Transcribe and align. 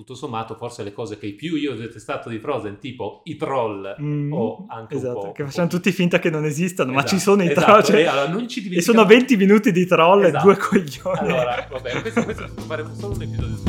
tutto 0.00 0.14
sommato 0.14 0.54
forse 0.54 0.82
le 0.82 0.94
cose 0.94 1.18
che 1.18 1.28
più 1.34 1.56
io 1.56 1.72
ho 1.72 1.76
detestato 1.76 2.30
di 2.30 2.38
Frozen, 2.38 2.78
tipo 2.78 3.20
i 3.24 3.36
troll 3.36 3.96
Mm, 4.00 4.32
o 4.32 4.64
anche 4.68 4.94
esatto, 4.94 5.18
un 5.18 5.24
po'... 5.26 5.32
che 5.32 5.44
facciamo 5.44 5.68
tutti 5.68 5.92
finta 5.92 6.18
che 6.18 6.30
non 6.30 6.44
esistano, 6.46 6.90
ma 6.92 7.00
Esatto, 7.00 7.14
ci 7.16 7.20
sono 7.20 7.42
i 7.42 7.50
esatto, 7.50 7.66
troll. 7.66 7.82
cioè- 7.82 7.96
e 8.00 8.06
allora 8.06 8.28
non 8.28 8.48
ci 8.48 8.66
e 8.70 8.80
sono 8.80 9.04
20 9.04 9.36
minuti 9.36 9.72
di 9.72 9.84
troll 9.86 10.24
Esatto. 10.24 10.38
e 10.38 10.40
due 10.42 10.56
coglioni. 10.56 11.18
Allora, 11.18 11.66
vabbè, 11.70 12.00
questo, 12.00 12.24
questo 12.24 12.46
faremo 12.66 12.94
solo 12.94 13.14
un 13.14 13.22
episodio 13.22 13.56
su. 13.56 13.68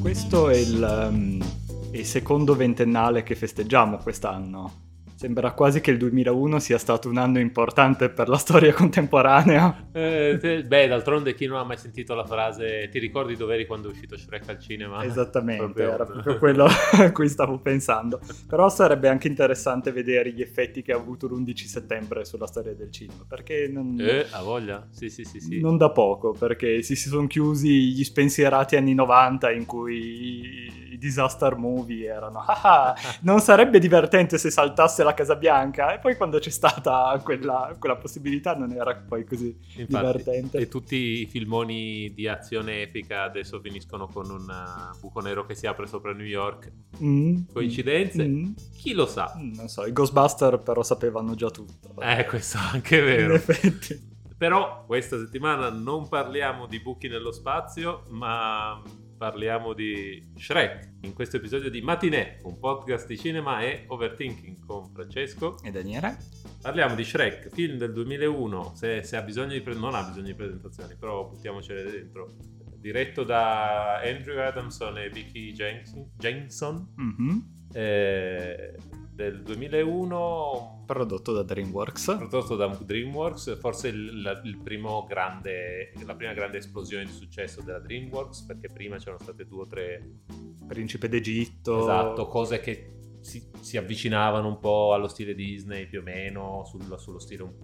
Questo 0.00 0.48
è 0.48 0.56
il, 0.56 1.08
um, 1.10 1.42
è 1.90 1.96
il 1.98 2.06
secondo 2.06 2.54
ventennale 2.54 3.22
che 3.22 3.34
festeggiamo 3.34 3.98
quest'anno. 3.98 4.88
Sembra 5.20 5.52
quasi 5.52 5.82
che 5.82 5.90
il 5.90 5.98
2001 5.98 6.58
sia 6.60 6.78
stato 6.78 7.10
un 7.10 7.18
anno 7.18 7.40
importante 7.40 8.08
per 8.08 8.30
la 8.30 8.38
storia 8.38 8.72
contemporanea. 8.72 9.88
Eh, 9.92 10.38
te- 10.40 10.64
beh, 10.64 10.88
d'altronde 10.88 11.34
chi 11.34 11.44
non 11.44 11.58
ha 11.58 11.62
mai 11.62 11.76
sentito 11.76 12.14
la 12.14 12.24
frase 12.24 12.88
ti 12.90 12.98
ricordi 12.98 13.36
dove 13.36 13.52
eri 13.52 13.66
quando 13.66 13.88
è 13.88 13.90
uscito 13.90 14.16
Shrek 14.16 14.48
al 14.48 14.58
cinema? 14.58 15.04
Esattamente, 15.04 15.62
Proprio- 15.62 15.92
era 15.92 16.06
proprio 16.08 16.38
quello 16.38 16.64
a 16.64 17.12
cui 17.12 17.28
stavo 17.28 17.58
pensando. 17.58 18.18
Però 18.48 18.70
sarebbe 18.70 19.08
anche 19.08 19.28
interessante 19.28 19.92
vedere 19.92 20.32
gli 20.32 20.40
effetti 20.40 20.80
che 20.80 20.92
ha 20.92 20.96
avuto 20.96 21.26
l'11 21.26 21.66
settembre 21.66 22.24
sulla 22.24 22.46
storia 22.46 22.72
del 22.72 22.90
cinema, 22.90 23.22
perché 23.28 23.68
non, 23.70 23.96
Eh, 24.00 24.24
ha 24.30 24.40
voglia? 24.40 24.86
Sì, 24.90 25.10
sì, 25.10 25.24
sì, 25.24 25.38
sì. 25.38 25.60
non 25.60 25.76
da 25.76 25.90
poco, 25.90 26.32
perché 26.32 26.80
si, 26.80 26.96
si 26.96 27.10
sono 27.10 27.26
chiusi 27.26 27.92
gli 27.92 28.04
spensierati 28.04 28.74
anni 28.76 28.94
90 28.94 29.50
in 29.50 29.66
cui 29.66 30.88
i 30.92 30.98
disaster 30.98 31.56
movie 31.56 32.06
erano 32.08 32.38
"Ah, 32.48 32.94
non 33.20 33.40
sarebbe 33.40 33.78
divertente 33.78 34.38
se 34.38 34.50
saltasse 34.50 35.02
la 35.04 35.09
Casa 35.14 35.36
Bianca 35.36 35.92
e 35.94 35.98
poi 35.98 36.16
quando 36.16 36.38
c'è 36.38 36.50
stata 36.50 37.20
quella, 37.24 37.74
quella 37.78 37.96
possibilità 37.96 38.54
non 38.54 38.72
era 38.72 38.94
poi 38.96 39.24
così 39.24 39.56
Infatti, 39.76 39.86
divertente. 39.86 40.58
E 40.58 40.68
tutti 40.68 40.96
i 41.22 41.26
filmoni 41.26 42.12
di 42.14 42.26
azione 42.28 42.82
epica 42.82 43.22
adesso 43.22 43.60
finiscono 43.60 44.06
con 44.06 44.30
un 44.30 44.46
uh, 44.48 44.98
buco 44.98 45.20
nero 45.20 45.44
che 45.46 45.54
si 45.54 45.66
apre 45.66 45.86
sopra 45.86 46.12
New 46.12 46.26
York. 46.26 46.70
Mm, 47.02 47.42
Coincidenze? 47.52 48.26
mm, 48.26 48.52
Chi 48.76 48.92
lo 48.92 49.06
sa? 49.06 49.34
mm, 49.38 49.54
non 49.54 49.68
so, 49.68 49.84
i 49.86 49.92
Ghostbuster 49.92 50.58
però 50.58 50.82
sapevano 50.82 51.34
già 51.34 51.50
tutto. 51.50 51.94
Eh, 52.00 52.24
questo 52.26 52.58
è 52.58 52.60
anche 52.72 52.98
In 52.98 53.04
vero. 53.04 53.34
effetti. 53.34 54.08
Però 54.36 54.84
questa 54.86 55.18
settimana 55.18 55.68
non 55.68 56.08
parliamo 56.08 56.66
di 56.66 56.80
buchi 56.80 57.08
nello 57.08 57.30
spazio, 57.30 58.04
ma 58.08 58.80
parliamo 59.24 59.74
di 59.74 60.32
Shrek. 60.34 60.92
In 61.02 61.12
questo 61.12 61.36
episodio 61.36 61.68
di 61.68 61.82
Matinee, 61.82 62.38
un 62.44 62.58
podcast 62.58 63.06
di 63.06 63.18
cinema 63.18 63.60
e 63.60 63.84
overthinking 63.88 64.64
con 64.64 64.90
Francesco. 64.94 65.58
E 65.62 65.70
Daniele? 65.70 66.16
Parliamo 66.62 66.94
di 66.94 67.04
Shrek, 67.04 67.50
film 67.52 67.76
del 67.76 67.92
2001, 67.92 68.72
se, 68.74 69.02
se 69.02 69.16
ha 69.18 69.20
bisogno 69.20 69.52
di... 69.52 69.60
pre- 69.60 69.74
non 69.74 69.94
ha 69.94 70.04
bisogno 70.04 70.24
di 70.24 70.34
presentazioni, 70.34 70.96
però 70.98 71.28
buttiamocele 71.28 71.90
dentro. 71.90 72.32
Diretto 72.78 73.22
da 73.22 73.98
Andrew 74.00 74.38
Adamson 74.40 74.96
e 74.96 75.10
Vicky 75.10 75.52
Jenkinson, 75.52 76.94
Mhm. 76.96 77.66
eh, 77.74 78.74
del 79.20 79.42
2001, 79.42 80.84
Prodotto 80.86 81.32
da 81.32 81.42
DreamWorks. 81.42 82.16
prodotto 82.16 82.56
da 82.56 82.66
DreamWorks, 82.68 83.58
forse 83.58 83.88
il, 83.88 84.40
il 84.44 84.56
primo 84.62 85.04
grande, 85.06 85.92
la 86.06 86.16
prima 86.16 86.32
grande 86.32 86.56
esplosione 86.56 87.04
di 87.04 87.12
successo 87.12 87.60
della 87.60 87.80
DreamWorks, 87.80 88.44
perché 88.44 88.68
prima 88.72 88.96
c'erano 88.96 89.18
state 89.20 89.44
due 89.44 89.60
o 89.62 89.66
tre 89.66 90.20
Principe 90.66 91.08
d'Egitto. 91.08 91.80
esatto, 91.80 92.26
cose 92.28 92.60
che 92.60 92.94
si, 93.20 93.46
si 93.60 93.76
avvicinavano 93.76 94.48
un 94.48 94.58
po' 94.58 94.94
allo 94.94 95.08
stile 95.08 95.34
Disney 95.34 95.86
più 95.86 96.00
o 96.00 96.02
meno, 96.02 96.64
sul- 96.64 96.98
sullo 96.98 97.18
stile 97.18 97.42
un- 97.42 97.54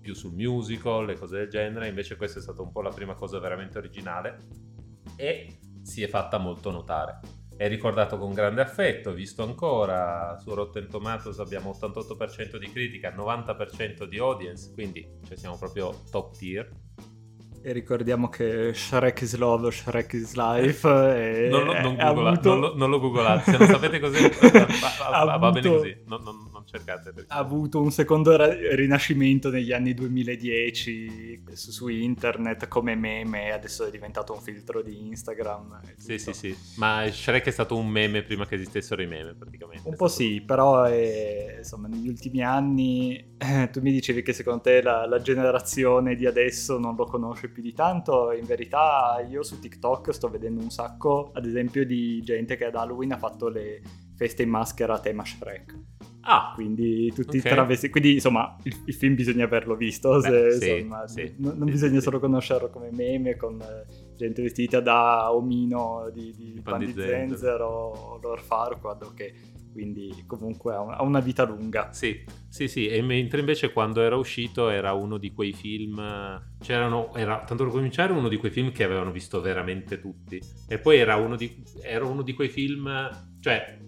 più 0.00 0.14
sul 0.14 0.32
musical 0.32 1.10
e 1.10 1.18
cose 1.18 1.36
del 1.38 1.48
genere, 1.50 1.88
invece 1.88 2.16
questa 2.16 2.38
è 2.38 2.42
stata 2.42 2.62
un 2.62 2.72
po' 2.72 2.80
la 2.80 2.90
prima 2.90 3.14
cosa 3.14 3.38
veramente 3.38 3.76
originale 3.76 4.38
e 5.16 5.58
si 5.82 6.02
è 6.02 6.08
fatta 6.08 6.38
molto 6.38 6.70
notare. 6.70 7.20
È 7.56 7.68
ricordato 7.68 8.18
con 8.18 8.34
grande 8.34 8.60
affetto, 8.60 9.12
visto 9.14 9.42
ancora 9.42 10.36
su 10.38 10.52
Rotten 10.52 10.88
Tomatoes 10.90 11.38
abbiamo 11.38 11.70
88% 11.80 12.56
di 12.58 12.70
critica, 12.70 13.14
90% 13.16 14.04
di 14.04 14.18
audience, 14.18 14.72
quindi 14.74 15.08
cioè, 15.26 15.36
siamo 15.38 15.56
proprio 15.56 16.02
top 16.10 16.36
tier. 16.36 16.68
E 17.62 17.72
ricordiamo 17.72 18.28
che 18.28 18.72
Shrek 18.74 19.22
is 19.22 19.36
Love, 19.36 19.70
Shrek 19.72 20.12
is 20.12 20.34
Life. 20.34 20.86
E 20.86 21.48
Non 21.48 21.64
lo, 21.64 21.72
non 21.80 21.96
ha 21.98 22.12
googla- 22.12 22.28
avuto- 22.30 22.48
non 22.50 22.60
lo- 22.60 22.74
non 22.76 22.90
lo 22.90 23.00
googlate, 23.00 23.50
se 23.50 23.56
non 23.56 23.66
sapete 23.68 23.98
cos'è, 24.00 24.20
va, 24.52 24.66
va- 24.98 25.08
Ha 25.32 25.36
va 25.38 25.50
bene 25.50 25.68
così, 25.68 26.02
non 26.06 26.22
cercate. 26.66 27.12
perché- 27.12 27.32
ha 27.32 27.38
avuto 27.38 27.80
un 27.80 27.90
secondo 27.90 28.36
ra- 28.36 28.52
rinascimento 28.74 29.50
negli 29.50 29.72
anni 29.72 29.94
2010 29.94 31.42
su, 31.52 31.70
su 31.70 31.88
internet 31.88 32.68
come 32.68 32.94
meme, 32.94 33.52
adesso 33.52 33.86
è 33.86 33.90
diventato 33.90 34.32
un 34.32 34.40
filtro 34.40 34.82
di 34.82 35.06
Instagram. 35.06 35.80
Sì, 35.96 36.18
sì, 36.18 36.32
sì, 36.32 36.56
ma 36.76 37.04
Shrek 37.10 37.46
è 37.46 37.50
stato 37.50 37.76
un 37.76 37.88
meme 37.88 38.22
prima 38.22 38.46
che 38.46 38.56
esistessero 38.56 39.02
i 39.02 39.06
meme 39.06 39.34
praticamente. 39.34 39.86
Un 39.88 39.94
È 39.94 39.96
po' 39.96 40.08
stato- 40.08 40.22
sì, 40.22 40.40
però 40.42 40.86
eh, 40.88 41.54
insomma 41.58 41.88
negli 41.88 42.08
ultimi 42.08 42.42
anni 42.42 43.34
eh, 43.38 43.68
tu 43.70 43.80
mi 43.80 43.92
dicevi 43.92 44.22
che 44.22 44.32
secondo 44.32 44.62
te 44.62 44.82
la, 44.82 45.06
la 45.06 45.20
generazione 45.20 46.14
di 46.14 46.26
adesso 46.26 46.78
non 46.78 46.94
lo 46.96 47.04
conosce 47.04 47.48
più 47.48 47.62
di 47.62 47.72
tanto, 47.72 48.32
in 48.32 48.44
verità 48.44 49.24
io 49.28 49.42
su 49.42 49.58
TikTok 49.58 50.12
sto 50.12 50.28
vedendo 50.28 50.62
un 50.62 50.70
sacco 50.70 51.30
ad 51.34 51.44
esempio 51.46 51.84
di 51.86 52.20
gente 52.22 52.56
che 52.56 52.64
ad 52.66 52.74
Halloween 52.74 53.12
ha 53.12 53.18
fatto 53.18 53.48
le 53.48 53.80
feste 54.16 54.42
in 54.42 54.48
maschera 54.50 54.94
a 54.94 55.00
tema 55.00 55.24
Shrek, 55.24 55.74
Ah, 56.28 56.52
quindi 56.54 57.12
tutti 57.12 57.38
Ok. 57.38 57.44
travestiti, 57.44 57.92
quindi 57.92 58.14
insomma 58.14 58.56
il, 58.64 58.82
il 58.86 58.94
film 58.94 59.14
bisogna 59.14 59.44
averlo 59.44 59.76
visto, 59.76 60.20
se, 60.20 60.30
Beh, 60.30 60.50
sì, 60.50 60.70
insomma, 60.70 61.06
sì. 61.06 61.34
non, 61.38 61.56
non 61.56 61.66
Sì, 61.66 61.72
bisogna 61.72 62.00
solo 62.00 62.18
conoscerlo 62.18 62.68
come 62.68 62.90
meme 62.90 63.36
con 63.36 63.60
eh, 63.60 63.86
gente 64.16 64.42
vestita 64.42 64.80
da 64.80 65.32
omino 65.32 66.10
di, 66.12 66.34
di, 66.34 66.52
Di 66.54 66.60
Pan 66.62 66.78
di 66.78 66.92
Zenzero. 66.92 67.66
O 67.66 68.18
Lord 68.20 68.42
Farquaad, 68.42 69.02
ok 69.02 69.32
quindi 69.76 70.24
comunque 70.26 70.74
ha, 70.74 70.80
un- 70.80 70.92
ha 70.94 71.02
una 71.02 71.20
vita 71.20 71.44
lunga. 71.44 71.92
sì, 71.92 72.24
sì, 72.48 72.66
sì, 72.66 72.86
e 72.88 73.02
mentre 73.02 73.40
invece 73.40 73.72
quando 73.72 74.00
era 74.00 74.16
uscito 74.16 74.70
era 74.70 74.94
uno 74.94 75.18
di 75.18 75.32
quei 75.34 75.52
film, 75.52 75.96
c'erano, 76.60 77.14
era, 77.14 77.44
tanto 77.44 77.64
per 77.64 77.72
cominciare, 77.74 78.12
uno 78.12 78.28
di 78.28 78.38
quei 78.38 78.50
film 78.50 78.72
che 78.72 78.84
avevano 78.84 79.10
visto 79.12 79.38
veramente 79.42 80.00
tutti, 80.00 80.40
e 80.66 80.78
poi 80.78 80.96
era 80.98 81.16
uno 81.16 81.36
di, 81.36 81.62
era 81.82 82.06
uno 82.06 82.22
di 82.22 82.32
quei 82.32 82.48
film, 82.48 82.88
cioè, 83.40 83.78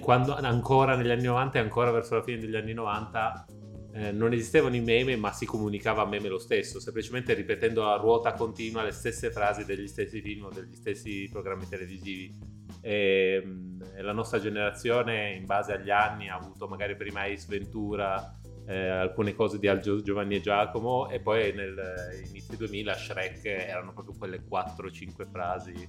quando 0.00 0.34
ancora 0.34 0.96
negli 0.96 1.10
anni 1.10 1.24
90 1.24 1.58
e 1.58 1.60
ancora 1.60 1.90
verso 1.90 2.14
la 2.14 2.22
fine 2.22 2.38
degli 2.38 2.56
anni 2.56 2.72
90 2.72 3.46
eh, 3.94 4.10
non 4.10 4.32
esistevano 4.32 4.74
i 4.74 4.80
meme, 4.80 5.14
ma 5.16 5.32
si 5.32 5.46
comunicava 5.46 6.02
a 6.02 6.06
meme 6.06 6.28
lo 6.28 6.38
stesso, 6.38 6.80
semplicemente 6.80 7.32
ripetendo 7.32 7.88
a 7.88 7.96
ruota 7.96 8.32
continua 8.32 8.82
le 8.82 8.90
stesse 8.90 9.30
frasi 9.30 9.64
degli 9.64 9.86
stessi 9.86 10.20
film 10.20 10.46
o 10.46 10.48
degli 10.48 10.74
stessi 10.74 11.28
programmi 11.30 11.68
televisivi. 11.68 12.36
E, 12.80 13.40
mm, 13.44 13.82
e 13.96 14.02
la 14.02 14.12
nostra 14.12 14.40
generazione, 14.40 15.34
in 15.34 15.46
base 15.46 15.74
agli 15.74 15.90
anni, 15.90 16.28
ha 16.28 16.34
avuto 16.34 16.66
magari 16.66 16.96
prima 16.96 17.22
Ace 17.22 17.46
Ventura, 17.48 18.36
eh, 18.66 18.88
alcune 18.88 19.34
cose 19.34 19.58
di 19.58 19.68
Al 19.68 19.78
Gio- 19.78 20.02
Giovanni 20.02 20.36
e 20.36 20.40
Giacomo, 20.40 21.08
e 21.08 21.20
poi 21.20 21.52
nel 21.52 21.78
eh, 21.78 22.26
inizio 22.28 22.56
2000 22.56 22.94
Shrek 22.94 23.44
erano 23.44 23.92
proprio 23.92 24.16
quelle 24.18 24.42
4-5 24.44 25.30
frasi, 25.30 25.88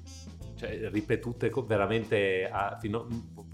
cioè 0.56 0.90
ripetute 0.92 1.52
veramente 1.66 2.50
a- 2.52 2.78
fino, 2.80 3.08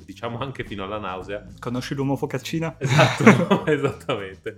diciamo 0.06 0.40
anche 0.40 0.64
fino 0.64 0.84
alla 0.84 1.00
nausea. 1.00 1.46
Conosci 1.60 1.94
l'uomo 1.96 2.16
focaccina? 2.16 2.76
Esatto, 2.78 3.66
esattamente. 3.70 4.58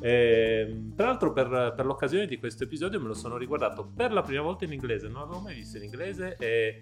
Ehm, 0.00 0.94
tra 0.96 1.06
l'altro 1.06 1.32
per, 1.32 1.74
per 1.76 1.84
l'occasione 1.86 2.26
di 2.26 2.38
questo 2.38 2.64
episodio 2.64 3.00
me 3.00 3.06
lo 3.08 3.14
sono 3.14 3.36
riguardato 3.36 3.90
per 3.94 4.12
la 4.12 4.22
prima 4.22 4.42
volta 4.42 4.64
in 4.64 4.72
inglese, 4.72 5.08
non 5.08 5.20
l'avevo 5.22 5.40
mai 5.40 5.54
visto 5.54 5.76
in 5.76 5.84
inglese 5.84 6.36
e 6.38 6.80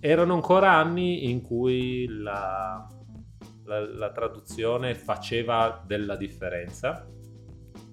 erano 0.00 0.34
ancora 0.34 0.72
anni 0.72 1.28
in 1.30 1.42
cui 1.42 2.06
la, 2.08 2.86
la- 3.64 3.88
la 3.94 4.12
traduzione 4.12 4.94
faceva 4.94 5.82
della 5.84 6.16
differenza. 6.16 7.06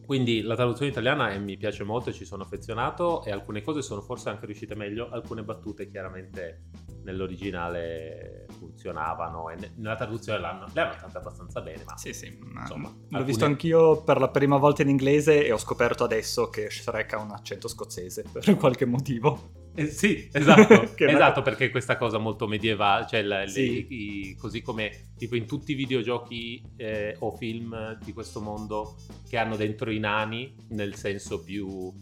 Quindi 0.08 0.42
la 0.42 0.56
traduzione 0.56 0.90
italiana 0.90 1.38
mi 1.38 1.58
piace 1.58 1.84
molto 1.84 2.14
ci 2.14 2.24
sono 2.24 2.44
affezionato 2.44 3.26
e 3.26 3.32
alcune 3.32 3.62
cose 3.62 3.82
sono 3.82 4.02
forse 4.02 4.30
anche 4.30 4.46
riuscite 4.46 4.74
meglio, 4.74 5.10
alcune 5.10 5.44
battute 5.44 5.90
chiaramente 5.90 6.62
nell'originale 7.04 8.46
funzionavano 8.58 9.50
e 9.50 9.56
ne- 9.56 9.74
nella 9.76 9.96
traduzione 9.96 10.40
l'hanno, 10.40 10.66
le 10.74 10.82
hanno 10.82 10.94
fatte 10.94 11.18
abbastanza 11.18 11.60
bene, 11.62 11.84
ma 11.86 11.98
Sì, 11.98 12.14
sì. 12.14 12.38
ma- 12.42 12.62
Insomma, 12.62 12.88
L'ho 12.88 12.98
alcune- 13.04 13.24
visto 13.26 13.44
anch'io 13.46 14.02
per 14.04 14.20
la 14.20 14.30
prima 14.30 14.56
volta 14.56 14.82
in 14.82 14.88
inglese 14.90 15.46
e 15.46 15.52
ho 15.52 15.58
scoperto 15.58 16.06
adesso 16.06 16.50
che 16.50 16.70
Shrek 16.70 17.12
ha 17.14 17.18
un 17.20 17.32
accento 17.32 17.68
scozzese 17.68 18.24
per 18.32 18.56
qualche 18.56 18.86
motivo. 18.86 19.66
Eh, 19.80 19.86
sì, 19.88 20.28
esatto, 20.32 20.90
esatto 20.98 21.42
perché 21.44 21.70
questa 21.70 21.98
cosa 21.98 22.18
molto 22.18 22.48
medievale, 22.48 23.06
cioè 23.08 23.22
la- 23.22 23.42
le- 23.42 23.48
Sì. 23.48 23.86
i- 23.90 24.36
così 24.36 24.62
come 24.64 25.12
tipo 25.18 25.36
in 25.36 25.46
tutti 25.46 25.74
i 25.74 25.76
videogiochi 25.76 26.62
eh, 26.78 27.16
o 27.20 27.36
film 27.36 27.96
di 28.04 28.12
questo 28.12 28.42
mondo 28.42 28.96
che 29.30 29.38
hanno 29.38 29.56
dentro 29.56 29.92
i 29.92 30.00
nani, 30.00 30.56
nel 30.70 30.96
senso 30.96 31.44
più 31.44 31.94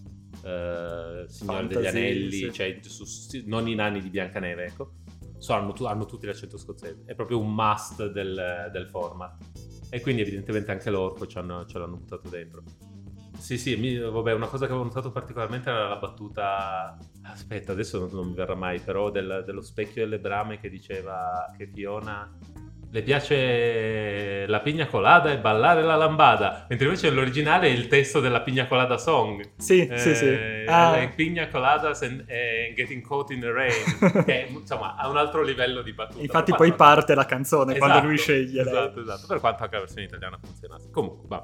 eh, 0.44 1.26
Signore 1.28 1.68
degli 1.68 1.86
Anelli, 1.86 2.32
sì. 2.32 2.52
cioè 2.54 2.80
su- 2.82 3.42
non 3.46 3.68
i 3.68 3.76
nani 3.76 4.02
di 4.02 4.10
Biancaneve, 4.10 4.66
ecco, 4.66 4.92
So, 5.38 5.54
hanno, 5.54 5.74
hanno 5.86 6.06
tutti 6.06 6.26
l'accento 6.26 6.58
scozzese, 6.58 7.04
è 7.06 7.14
proprio 7.14 7.40
un 7.40 7.54
must 7.54 8.08
del, 8.10 8.70
del 8.72 8.88
format. 8.88 9.36
E 9.90 10.00
quindi 10.02 10.22
evidentemente 10.22 10.72
anche 10.72 10.90
l'orco 10.90 11.28
ce 11.28 11.40
l'hanno, 11.40 11.66
ce 11.66 11.78
l'hanno 11.78 11.98
buttato 11.98 12.30
dentro. 12.30 12.64
Sì, 13.38 13.58
sì, 13.58 13.76
mi, 13.76 13.98
vabbè, 13.98 14.34
una 14.34 14.48
cosa 14.48 14.66
che 14.66 14.72
avevo 14.72 14.88
notato 14.88 15.12
particolarmente 15.12 15.70
era 15.70 15.90
la 15.90 15.98
battuta. 15.98 16.98
Aspetta, 17.32 17.72
adesso 17.72 18.00
non, 18.00 18.10
non 18.12 18.28
mi 18.28 18.36
verrà 18.36 18.56
mai, 18.56 18.80
però 18.80 19.10
del, 19.10 19.44
dello 19.46 19.62
specchio 19.62 20.04
delle 20.04 20.20
brame 20.20 20.60
che 20.60 20.70
diceva 20.70 21.54
che 21.58 21.68
Fiona 21.74 22.32
le 22.96 23.02
piace 23.02 24.46
la 24.48 24.62
pigna 24.62 24.88
colada 24.88 25.30
e 25.30 25.38
ballare 25.38 25.82
la 25.82 25.96
lambada, 25.98 26.66
mentre 26.70 26.88
invece 26.88 27.10
nell'originale 27.10 27.68
è 27.68 27.72
il 27.72 27.88
testo 27.88 28.22
della 28.22 28.40
pigna 28.40 28.68
colada 28.68 28.98
song. 28.98 29.52
Sì, 29.58 29.86
eh, 29.86 29.98
sì, 29.98 30.16
sì. 30.16 30.28
Ah. 30.66 30.96
Like 30.96 31.14
pigna 31.16 31.50
coladas 31.50 32.04
and, 32.04 32.22
and, 32.22 32.74
getting 32.74 33.06
caught 33.06 33.32
in 33.32 33.42
the 33.42 33.52
rain, 33.52 33.74
che 34.24 34.48
insomma 34.50 34.96
ha 34.96 35.10
un 35.10 35.18
altro 35.18 35.44
livello 35.44 35.82
di 35.82 35.92
battuta. 35.92 36.22
Infatti 36.22 36.52
poi 36.52 36.74
quanto... 36.74 36.76
parte 36.78 37.16
la 37.16 37.26
canzone 37.26 37.76
esatto, 37.76 37.92
quando 37.92 38.08
lui 38.08 38.18
sceglie. 38.18 38.62
Esatto, 38.62 38.96
lei. 38.96 39.04
esatto, 39.04 39.28
per 39.28 39.40
quanto 39.42 39.64
anche 39.64 39.76
la 39.76 39.82
versione 39.82 40.04
italiana 40.06 40.40
funzionasse. 40.42 40.90
Comunque, 40.92 41.28
va. 41.28 41.44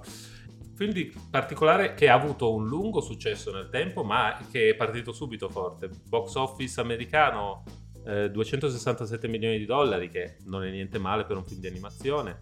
Film 0.76 0.92
di 0.92 1.14
particolare 1.30 1.94
che 1.94 2.10
ha 2.10 2.16
avuto 2.16 2.54
un 2.54 2.68
lungo 2.68 3.02
successo 3.02 3.52
nel 3.52 3.70
tempo, 3.70 4.04
ma 4.04 4.38
che 4.52 4.70
è 4.70 4.76
partito 4.76 5.12
subito 5.12 5.50
forte. 5.50 5.90
Box 6.08 6.36
office 6.36 6.80
americano 6.80 7.64
267 8.04 9.26
eh, 9.26 9.30
milioni 9.30 9.58
di 9.58 9.66
dollari, 9.66 10.10
che 10.10 10.38
non 10.46 10.64
è 10.64 10.72
niente 10.72 10.98
male 10.98 11.26
per 11.26 11.38
un 11.38 11.46
film 11.46 11.60
di 11.60 11.68
animazione, 11.68 12.40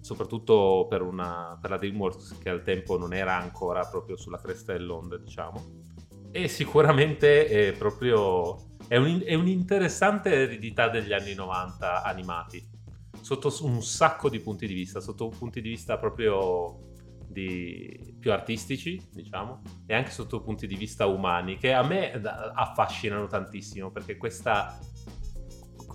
soprattutto 0.00 0.86
per, 0.88 1.02
una, 1.02 1.56
per 1.60 1.70
la 1.70 1.76
DreamWorks 1.76 2.38
che 2.38 2.48
al 2.48 2.62
tempo 2.62 2.98
non 2.98 3.14
era 3.14 3.36
ancora 3.36 3.84
proprio 3.84 4.16
sulla 4.16 4.40
cresta 4.40 4.72
dell'onda, 4.72 5.16
diciamo. 5.16 5.84
E 6.32 6.48
sicuramente 6.48 7.46
è 7.46 7.72
proprio... 7.72 8.74
È, 8.88 8.96
un, 8.96 9.22
è 9.24 9.34
un'interessante 9.34 10.30
eredità 10.30 10.88
degli 10.88 11.12
anni 11.12 11.34
90 11.34 12.02
animati, 12.02 12.64
sotto 13.20 13.52
un 13.62 13.82
sacco 13.82 14.28
di 14.28 14.38
punti 14.38 14.66
di 14.66 14.74
vista, 14.74 15.00
sotto 15.00 15.28
punti 15.28 15.60
di 15.60 15.70
vista 15.70 15.98
proprio 15.98 16.94
di, 17.36 18.14
più 18.18 18.32
artistici, 18.32 18.98
diciamo, 19.12 19.60
e 19.86 19.94
anche 19.94 20.10
sotto 20.10 20.40
punti 20.40 20.66
di 20.66 20.74
vista 20.74 21.04
umani, 21.04 21.58
che 21.58 21.74
a 21.74 21.82
me 21.82 22.12
affascinano 22.12 23.26
tantissimo, 23.26 23.90
perché 23.90 24.16
questa 24.16 24.78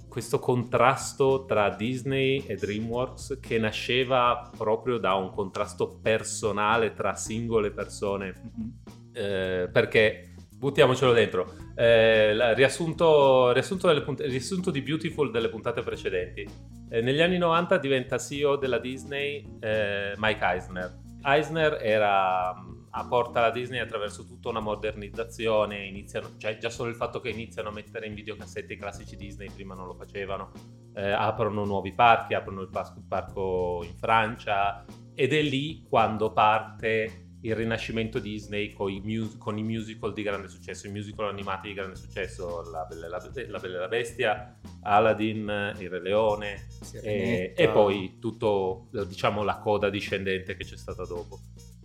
questo 0.08 0.40
contrasto 0.40 1.46
tra 1.46 1.70
Disney 1.70 2.44
e 2.46 2.56
DreamWorks 2.56 3.40
che 3.40 3.58
nasceva 3.58 4.52
proprio 4.58 4.98
da 4.98 5.14
un 5.14 5.32
contrasto 5.32 6.00
personale 6.02 6.94
tra 6.94 7.16
singole 7.16 7.72
persone. 7.72 8.34
Mm-hmm. 8.36 8.70
Eh, 9.14 9.70
perché 9.72 10.34
buttiamocelo 10.62 11.14
dentro. 11.14 11.54
Eh, 11.76 12.54
riassunto, 12.54 13.54
riassunto, 13.54 14.04
punt- 14.04 14.20
riassunto, 14.20 14.70
di 14.70 14.82
Beautiful 14.82 15.32
delle 15.32 15.48
puntate 15.48 15.82
precedenti. 15.82 16.46
Eh, 16.90 17.02
negli 17.02 17.22
anni 17.22 17.38
90 17.38 17.78
diventa 17.78 18.18
CEO 18.18 18.58
della 18.58 18.80
Disney 18.80 19.58
eh, 19.62 20.14
Mike 20.18 20.44
Eisner. 20.46 21.01
Eisner 21.24 21.80
era 21.82 22.54
apporta 22.92 23.42
la 23.42 23.52
Disney 23.52 23.80
attraverso 23.80 24.26
tutta 24.26 24.50
una 24.50 24.60
modernizzazione, 24.60 25.86
iniziano, 25.86 26.32
cioè 26.38 26.58
già 26.58 26.70
solo 26.70 26.90
il 26.90 26.96
fatto 26.96 27.20
che 27.20 27.30
iniziano 27.30 27.70
a 27.70 27.72
mettere 27.72 28.08
in 28.08 28.14
videocassette 28.14 28.74
i 28.74 28.78
classici 28.78 29.16
Disney, 29.16 29.50
prima 29.50 29.74
non 29.74 29.88
lo 29.88 29.94
facevano, 29.94 30.52
eh, 30.94 31.12
aprono 31.12 31.64
nuovi 31.64 31.94
parchi, 31.94 32.34
aprono 32.34 32.62
il 32.62 32.70
parco 32.70 33.84
in 33.84 33.96
Francia 33.96 34.84
ed 35.14 35.34
è 35.34 35.42
lì 35.42 35.86
quando 35.88 36.34
parte 36.34 37.31
il 37.42 37.56
rinascimento 37.56 38.20
Disney 38.20 38.72
con 38.72 38.92
i, 38.92 39.02
mus- 39.04 39.38
con 39.38 39.58
i, 39.58 39.64
musical 39.64 40.14
di 40.14 40.22
grande 40.22 40.48
successo, 40.48 40.88
i 40.88 40.92
musical 40.92 41.28
animati 41.28 41.70
di 41.70 41.74
grande 41.74 41.96
successo, 41.96 42.70
La 42.70 42.86
Bella 42.86 43.06
e 43.08 43.10
la, 43.10 43.18
la, 43.48 43.60
Bella 43.60 43.78
e 43.78 43.80
la 43.80 43.88
Bestia, 43.88 44.60
Aladdin, 44.82 45.76
Il 45.80 45.90
Re 45.90 46.02
Leone 46.02 46.68
e, 47.02 47.54
e, 47.56 47.70
poi 47.70 48.18
tutto, 48.20 48.88
diciamo, 49.08 49.44
la 49.44 49.58
coda 49.58 49.90
discendente 49.90 50.56
che 50.56 50.64
c'è 50.64 50.78
stata 50.78 51.06
dopo. 51.06 51.40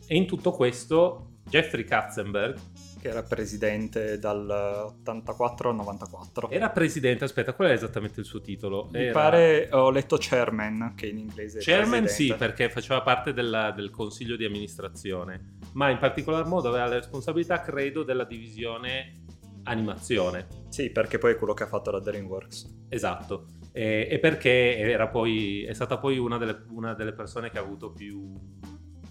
E 0.06 0.14
in 0.14 0.26
tutto 0.26 0.52
questo 0.52 1.38
Jeffrey 1.48 1.84
Katzenberg, 1.84 2.58
che 3.06 3.12
era 3.12 3.22
presidente 3.22 4.18
dal 4.18 4.50
84 4.98 5.70
al 5.70 5.76
94. 5.76 6.50
Era 6.50 6.70
presidente, 6.70 7.24
aspetta, 7.24 7.52
qual 7.54 7.68
è 7.68 7.72
esattamente 7.72 8.18
il 8.18 8.26
suo 8.26 8.40
titolo? 8.40 8.88
Mi 8.90 9.04
era... 9.04 9.12
pare, 9.12 9.68
ho 9.70 9.90
letto 9.90 10.16
chairman, 10.18 10.94
che 10.96 11.06
in 11.06 11.18
inglese 11.18 11.60
è 11.60 11.62
Chairman 11.62 12.02
presidente. 12.02 12.34
sì, 12.34 12.38
perché 12.38 12.68
faceva 12.68 13.02
parte 13.02 13.32
della, 13.32 13.70
del 13.70 13.90
consiglio 13.90 14.34
di 14.36 14.44
amministrazione, 14.44 15.58
ma 15.74 15.90
in 15.90 15.98
particolar 15.98 16.46
modo 16.46 16.68
aveva 16.68 16.86
la 16.86 16.96
responsabilità, 16.96 17.60
credo, 17.60 18.02
della 18.02 18.24
divisione 18.24 19.24
animazione. 19.64 20.46
Sì, 20.68 20.90
perché 20.90 21.18
poi 21.18 21.32
è 21.32 21.36
quello 21.36 21.54
che 21.54 21.62
ha 21.62 21.68
fatto 21.68 21.92
la 21.92 22.00
DreamWorks. 22.00 22.86
Esatto. 22.88 23.46
E, 23.72 24.08
e 24.10 24.18
perché 24.18 24.78
era 24.78 25.08
poi, 25.08 25.64
è 25.64 25.74
stata 25.74 25.98
poi 25.98 26.18
una 26.18 26.38
delle, 26.38 26.64
una 26.70 26.94
delle 26.94 27.12
persone 27.12 27.50
che 27.50 27.58
ha 27.58 27.62
avuto 27.62 27.92
più 27.92 28.32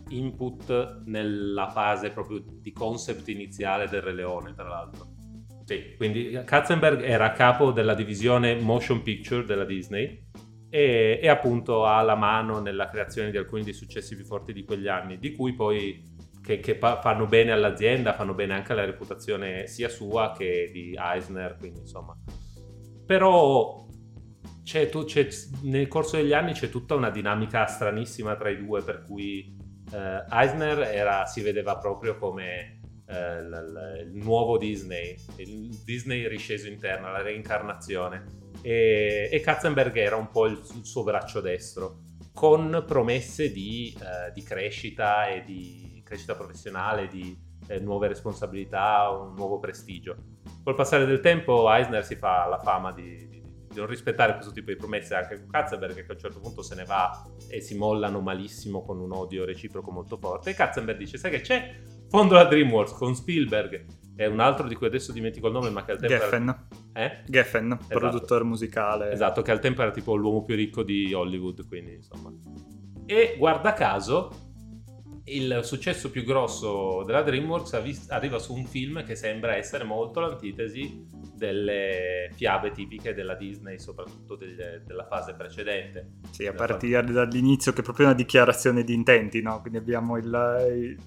input 0.09 1.03
nella 1.05 1.69
fase 1.69 2.11
proprio 2.11 2.43
di 2.45 2.71
concept 2.71 3.27
iniziale 3.29 3.87
del 3.87 4.01
Re 4.01 4.13
Leone, 4.13 4.53
tra 4.53 4.67
l'altro. 4.67 5.07
Sì, 5.65 5.95
quindi 5.97 6.39
Katzenberg 6.45 7.01
era 7.01 7.31
capo 7.31 7.71
della 7.71 7.95
divisione 7.95 8.55
motion 8.55 9.01
picture 9.01 9.43
della 9.45 9.65
Disney 9.65 10.27
e, 10.69 11.19
e, 11.21 11.27
appunto 11.27 11.85
ha 11.85 12.01
la 12.01 12.15
mano 12.15 12.59
nella 12.59 12.87
creazione 12.87 13.31
di 13.31 13.37
alcuni 13.37 13.63
dei 13.63 13.73
successi 13.73 14.15
più 14.15 14.25
forti 14.25 14.53
di 14.53 14.63
quegli 14.63 14.87
anni, 14.87 15.17
di 15.17 15.31
cui 15.31 15.53
poi 15.53 16.03
che, 16.43 16.59
che 16.59 16.77
fanno 16.77 17.25
bene 17.25 17.51
all'azienda, 17.51 18.13
fanno 18.13 18.35
bene 18.35 18.53
anche 18.53 18.73
alla 18.73 18.85
reputazione 18.85 19.65
sia 19.65 19.89
sua 19.89 20.33
che 20.37 20.69
di 20.71 20.95
Eisner, 20.95 21.55
quindi 21.57 21.79
insomma. 21.79 22.15
Però 23.05 23.87
c'è, 24.63 24.89
c'è, 24.89 25.27
nel 25.63 25.87
corso 25.87 26.17
degli 26.17 26.33
anni 26.33 26.53
c'è 26.53 26.69
tutta 26.69 26.93
una 26.93 27.09
dinamica 27.09 27.65
stranissima 27.65 28.35
tra 28.35 28.49
i 28.49 28.57
due, 28.57 28.83
per 28.83 29.03
cui 29.03 29.55
eh, 29.91 30.25
Eisner 30.29 30.79
era, 30.79 31.25
si 31.25 31.41
vedeva 31.41 31.77
proprio 31.77 32.17
come 32.17 32.79
eh, 33.07 33.41
l- 33.41 34.09
il 34.13 34.23
nuovo 34.23 34.57
Disney, 34.57 35.15
il 35.37 35.77
Disney 35.83 36.27
risceso 36.27 36.67
interno, 36.67 37.11
la 37.11 37.21
reincarnazione. 37.21 38.43
E, 38.61 39.29
e 39.31 39.39
Katzenberg 39.41 39.95
era 39.97 40.15
un 40.15 40.29
po' 40.29 40.47
il, 40.47 40.59
il, 40.75 40.85
suo 40.85 41.03
braccio 41.03 41.39
destro, 41.39 41.99
con 42.33 42.83
promesse 42.87 43.51
di, 43.51 43.95
eh, 43.99 44.31
di 44.31 44.41
crescita 44.41 45.27
e 45.27 45.43
di 45.43 46.01
crescita 46.03 46.35
professionale, 46.35 47.07
di 47.07 47.37
eh, 47.67 47.79
nuove 47.79 48.07
responsabilità, 48.07 49.09
un 49.09 49.33
nuovo 49.35 49.59
prestigio. 49.59 50.15
Col 50.63 50.75
passare 50.75 51.05
del 51.05 51.19
tempo 51.19 51.71
Eisner 51.71 52.03
si 52.03 52.15
fa 52.15 52.47
la 52.47 52.59
fama 52.59 52.91
di, 52.91 53.34
di 53.75 53.81
non 53.81 53.89
rispettare 53.89 54.33
questo 54.33 54.53
tipo 54.53 54.71
di 54.71 54.77
promesse 54.77 55.13
anche 55.15 55.37
con 55.37 55.49
Katzenberg 55.49 55.93
che 55.93 56.05
a 56.07 56.13
un 56.13 56.19
certo 56.19 56.39
punto 56.39 56.63
se 56.63 56.75
ne 56.75 56.85
va 56.85 57.23
e 57.49 57.59
si 57.59 57.75
mollano 57.75 58.21
malissimo 58.21 58.81
con 58.81 58.99
un 58.99 59.11
odio 59.11 59.43
reciproco 59.43 59.91
molto 59.91 60.17
forte 60.17 60.51
e 60.51 60.53
Katzenberg 60.53 60.97
dice 60.97 61.17
sai 61.17 61.31
che 61.31 61.41
c'è? 61.41 61.75
Fondo 62.09 62.35
la 62.35 62.45
DreamWorks 62.45 62.93
con 62.93 63.13
Spielberg 63.15 63.85
e 64.15 64.27
un 64.27 64.39
altro 64.39 64.67
di 64.67 64.75
cui 64.75 64.87
adesso 64.87 65.11
dimentico 65.11 65.47
il 65.47 65.53
nome 65.53 65.69
ma 65.69 65.83
che 65.83 65.91
al 65.91 65.99
tempo 65.99 66.15
Geffen 66.15 66.67
era... 66.93 67.05
eh? 67.05 67.23
Geffen, 67.27 67.71
esatto. 67.73 67.99
produttore 67.99 68.43
musicale 68.45 69.11
esatto, 69.11 69.41
che 69.41 69.51
al 69.51 69.59
tempo 69.59 69.81
era 69.81 69.91
tipo 69.91 70.15
l'uomo 70.15 70.43
più 70.43 70.55
ricco 70.55 70.81
di 70.81 71.13
Hollywood 71.13 71.67
quindi 71.67 71.95
insomma 71.95 72.31
e 73.05 73.35
guarda 73.37 73.73
caso 73.73 74.44
il 75.27 75.61
successo 75.63 76.11
più 76.11 76.23
grosso 76.23 77.03
della 77.03 77.23
DreamWorks 77.23 78.07
arriva 78.09 78.37
su 78.37 78.53
un 78.53 78.65
film 78.65 79.03
che 79.03 79.15
sembra 79.15 79.55
essere 79.55 79.83
molto 79.83 80.19
l'antitesi 80.19 81.07
delle 81.33 82.29
fiabe 82.35 82.71
tipiche 82.71 83.13
della 83.13 83.33
Disney, 83.33 83.79
soprattutto 83.79 84.35
delle, 84.35 84.83
della 84.85 85.05
fase 85.05 85.33
precedente. 85.33 86.19
Sì, 86.29 86.45
a 86.45 86.53
partire 86.53 87.01
fase... 87.01 87.13
dall'inizio 87.13 87.73
che 87.73 87.81
è 87.81 87.83
proprio 87.83 88.05
una 88.05 88.15
dichiarazione 88.15 88.83
di 88.83 88.93
intenti, 88.93 89.41
no? 89.41 89.61
Quindi 89.61 89.79
abbiamo 89.79 90.17
il, 90.17 90.97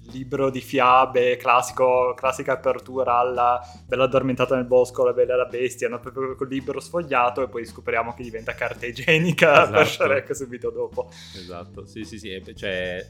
il 0.00 0.10
libro 0.12 0.48
di 0.48 0.62
fiabe, 0.62 1.36
classico, 1.36 2.14
classica 2.16 2.52
apertura 2.52 3.18
alla 3.18 3.60
Bella 3.86 4.04
addormentata 4.04 4.56
nel 4.56 4.64
bosco, 4.64 5.04
la 5.04 5.12
bella 5.12 5.34
e 5.34 5.36
la 5.36 5.44
bestia, 5.44 5.90
no? 5.90 6.00
proprio 6.00 6.34
col 6.34 6.48
libro 6.48 6.80
sfogliato 6.80 7.42
e 7.42 7.48
poi 7.48 7.66
scopriamo 7.66 8.14
che 8.14 8.22
diventa 8.22 8.54
carta 8.54 8.86
igienica 8.86 9.62
esatto. 9.62 9.72
per 9.72 9.86
Shrek 9.86 10.34
subito 10.34 10.70
dopo. 10.70 11.10
Esatto, 11.36 11.84
sì 11.84 12.04
sì 12.04 12.18
sì, 12.18 12.42
cioè 12.56 13.04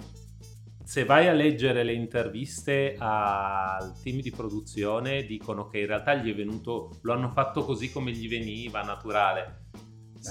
se 0.89 1.05
vai 1.05 1.29
a 1.29 1.35
leggere 1.35 1.83
le 1.83 1.93
interviste 1.93 2.97
al 2.99 3.93
team 4.03 4.23
di 4.23 4.31
produzione, 4.31 5.27
dicono 5.27 5.69
che 5.69 5.81
in 5.81 5.87
realtà 5.87 6.15
gli 6.15 6.33
è 6.33 6.35
venuto, 6.35 6.97
lo 7.03 7.13
hanno 7.13 7.29
fatto 7.29 7.63
così 7.63 7.93
come 7.93 8.11
gli 8.11 8.27
veniva, 8.27 8.81
naturale. 8.81 9.67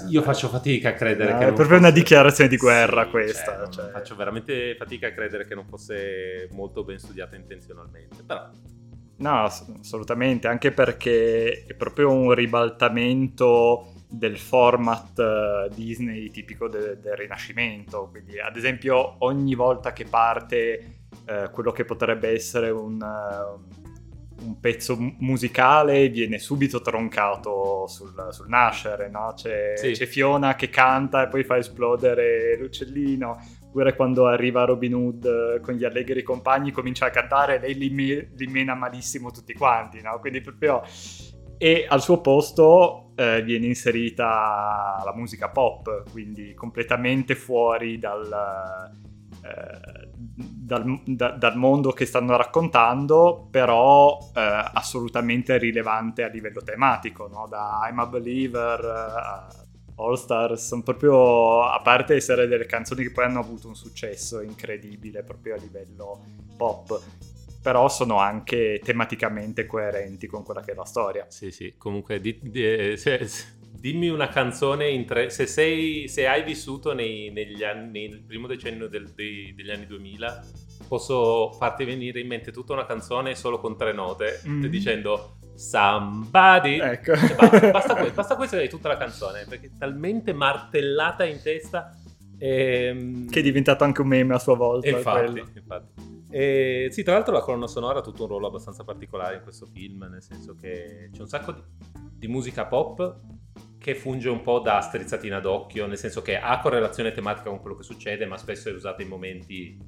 Io 0.08 0.20
faccio 0.20 0.48
fatica 0.48 0.88
a 0.88 0.92
credere 0.94 1.30
no, 1.30 1.38
che... 1.38 1.44
È 1.44 1.46
proprio 1.52 1.66
fosse... 1.66 1.78
una 1.78 1.90
dichiarazione 1.92 2.50
di 2.50 2.56
guerra 2.56 3.04
sì, 3.04 3.10
questa. 3.10 3.68
Cioè, 3.68 3.70
cioè... 3.70 3.90
Faccio 3.92 4.16
veramente 4.16 4.74
fatica 4.74 5.06
a 5.06 5.12
credere 5.12 5.46
che 5.46 5.54
non 5.54 5.64
fosse 5.64 6.48
molto 6.50 6.82
ben 6.82 6.98
studiata 6.98 7.36
intenzionalmente, 7.36 8.24
però... 8.26 8.50
No, 9.18 9.44
assolutamente, 9.44 10.48
anche 10.48 10.72
perché 10.72 11.66
è 11.68 11.74
proprio 11.74 12.10
un 12.10 12.34
ribaltamento 12.34 13.92
del 14.08 14.38
format 14.38 15.18
uh, 15.18 15.74
Disney 15.74 16.30
tipico 16.30 16.68
de- 16.68 16.98
del 16.98 17.14
Rinascimento. 17.14 18.08
Quindi, 18.10 18.40
ad 18.40 18.56
esempio, 18.56 19.16
ogni 19.18 19.54
volta 19.54 19.92
che 19.92 20.04
parte 20.04 21.00
uh, 21.26 21.50
quello 21.50 21.72
che 21.72 21.84
potrebbe 21.84 22.30
essere 22.30 22.70
un, 22.70 23.00
uh, 23.00 24.44
un 24.44 24.60
pezzo 24.60 24.96
musicale 25.18 26.08
viene 26.08 26.38
subito 26.38 26.80
troncato 26.80 27.86
sul, 27.86 28.28
sul 28.30 28.48
nascere, 28.48 29.08
no? 29.10 29.32
c'è, 29.36 29.74
sì. 29.76 29.92
c'è, 29.92 30.06
Fiona 30.06 30.54
che 30.54 30.70
canta 30.70 31.24
e 31.24 31.28
poi 31.28 31.44
fa 31.44 31.58
esplodere 31.58 32.56
l'uccellino. 32.58 33.56
Oppure 33.68 33.94
quando 33.94 34.26
arriva 34.26 34.64
Robin 34.64 34.94
Hood 34.94 35.24
eh, 35.26 35.60
con 35.60 35.74
gli 35.74 35.84
allegri 35.84 36.22
compagni, 36.22 36.72
comincia 36.72 37.06
a 37.06 37.10
cantare, 37.10 37.58
lei 37.58 37.74
li, 37.74 37.90
me- 37.90 38.30
li 38.34 38.46
mena 38.46 38.74
malissimo 38.74 39.30
tutti 39.30 39.52
quanti, 39.52 40.00
no? 40.00 40.18
Quindi 40.18 40.40
proprio... 40.40 40.82
E 41.58 41.86
al 41.88 42.00
suo 42.00 42.20
posto 42.20 43.10
eh, 43.16 43.42
viene 43.42 43.66
inserita 43.66 45.02
la 45.04 45.12
musica 45.14 45.48
pop, 45.48 46.08
quindi 46.12 46.54
completamente 46.54 47.34
fuori 47.34 47.98
dal, 47.98 48.92
eh, 49.42 50.08
dal, 50.14 51.02
da, 51.04 51.30
dal, 51.30 51.56
mondo 51.56 51.90
che 51.90 52.06
stanno 52.06 52.36
raccontando, 52.36 53.48
però 53.50 54.18
eh, 54.34 54.70
assolutamente 54.72 55.58
rilevante 55.58 56.22
a 56.22 56.28
livello 56.28 56.62
tematico, 56.62 57.26
no? 57.26 57.48
da 57.48 57.80
I'm 57.90 57.98
a 57.98 58.06
Believer 58.06 58.84
a 58.84 59.48
All 59.96 60.14
Stars, 60.14 60.64
sono 60.68 60.82
proprio, 60.82 61.64
a 61.64 61.80
parte 61.82 62.14
essere 62.14 62.46
delle 62.46 62.66
canzoni 62.66 63.02
che 63.02 63.10
poi 63.10 63.24
hanno 63.24 63.40
avuto 63.40 63.66
un 63.66 63.74
successo 63.74 64.40
incredibile 64.40 65.24
proprio 65.24 65.54
a 65.54 65.58
livello 65.58 66.20
pop, 66.56 67.00
però 67.60 67.88
sono 67.88 68.18
anche 68.18 68.80
tematicamente 68.82 69.66
coerenti 69.66 70.26
con 70.26 70.44
quella 70.44 70.62
che 70.62 70.72
è 70.72 70.74
la 70.74 70.84
storia. 70.84 71.26
Sì, 71.28 71.50
sì, 71.50 71.74
comunque 71.76 72.20
di, 72.20 72.38
di, 72.40 72.96
se, 72.96 73.26
dimmi 73.78 74.08
una 74.08 74.28
canzone 74.28 75.04
tre, 75.04 75.30
se, 75.30 75.46
sei, 75.46 76.08
se, 76.08 76.26
hai 76.26 76.42
vissuto 76.42 76.92
nei, 76.92 77.30
negli 77.30 77.62
anni, 77.64 78.08
nel 78.08 78.22
primo 78.22 78.46
decennio 78.46 78.88
del, 78.88 79.12
dei, 79.14 79.54
degli 79.54 79.70
anni 79.70 79.86
2000, 79.86 80.44
posso 80.86 81.52
farti 81.52 81.84
venire 81.84 82.20
in 82.20 82.26
mente 82.26 82.50
tutta 82.50 82.72
una 82.72 82.86
canzone 82.86 83.34
solo 83.34 83.58
con 83.58 83.76
tre 83.76 83.92
note, 83.92 84.40
mm. 84.46 84.64
dicendo 84.66 85.38
Somebody. 85.54 86.78
Ecco. 86.78 87.16
Cioè, 87.16 87.34
basta, 87.34 87.70
basta, 87.70 87.94
questo, 87.94 88.14
basta 88.14 88.36
questo 88.36 88.56
e 88.58 88.68
tutta 88.68 88.88
la 88.88 88.96
canzone, 88.96 89.44
perché 89.48 89.66
è 89.66 89.70
talmente 89.78 90.32
martellata 90.32 91.24
in 91.24 91.40
testa. 91.42 91.92
Ehm... 92.38 93.28
Che 93.28 93.40
è 93.40 93.42
diventato 93.42 93.84
anche 93.84 94.00
un 94.00 94.08
meme 94.08 94.34
a 94.34 94.38
sua 94.38 94.54
volta. 94.54 94.88
Infatti, 94.88 95.42
infatti. 95.54 96.17
E, 96.30 96.88
sì, 96.90 97.02
tra 97.02 97.14
l'altro 97.14 97.32
la 97.32 97.40
colonna 97.40 97.66
sonora 97.66 98.00
ha 98.00 98.02
tutto 98.02 98.22
un 98.22 98.28
ruolo 98.28 98.48
abbastanza 98.48 98.84
particolare 98.84 99.36
in 99.36 99.42
questo 99.42 99.66
film, 99.66 100.06
nel 100.10 100.22
senso 100.22 100.54
che 100.54 101.08
c'è 101.12 101.20
un 101.20 101.28
sacco 101.28 101.52
di, 101.52 101.62
di 102.12 102.28
musica 102.28 102.66
pop 102.66 103.20
che 103.78 103.94
funge 103.94 104.28
un 104.28 104.42
po' 104.42 104.58
da 104.58 104.80
strizzatina 104.80 105.40
d'occhio, 105.40 105.86
nel 105.86 105.96
senso 105.96 106.20
che 106.20 106.38
ha 106.38 106.58
correlazione 106.60 107.12
tematica 107.12 107.48
con 107.48 107.60
quello 107.60 107.76
che 107.76 107.84
succede, 107.84 108.26
ma 108.26 108.36
spesso 108.36 108.68
è 108.68 108.72
usata 108.72 109.02
in 109.02 109.08
momenti 109.08 109.78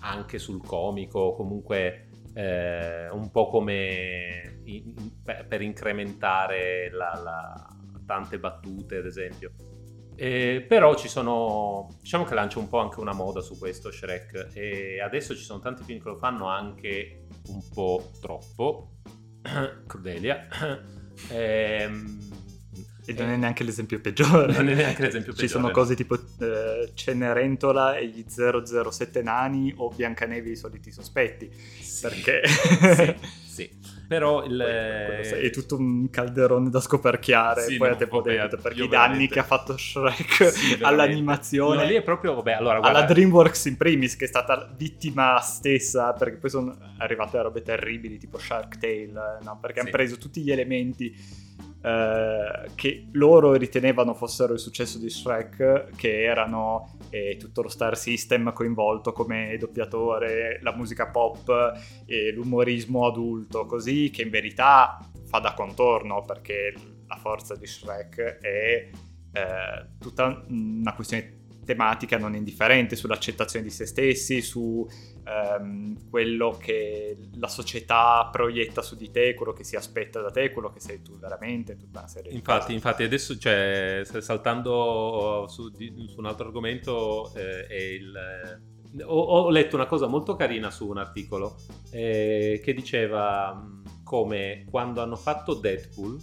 anche 0.00 0.38
sul 0.38 0.64
comico, 0.64 1.34
comunque 1.34 2.08
eh, 2.34 3.08
un 3.10 3.30
po' 3.30 3.48
come 3.48 4.60
in, 4.64 4.94
per, 5.22 5.60
incrementare 5.62 6.90
la, 6.90 7.20
la, 7.22 7.76
tante 8.04 8.38
battute, 8.38 8.96
ad 8.98 9.06
esempio. 9.06 9.52
Eh, 10.16 10.64
però 10.66 10.94
ci 10.96 11.08
sono, 11.08 11.94
diciamo 12.00 12.24
che 12.24 12.34
lancia 12.34 12.58
un 12.58 12.68
po' 12.68 12.78
anche 12.78 13.00
una 13.00 13.12
moda 13.12 13.42
su 13.42 13.58
questo 13.58 13.92
Shrek 13.92 14.48
e 14.54 15.00
adesso 15.00 15.36
ci 15.36 15.42
sono 15.42 15.60
tanti 15.60 15.84
film 15.84 16.02
che 16.02 16.08
lo 16.08 16.16
fanno 16.16 16.48
anche 16.48 17.26
un 17.48 17.62
po' 17.72 18.10
troppo. 18.20 18.92
Crudelia. 19.86 20.48
eh, 21.30 21.90
e 23.06 23.12
non 23.14 23.30
è 23.30 23.36
neanche 23.36 23.62
l'esempio 23.62 24.00
peggiore. 24.00 24.52
Non 24.52 24.68
è 24.68 24.74
neanche 24.74 25.02
l'esempio 25.02 25.32
peggiore. 25.32 25.46
Ci 25.46 25.48
sono 25.48 25.70
cose 25.70 25.94
tipo 25.94 26.18
eh, 26.40 26.90
Cenerentola 26.92 27.96
e 27.96 28.08
gli 28.08 28.24
007 28.26 29.22
nani 29.22 29.72
o 29.76 29.90
Biancanevi 29.90 30.50
i 30.50 30.56
soliti 30.56 30.90
sospetti. 30.90 31.48
Sì. 31.52 32.00
Perché... 32.02 32.42
sì, 32.46 33.14
sì. 33.46 33.70
Però 34.08 34.44
il... 34.44 34.58
è 34.58 35.50
tutto 35.50 35.76
un 35.76 36.08
calderone 36.10 36.70
da 36.70 36.80
scoperchiare 36.80 37.62
sì, 37.62 37.76
poi 37.76 37.88
no, 37.88 37.94
a 37.94 37.96
tempo 37.96 38.20
debito 38.20 38.56
perché 38.56 38.84
i 38.84 38.88
danni 38.88 39.26
che 39.26 39.40
ha 39.40 39.42
fatto 39.42 39.76
Shrek 39.76 40.52
sì, 40.52 40.78
all'animazione 40.80 41.82
no, 41.82 41.88
lì 41.88 41.94
è 41.96 42.02
proprio 42.02 42.34
vabbè 42.34 42.52
allora 42.52 42.78
guarda... 42.78 42.98
alla 42.98 43.06
DreamWorks 43.06 43.64
in 43.64 43.76
primis 43.76 44.14
che 44.14 44.26
è 44.26 44.28
stata 44.28 44.72
vittima 44.76 45.40
stessa 45.40 46.12
perché 46.12 46.36
poi 46.36 46.50
sono 46.50 46.76
arrivate 46.98 47.42
robe 47.42 47.62
terribili 47.62 48.16
tipo 48.16 48.38
Shark 48.38 48.78
Tale 48.78 49.40
no? 49.42 49.58
perché 49.60 49.80
hanno 49.80 49.90
preso 49.90 50.18
tutti 50.18 50.40
gli 50.40 50.52
elementi 50.52 51.44
eh, 51.86 52.70
che 52.74 53.06
loro 53.12 53.52
ritenevano 53.52 54.12
fossero 54.12 54.54
il 54.54 54.58
successo 54.58 54.98
di 54.98 55.08
Shrek, 55.08 55.90
che 55.94 56.24
erano 56.24 56.96
eh, 57.10 57.36
tutto 57.38 57.62
lo 57.62 57.68
star 57.68 57.96
system 57.96 58.52
coinvolto 58.52 59.12
come 59.12 59.56
doppiatore, 59.56 60.58
la 60.62 60.74
musica 60.74 61.06
pop 61.06 61.48
e 62.04 62.32
l'umorismo 62.32 63.06
adulto, 63.06 63.66
così 63.66 64.10
che 64.10 64.22
in 64.22 64.30
verità 64.30 64.98
fa 65.26 65.38
da 65.38 65.54
contorno 65.54 66.24
perché 66.24 66.74
la 67.06 67.16
forza 67.18 67.54
di 67.54 67.68
Shrek 67.68 68.38
è 68.40 68.90
eh, 69.32 69.86
tutta 70.00 70.44
una 70.48 70.92
questione 70.92 71.44
tematica 71.64 72.18
non 72.18 72.34
indifferente 72.34 72.96
sull'accettazione 72.96 73.64
di 73.64 73.70
se 73.70 73.86
stessi, 73.86 74.40
su 74.40 74.84
ehm, 75.26 76.08
quello 76.08 76.56
che 76.58 77.16
la 77.34 77.48
società 77.48 78.28
proietta 78.30 78.82
su 78.82 78.96
di 78.96 79.10
te, 79.10 79.34
quello 79.34 79.52
che 79.52 79.64
si 79.64 79.76
aspetta 79.76 80.20
da 80.20 80.30
te, 80.30 80.52
quello 80.52 80.70
che 80.70 80.80
sei 80.80 81.02
tu 81.02 81.18
veramente, 81.18 81.76
tutta 81.76 82.00
una 82.00 82.08
serie 82.08 82.32
infatti, 82.32 82.58
di 82.58 82.62
cose. 82.62 82.72
Infatti, 82.72 83.02
adesso, 83.02 83.38
cioè, 83.38 84.02
saltando 84.20 85.46
su, 85.48 85.70
di, 85.70 86.06
su 86.08 86.18
un 86.18 86.26
altro 86.26 86.46
argomento, 86.46 87.32
eh, 87.34 87.94
il, 87.94 89.02
ho, 89.04 89.20
ho, 89.20 89.50
letto 89.50 89.76
una 89.76 89.86
cosa 89.86 90.06
molto 90.06 90.36
carina 90.36 90.70
su 90.70 90.88
un 90.88 90.98
articolo 90.98 91.56
eh, 91.90 92.60
che 92.62 92.72
diceva 92.72 93.60
come 94.02 94.64
quando 94.70 95.02
hanno 95.02 95.16
fatto 95.16 95.54
Deadpool, 95.54 96.16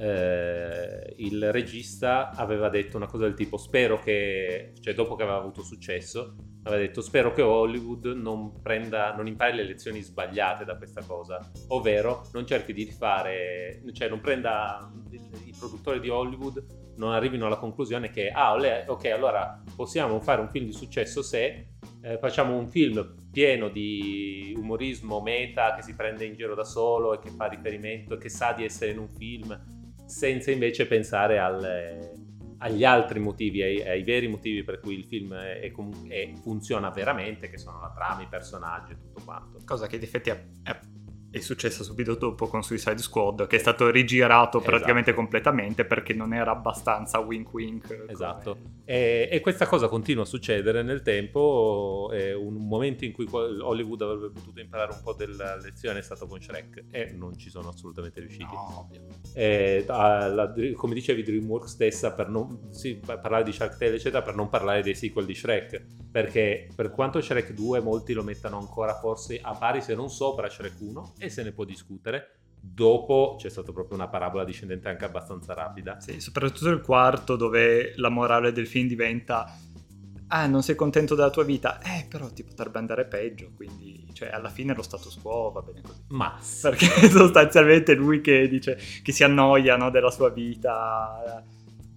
eh, 0.00 1.12
il 1.18 1.52
regista 1.52 2.30
aveva 2.30 2.70
detto 2.70 2.96
una 2.96 3.06
cosa 3.06 3.24
del 3.24 3.34
tipo 3.34 3.58
spero 3.58 3.98
che, 3.98 4.72
cioè 4.80 4.94
dopo 4.94 5.14
che 5.14 5.24
aveva 5.24 5.36
avuto 5.36 5.62
successo, 5.62 6.36
aveva 6.62 6.80
detto 6.80 7.02
spero 7.02 7.32
che 7.32 7.42
Hollywood 7.42 8.06
non 8.06 8.62
prenda, 8.62 9.14
non 9.14 9.26
impari 9.26 9.56
le 9.56 9.64
lezioni 9.64 10.00
sbagliate 10.00 10.64
da 10.64 10.78
questa 10.78 11.02
cosa, 11.02 11.38
ovvero 11.68 12.22
non 12.32 12.46
cerchi 12.46 12.72
di 12.72 12.84
rifare, 12.84 13.82
cioè 13.92 14.08
non 14.08 14.20
prenda 14.20 14.90
i 15.10 15.54
produttori 15.58 16.00
di 16.00 16.08
Hollywood 16.08 16.64
non 16.96 17.12
arrivino 17.12 17.46
alla 17.46 17.56
conclusione 17.56 18.10
che 18.10 18.30
ah 18.30 18.54
ok 18.54 19.04
allora 19.06 19.62
possiamo 19.74 20.20
fare 20.20 20.40
un 20.40 20.50
film 20.50 20.66
di 20.66 20.72
successo 20.72 21.22
se 21.22 21.68
eh, 22.02 22.18
facciamo 22.18 22.56
un 22.56 22.68
film 22.68 23.14
pieno 23.32 23.68
di 23.68 24.54
umorismo 24.56 25.20
meta 25.20 25.74
che 25.74 25.82
si 25.82 25.94
prende 25.94 26.26
in 26.26 26.34
giro 26.34 26.54
da 26.54 26.64
solo 26.64 27.14
e 27.14 27.18
che 27.18 27.30
fa 27.30 27.46
riferimento 27.46 28.14
e 28.14 28.18
che 28.18 28.28
sa 28.28 28.52
di 28.52 28.64
essere 28.64 28.92
in 28.92 28.98
un 28.98 29.08
film 29.08 29.79
senza 30.10 30.50
invece 30.50 30.86
pensare 30.86 31.38
alle, 31.38 32.12
agli 32.58 32.84
altri 32.84 33.20
motivi, 33.20 33.62
ai, 33.62 33.80
ai, 33.82 34.02
veri 34.02 34.28
motivi 34.28 34.64
per 34.64 34.80
cui 34.80 34.94
il 34.94 35.04
film 35.04 35.32
è, 35.34 35.60
è, 35.60 36.32
funziona 36.42 36.90
veramente, 36.90 37.48
che 37.48 37.56
sono 37.56 37.80
la 37.80 37.92
trama, 37.94 38.22
i 38.22 38.26
personaggi 38.28 38.92
e 38.92 38.98
tutto 38.98 39.22
quanto. 39.24 39.60
Cosa 39.64 39.86
che 39.86 39.96
in 39.96 40.02
effetti 40.02 40.30
è, 40.30 40.46
è 40.62 40.78
successo 41.38 41.84
subito 41.84 42.16
dopo 42.16 42.48
con 42.48 42.62
Suicide 42.62 42.98
Squad, 42.98 43.46
che 43.46 43.56
è 43.56 43.58
stato 43.60 43.88
rigirato 43.88 44.58
esatto. 44.58 44.70
praticamente 44.70 45.14
completamente 45.14 45.84
perché 45.84 46.12
non 46.12 46.34
era 46.34 46.50
abbastanza 46.50 47.20
wink 47.20 47.52
wink. 47.52 48.04
Esatto. 48.08 48.56
E, 48.84 49.28
e, 49.30 49.40
questa 49.40 49.66
cosa 49.66 49.86
continua 49.86 50.24
a 50.24 50.26
succedere 50.26 50.82
nel 50.82 51.02
tempo. 51.02 52.10
È 52.12 52.34
un 52.34 52.54
momento 52.54 53.04
in 53.04 53.12
cui 53.12 53.28
Hollywood 53.30 54.02
avrebbe 54.02 54.30
potuto 54.30 54.58
imparare 54.58 54.92
un 54.92 55.00
po' 55.02 55.12
della 55.12 55.56
lezione 55.56 56.00
è 56.00 56.02
stato 56.02 56.26
con 56.26 56.40
Shrek 56.40 56.86
e 56.90 57.12
non 57.12 57.38
ci 57.38 57.48
sono 57.48 57.68
assolutamente 57.68 58.18
riusciti. 58.18 58.52
No, 58.52 58.90
e, 59.32 59.84
la, 59.86 60.52
come 60.74 60.94
dicevi, 60.94 61.22
DreamWorks 61.22 61.70
stessa 61.70 62.12
per 62.12 62.28
non 62.28 62.72
sì, 62.72 63.00
parlare 63.04 63.44
di 63.44 63.52
Shark 63.52 63.78
Tale, 63.78 63.94
eccetera, 63.94 64.22
per 64.22 64.34
non 64.34 64.48
parlare 64.48 64.82
dei 64.82 64.96
sequel 64.96 65.26
di 65.26 65.34
Shrek. 65.34 66.08
Perché 66.10 66.68
per 66.74 66.90
quanto 66.90 67.20
Shrek 67.20 67.52
2 67.52 67.80
molti 67.80 68.14
lo 68.14 68.24
mettano 68.24 68.58
ancora 68.58 68.94
forse 68.98 69.38
a 69.40 69.54
pari 69.54 69.80
se 69.80 69.94
non 69.94 70.10
sopra 70.10 70.48
Shrek 70.48 70.80
1 70.80 71.12
e 71.20 71.28
se 71.28 71.42
ne 71.42 71.52
può 71.52 71.64
discutere. 71.64 72.38
Dopo 72.62 73.36
c'è 73.38 73.48
stata 73.48 73.72
proprio 73.72 73.96
una 73.96 74.08
parabola 74.08 74.44
discendente 74.44 74.88
anche 74.88 75.04
abbastanza 75.04 75.54
rapida. 75.54 76.00
Sì, 76.00 76.20
soprattutto 76.20 76.68
il 76.68 76.80
quarto 76.80 77.36
dove 77.36 77.92
la 77.96 78.08
morale 78.10 78.52
del 78.52 78.66
film 78.66 78.88
diventa 78.88 79.54
ah, 80.32 80.46
non 80.46 80.62
sei 80.62 80.74
contento 80.74 81.14
della 81.14 81.30
tua 81.30 81.44
vita, 81.44 81.80
eh, 81.80 82.06
però 82.08 82.30
ti 82.30 82.44
potrebbe 82.44 82.78
andare 82.78 83.06
peggio, 83.06 83.50
quindi, 83.54 84.08
cioè, 84.12 84.30
alla 84.30 84.48
fine 84.48 84.74
lo 84.74 84.82
status 84.82 85.18
quo 85.20 85.50
va 85.50 85.62
bene 85.62 85.80
così. 85.82 86.00
Ma 86.08 86.38
perché 86.62 87.08
sostanzialmente 87.08 87.94
lui 87.94 88.20
che 88.20 88.48
dice 88.48 88.78
che 89.02 89.12
si 89.12 89.24
annoia 89.24 89.76
no, 89.76 89.90
della 89.90 90.10
sua 90.10 90.30
vita 90.30 91.44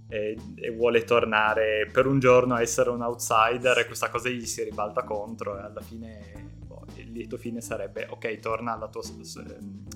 e, 0.07 0.37
e, 0.55 0.71
vuole 0.71 1.03
tornare 1.03 1.89
per 1.91 2.05
un 2.05 2.19
giorno 2.19 2.55
a 2.55 2.61
essere 2.61 2.89
un 2.89 3.01
outsider 3.01 3.79
e 3.79 3.85
questa 3.85 4.09
cosa 4.09 4.29
gli 4.29 4.45
si 4.45 4.63
ribalta 4.63 5.03
contro 5.03 5.57
e 5.57 5.61
alla 5.61 5.81
fine 5.81 6.61
lieto 7.13 7.37
fine 7.37 7.61
sarebbe 7.61 8.07
ok, 8.09 8.39
torna 8.39 8.73
alla 8.73 8.89
tua 8.89 9.01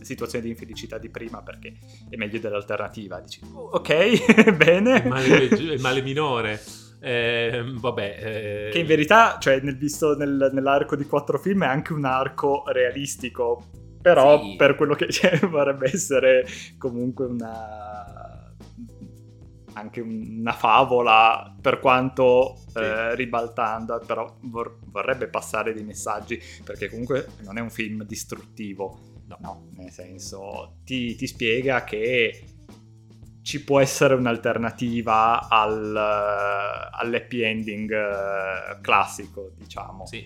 situazione 0.01 0.43
di 0.43 0.49
infelicità 0.49 0.97
di 0.97 1.09
prima 1.09 1.41
perché 1.41 1.73
è 2.09 2.15
meglio 2.15 2.39
dell'alternativa. 2.39 3.19
Dici, 3.19 3.41
oh, 3.53 3.71
ok, 3.73 4.55
bene. 4.55 4.99
Il 4.99 5.07
male, 5.07 5.43
il 5.43 5.81
male 5.81 6.01
minore. 6.01 6.61
Eh, 6.99 7.63
vabbè, 7.75 8.17
eh... 8.19 8.69
che 8.71 8.79
in 8.79 8.87
verità, 8.87 9.37
cioè, 9.39 9.59
nel, 9.59 9.77
visto 9.77 10.15
nel, 10.15 10.49
nell'arco 10.53 10.95
di 10.95 11.05
quattro 11.05 11.37
film, 11.37 11.63
è 11.63 11.67
anche 11.67 11.93
un 11.93 12.05
arco 12.05 12.63
realistico. 12.67 13.65
Però, 14.01 14.41
sì. 14.41 14.55
per 14.55 14.75
quello 14.75 14.95
che 14.95 15.09
cioè, 15.11 15.37
vorrebbe 15.47 15.87
essere 15.91 16.45
comunque 16.77 17.25
una 17.25 18.16
anche 19.77 20.01
una 20.01 20.53
favola 20.53 21.55
per 21.61 21.79
quanto 21.79 22.55
Sì. 22.67 22.79
eh, 22.79 23.15
ribaltando, 23.15 24.01
però 24.05 24.37
vor- 24.41 24.79
vorrebbe 24.85 25.27
passare 25.27 25.73
dei 25.73 25.83
messaggi 25.83 26.39
perché 26.63 26.89
comunque 26.89 27.27
non 27.43 27.57
è 27.57 27.61
un 27.61 27.69
film 27.69 28.03
distruttivo, 28.03 28.99
No. 29.27 29.37
no, 29.41 29.67
nel 29.75 29.91
senso 29.91 30.77
ti, 30.85 31.15
ti 31.15 31.27
spiega 31.27 31.83
che 31.83 32.43
ci 33.41 33.63
può 33.63 33.79
essere 33.79 34.13
un'alternativa 34.13 35.47
al, 35.49 35.95
eh, 35.95 36.89
all'happy 36.99 37.41
ending 37.43 37.91
eh, 37.91 38.81
classico, 38.81 39.51
diciamo. 39.55 40.05
Sì, 40.05 40.25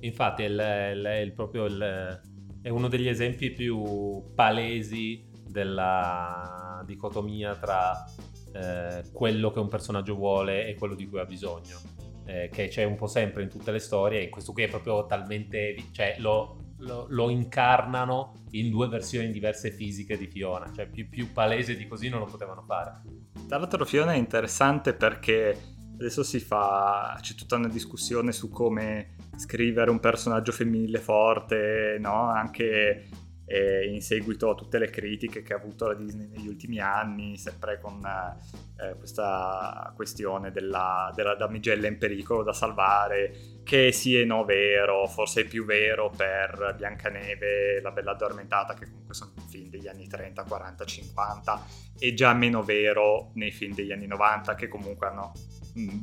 infatti 0.00 0.42
è 0.42 0.46
il- 0.46 0.58
è 1.04 1.16
il- 1.18 1.32
proprio 1.32 1.64
il- 1.66 2.20
è 2.62 2.68
uno 2.68 2.88
degli 2.88 3.08
esempi 3.08 3.50
più 3.50 4.32
palesi 4.34 5.26
della 5.48 6.82
dicotomia 6.86 7.54
tra 7.56 8.04
eh, 8.52 9.04
quello 9.12 9.50
che 9.50 9.58
un 9.58 9.68
personaggio 9.68 10.14
vuole 10.14 10.66
e 10.66 10.74
quello 10.74 10.94
di 10.94 11.08
cui 11.08 11.18
ha 11.18 11.24
bisogno, 11.24 11.78
eh, 12.24 12.48
che 12.52 12.68
c'è 12.68 12.84
un 12.84 12.96
po' 12.96 13.06
sempre 13.06 13.42
in 13.42 13.48
tutte 13.48 13.70
le 13.72 13.78
storie, 13.78 14.22
e 14.22 14.28
questo 14.28 14.52
qui 14.52 14.64
è 14.64 14.68
proprio 14.68 15.06
talmente... 15.06 15.74
cioè 15.92 16.16
lo, 16.18 16.74
lo- 16.78 17.06
lo 17.08 17.28
incarnano 17.28 18.44
in 18.52 18.70
due 18.70 18.88
versioni 18.88 19.30
diverse 19.30 19.70
fisiche 19.70 20.16
di 20.16 20.26
Fiona, 20.26 20.72
cioè 20.74 20.86
più, 20.88 21.08
più 21.08 21.32
palese 21.32 21.76
di 21.76 21.86
così 21.86 22.08
non 22.08 22.20
lo 22.20 22.26
potevano 22.26 22.62
fare. 22.62 23.02
Tra 23.46 23.58
l'altro 23.58 23.84
Fiona 23.84 24.12
è 24.12 24.16
interessante 24.16 24.94
perché 24.94 25.56
adesso 25.92 26.22
si 26.22 26.40
fa, 26.40 27.18
c'è 27.20 27.34
tutta 27.34 27.56
una 27.56 27.68
discussione 27.68 28.32
su 28.32 28.48
come 28.48 29.16
scrivere 29.36 29.90
un 29.90 30.00
personaggio 30.00 30.52
femminile 30.52 30.98
forte, 30.98 31.98
no? 32.00 32.28
Anche 32.30 33.08
eh, 33.50 33.84
in 33.92 34.00
seguito 34.00 34.48
a 34.48 34.54
tutte 34.54 34.78
le 34.78 34.90
critiche 34.90 35.42
che 35.42 35.52
ha 35.52 35.56
avuto 35.56 35.88
la 35.88 35.94
Disney 35.94 36.28
negli 36.28 36.46
ultimi 36.46 36.78
anni, 36.78 37.36
sempre 37.36 37.80
con 37.80 38.00
eh, 38.06 38.94
questa 38.96 39.92
questione 39.96 40.52
della, 40.52 41.12
della 41.16 41.34
damigella 41.34 41.88
in 41.88 41.98
pericolo 41.98 42.44
da 42.44 42.52
salvare, 42.52 43.58
che 43.64 43.90
sì 43.90 44.16
e 44.16 44.24
no 44.24 44.44
vero, 44.44 45.08
forse 45.08 45.40
è 45.40 45.44
più 45.46 45.64
vero 45.64 46.12
per 46.16 46.76
Biancaneve, 46.76 47.80
La 47.82 47.90
Bella 47.90 48.12
Addormentata, 48.12 48.74
che 48.74 48.84
comunque 48.84 49.14
sono 49.14 49.32
film 49.48 49.68
degli 49.68 49.88
anni 49.88 50.06
30, 50.06 50.44
40, 50.44 50.84
50, 50.84 51.66
e 51.98 52.14
già 52.14 52.32
meno 52.32 52.62
vero 52.62 53.32
nei 53.34 53.50
film 53.50 53.74
degli 53.74 53.90
anni 53.90 54.06
90, 54.06 54.54
che 54.54 54.68
comunque 54.68 55.08
hanno, 55.08 55.32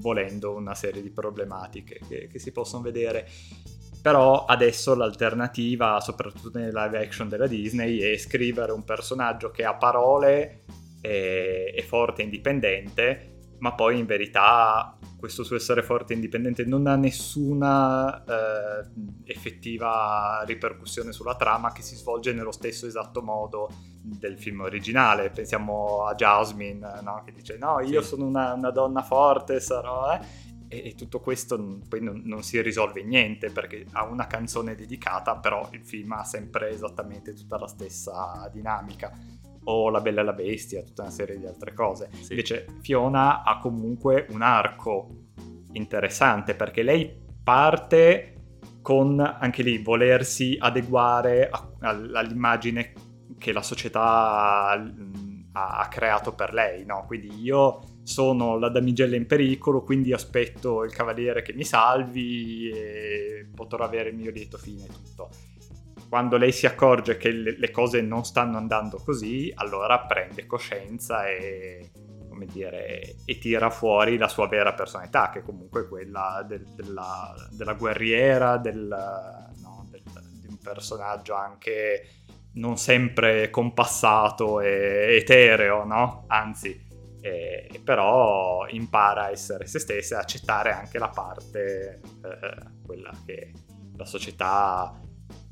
volendo, 0.01 0.53
una 0.53 0.75
serie 0.75 1.01
di 1.01 1.11
problematiche 1.11 2.01
che, 2.05 2.27
che 2.27 2.39
si 2.39 2.51
possono 2.51 2.83
vedere. 2.83 3.25
Però 4.07 4.45
adesso 4.45 4.95
l'alternativa, 4.95 5.99
soprattutto 5.99 6.57
nelle 6.57 6.71
live 6.71 6.97
action 6.97 7.27
della 7.27 7.45
Disney, 7.45 7.97
è 7.99 8.15
scrivere 8.15 8.71
un 8.71 8.85
personaggio 8.85 9.51
che 9.51 9.65
a 9.65 9.73
parole 9.73 10.61
è, 11.01 11.73
è 11.75 11.81
forte 11.81 12.21
e 12.21 12.23
indipendente, 12.23 13.55
ma 13.59 13.73
poi 13.73 13.99
in 13.99 14.05
verità 14.05 14.97
questo 15.19 15.43
suo 15.43 15.57
essere 15.57 15.83
forte 15.83 16.13
e 16.13 16.15
indipendente 16.15 16.63
non 16.63 16.87
ha 16.87 16.95
nessuna 16.95 18.23
eh, 18.23 18.87
effettiva 19.25 20.41
ripercussione 20.45 21.11
sulla 21.11 21.35
trama 21.35 21.73
che 21.73 21.81
si 21.81 21.97
svolge 21.97 22.31
nello 22.31 22.53
stesso 22.53 22.87
esatto 22.87 23.21
modo 23.21 23.69
del 24.01 24.39
film 24.39 24.61
originale. 24.61 25.31
Pensiamo 25.31 26.05
a 26.05 26.15
Jasmine, 26.15 27.01
no? 27.01 27.23
che 27.25 27.33
dice 27.33 27.57
no, 27.57 27.81
io 27.81 28.01
Sì. 28.01 28.07
sono 28.07 28.25
una, 28.25 28.53
una 28.53 28.71
donna 28.71 29.01
forte, 29.01 29.59
sarò... 29.59 30.13
Eh? 30.13 30.55
E, 30.67 30.87
e 30.87 30.95
tutto 30.95 31.19
questo 31.19 31.79
poi 31.87 32.01
non, 32.01 32.21
non 32.25 32.43
si 32.43 32.61
risolve 32.61 33.01
in 33.01 33.07
niente 33.07 33.51
perché 33.51 33.85
ha 33.91 34.03
una 34.03 34.27
canzone 34.27 34.75
dedicata, 34.75 35.37
però 35.37 35.67
il 35.71 35.85
film 35.85 36.11
ha 36.13 36.23
sempre 36.23 36.69
esattamente 36.69 37.33
tutta 37.33 37.57
la 37.57 37.67
stessa 37.67 38.49
dinamica. 38.51 39.11
O 39.69 39.89
La 39.89 39.99
Bella 39.99 40.21
e 40.21 40.23
la 40.23 40.33
Bestia, 40.33 40.81
tutta 40.81 41.01
una 41.01 41.11
serie 41.11 41.37
di 41.37 41.45
altre 41.45 41.73
cose. 41.73 42.09
Sì. 42.21 42.31
Invece 42.31 42.65
Fiona 42.79 43.43
ha 43.43 43.57
comunque 43.59 44.25
un 44.29 44.41
arco 44.41 45.09
interessante 45.73 46.55
perché 46.55 46.83
lei 46.83 47.25
parte 47.43 48.33
con 48.81 49.19
anche 49.19 49.63
lì 49.63 49.79
volersi 49.79 50.55
adeguare 50.57 51.49
a- 51.49 51.69
all- 51.81 52.15
all'immagine 52.15 52.93
che 53.37 53.51
la 53.51 53.61
società 53.61 54.69
ha, 54.71 54.79
ha 55.51 55.87
creato 55.89 56.33
per 56.33 56.53
lei, 56.53 56.85
no? 56.85 57.03
Quindi 57.05 57.41
io 57.41 57.81
sono 58.07 58.57
la 58.57 58.69
damigella 58.69 59.17
in 59.17 59.25
pericolo, 59.25 59.83
quindi 59.83 60.13
aspetto 60.13 60.85
il 60.85 60.93
cavaliere 60.93 61.41
che 61.41 61.51
mi 61.51 61.65
salvi 61.65 62.69
e 62.69 63.45
potrò 63.53 63.83
avere 63.83 64.09
il 64.09 64.15
mio 64.15 64.31
lieto 64.31 64.57
fine 64.57 64.85
e 64.85 64.87
tutto. 64.87 65.29
Quando 66.07 66.37
lei 66.37 66.53
si 66.53 66.65
accorge 66.65 67.17
che 67.17 67.31
le, 67.31 67.69
cose 67.69 67.99
non 67.99 68.23
stanno 68.23 68.55
andando 68.55 69.01
così, 69.03 69.51
allora 69.55 69.99
prende 69.99 70.45
coscienza 70.45 71.27
e, 71.27 71.91
come 72.29 72.45
dire, 72.45 73.15
e 73.25 73.37
tira 73.39 73.69
fuori 73.69 74.15
la 74.15 74.29
sua 74.29 74.47
vera 74.47 74.73
personalità, 74.73 75.29
che 75.29 75.41
comunque 75.41 75.81
è 75.81 75.87
quella 75.89 76.45
del- 76.47 76.65
della, 76.75 77.35
della 77.51 77.73
guerriera, 77.73 78.55
del, 78.55 78.87
no, 78.87 79.85
del- 79.91 80.01
di 80.39 80.47
un 80.47 80.57
personaggio 80.59 81.33
anche 81.35 82.07
non 82.53 82.77
sempre 82.77 83.49
compassato 83.49 84.61
e 84.61 85.17
etereo, 85.17 85.83
no? 85.83 86.23
Anzi, 86.27 86.86
eh, 87.27 87.81
però 87.83 88.67
impara 88.69 89.25
a 89.25 89.31
essere 89.31 89.65
se 89.67 89.79
stessa 89.79 90.15
e 90.15 90.19
accettare 90.19 90.71
anche 90.71 90.97
la 90.97 91.09
parte, 91.09 91.99
eh, 92.23 92.85
quella 92.85 93.11
che 93.25 93.51
la 93.95 94.05
società 94.05 94.97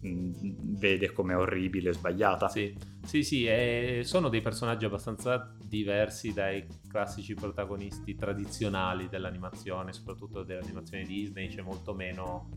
mh, 0.02 0.78
vede 0.78 1.12
come 1.12 1.34
orribile 1.34 1.90
e 1.90 1.94
sbagliata. 1.94 2.48
Sì, 2.48 2.76
sì, 3.04 3.24
sì, 3.24 3.46
e 3.46 4.02
sono 4.04 4.30
dei 4.30 4.42
personaggi 4.42 4.86
abbastanza 4.86 5.54
diversi 5.64 6.34
dai 6.34 6.66
classici 6.88 7.34
protagonisti 7.34 8.16
tradizionali 8.16 9.10
dell'animazione, 9.10 9.92
soprattutto 9.92 10.44
dell'animazione 10.44 11.04
Disney, 11.04 11.50
c'è 11.50 11.62
molto 11.62 11.94
meno 11.94 12.50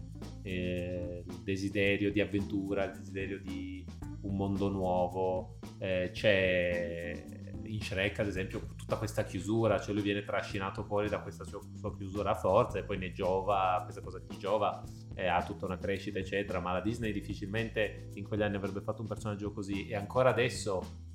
eh, 0.42 1.24
desiderio 1.42 2.12
di 2.12 2.20
avventura, 2.20 2.84
il 2.84 2.98
desiderio 2.98 3.40
di 3.40 3.84
un 4.20 4.36
mondo 4.36 4.68
nuovo, 4.68 5.58
eh, 5.78 6.10
c'è 6.12 7.47
in 7.72 7.80
Shrek 7.80 8.18
ad 8.20 8.26
esempio 8.26 8.60
tutta 8.76 8.96
questa 8.96 9.24
chiusura, 9.24 9.78
cioè 9.78 9.94
lui 9.94 10.02
viene 10.02 10.24
trascinato 10.24 10.82
fuori 10.84 11.08
da 11.08 11.20
questa 11.20 11.44
sua, 11.44 11.60
sua 11.74 11.94
chiusura 11.96 12.30
a 12.30 12.34
forza 12.34 12.78
e 12.78 12.84
poi 12.84 12.98
ne 12.98 13.12
giova, 13.12 13.80
questa 13.84 14.00
cosa 14.00 14.20
che 14.20 14.36
giova 14.38 14.82
eh, 15.14 15.26
ha 15.26 15.42
tutta 15.44 15.66
una 15.66 15.78
crescita 15.78 16.18
eccetera, 16.18 16.60
ma 16.60 16.72
la 16.72 16.80
Disney 16.80 17.12
difficilmente 17.12 18.08
in 18.14 18.24
quegli 18.24 18.42
anni 18.42 18.56
avrebbe 18.56 18.80
fatto 18.80 19.02
un 19.02 19.08
personaggio 19.08 19.52
così 19.52 19.86
e 19.88 19.94
ancora 19.94 20.30
adesso 20.30 21.06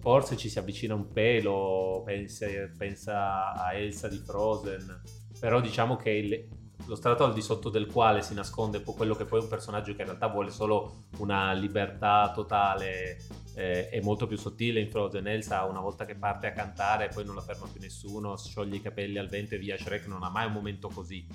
forse 0.00 0.36
ci 0.36 0.48
si 0.48 0.58
avvicina 0.58 0.94
un 0.94 1.08
pelo, 1.08 2.02
pensa, 2.04 2.46
pensa 2.76 3.52
a 3.52 3.74
Elsa 3.74 4.08
di 4.08 4.18
Frozen, 4.18 5.02
però 5.40 5.60
diciamo 5.60 5.96
che 5.96 6.10
il- 6.10 6.48
lo 6.86 6.94
strato 6.94 7.24
al 7.24 7.32
di 7.32 7.42
sotto 7.42 7.68
del 7.68 7.86
quale 7.86 8.22
si 8.22 8.34
nasconde 8.34 8.82
quello 8.82 9.14
che 9.14 9.24
poi 9.24 9.40
è 9.40 9.42
un 9.42 9.48
personaggio 9.48 9.94
che 9.94 10.02
in 10.02 10.08
realtà 10.08 10.28
vuole 10.28 10.50
solo 10.50 11.04
una 11.18 11.52
libertà 11.52 12.32
totale 12.34 13.18
eh, 13.54 13.88
è 13.88 14.00
molto 14.00 14.26
più 14.26 14.36
sottile 14.36 14.80
in 14.80 14.88
Frozen. 14.88 15.26
Elsa 15.26 15.64
una 15.64 15.80
volta 15.80 16.04
che 16.04 16.14
parte 16.14 16.46
a 16.46 16.52
cantare 16.52 17.08
poi 17.08 17.24
non 17.24 17.34
la 17.34 17.42
ferma 17.42 17.66
più 17.70 17.80
nessuno, 17.80 18.36
scioglie 18.36 18.76
i 18.76 18.80
capelli 18.80 19.18
al 19.18 19.28
vento 19.28 19.56
e 19.56 19.58
via. 19.58 19.76
Shrek 19.76 20.06
non 20.06 20.22
ha 20.22 20.30
mai 20.30 20.46
un 20.46 20.52
momento 20.52 20.88
così. 20.88 21.26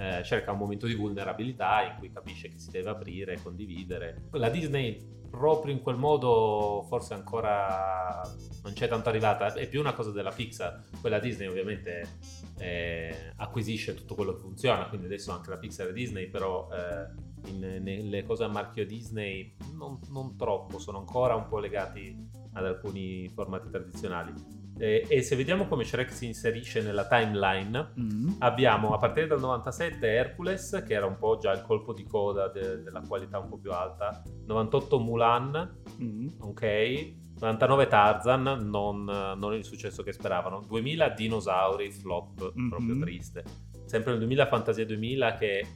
Eh, 0.00 0.42
ha 0.46 0.52
un 0.52 0.58
momento 0.58 0.86
di 0.86 0.94
vulnerabilità 0.94 1.82
in 1.82 1.96
cui 1.98 2.10
capisce 2.10 2.48
che 2.48 2.58
si 2.58 2.70
deve 2.70 2.88
aprire 2.88 3.34
e 3.34 3.42
condividere. 3.42 4.28
La 4.30 4.48
Disney 4.48 5.18
proprio 5.28 5.74
in 5.74 5.82
quel 5.82 5.96
modo 5.96 6.84
forse 6.88 7.12
ancora 7.12 8.22
non 8.62 8.72
c'è 8.72 8.88
tanto 8.88 9.10
arrivata, 9.10 9.52
è 9.52 9.68
più 9.68 9.78
una 9.78 9.92
cosa 9.92 10.10
della 10.10 10.30
Pixar. 10.30 10.84
Quella 11.02 11.18
Disney 11.18 11.48
ovviamente 11.48 12.16
eh, 12.58 13.32
acquisisce 13.36 13.92
tutto 13.94 14.14
quello 14.14 14.32
che 14.32 14.40
funziona, 14.40 14.88
quindi 14.88 15.04
adesso 15.06 15.32
anche 15.32 15.50
la 15.50 15.58
Pixar 15.58 15.88
è 15.88 15.92
Disney, 15.92 16.28
però 16.28 16.68
eh, 16.72 17.50
in- 17.50 17.80
nelle 17.82 18.24
cose 18.24 18.44
a 18.44 18.48
marchio 18.48 18.86
Disney 18.86 19.54
non, 19.74 19.98
non 20.08 20.34
troppo, 20.34 20.78
sono 20.78 20.96
ancora 20.96 21.34
un 21.34 21.46
po' 21.46 21.58
legati 21.58 22.28
ad 22.54 22.64
alcuni 22.64 23.28
formati 23.28 23.68
tradizionali. 23.68 24.59
Eh, 24.82 25.04
e 25.08 25.20
se 25.20 25.36
vediamo 25.36 25.66
come 25.68 25.84
Shrek 25.84 26.10
si 26.10 26.24
inserisce 26.24 26.80
nella 26.80 27.06
timeline, 27.06 27.92
Mm. 28.00 28.30
abbiamo 28.38 28.94
a 28.94 28.98
partire 28.98 29.26
dal 29.26 29.38
97 29.38 30.06
Hercules, 30.06 30.82
che 30.86 30.94
era 30.94 31.04
un 31.04 31.18
po' 31.18 31.36
già 31.36 31.52
il 31.52 31.60
colpo 31.60 31.92
di 31.92 32.04
coda 32.06 32.48
de- 32.48 32.82
della 32.82 33.02
qualità 33.06 33.38
un 33.38 33.48
po' 33.50 33.58
più 33.58 33.72
alta, 33.72 34.22
98 34.46 34.98
Mulan, 34.98 35.82
Mm. 36.02 36.28
ok, 36.40 37.12
99 37.40 37.88
Tarzan, 37.88 38.42
non, 38.70 39.04
non 39.04 39.52
il 39.52 39.64
successo 39.64 40.02
che 40.02 40.12
speravano, 40.12 40.64
2000 40.66 41.10
Dinosauri, 41.10 41.90
flop, 41.92 42.52
Mhm. 42.54 42.68
proprio 42.70 42.98
triste. 43.00 43.44
Sempre 43.84 44.12
nel 44.12 44.20
2000 44.20 44.46
Fantasia 44.46 44.86
2000 44.86 45.34
che, 45.34 45.66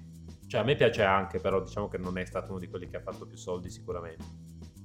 cioè 0.46 0.60
a 0.62 0.64
me 0.64 0.76
piace 0.76 1.02
anche, 1.02 1.40
però 1.40 1.60
diciamo 1.62 1.88
che 1.88 1.98
non 1.98 2.16
è 2.16 2.24
stato 2.24 2.50
uno 2.52 2.58
di 2.60 2.68
quelli 2.68 2.88
che 2.88 2.96
ha 2.96 3.00
fatto 3.02 3.26
più 3.26 3.36
soldi 3.36 3.68
sicuramente. 3.68 4.24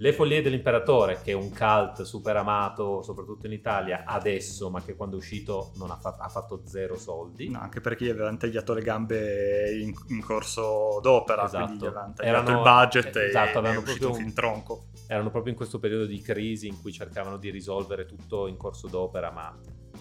Le 0.01 0.13
follie 0.13 0.41
dell'imperatore, 0.41 1.19
che 1.21 1.31
è 1.31 1.33
un 1.33 1.49
cult 1.49 2.03
super 2.03 2.38
amato 2.38 3.01
soprattutto 3.01 3.47
in 3.47 3.51
Italia 3.51 4.03
adesso, 4.05 4.69
ma 4.69 4.81
che 4.81 4.95
quando 4.95 5.17
è 5.17 5.19
uscito 5.19 5.71
non 5.75 5.91
ha, 5.91 5.97
fatto, 5.97 6.21
ha 6.23 6.29
fatto 6.29 6.62
zero 6.63 6.95
soldi. 6.97 7.49
No, 7.49 7.59
anche 7.59 7.81
perché 7.81 8.05
gli 8.05 8.09
avevano 8.09 8.38
tagliato 8.38 8.73
le 8.73 8.81
gambe 8.81 9.71
in, 9.77 9.93
in 10.07 10.21
corso 10.21 10.99
d'opera, 11.01 11.43
Esatto. 11.43 11.65
quindi 11.65 11.83
gli 11.83 11.88
avevano 11.88 12.13
tagliato 12.13 12.49
Erano- 12.49 12.57
il 12.57 12.63
budget 12.63 13.15
e 13.17 13.25
esatto, 13.25 13.47
è 13.49 13.57
avevano 13.57 13.79
uscito 13.81 14.13
film 14.13 14.31
tronco. 14.33 14.85
erano 15.07 15.29
proprio 15.31 15.51
in 15.51 15.57
questo 15.57 15.79
periodo 15.79 16.05
di 16.05 16.21
crisi 16.21 16.67
in 16.67 16.79
cui 16.81 16.93
cercavano 16.93 17.35
di 17.35 17.49
risolvere 17.49 18.05
tutto 18.05 18.47
in 18.47 18.55
corso 18.55 18.88
d'opera, 18.88 19.31
ma 19.31 19.53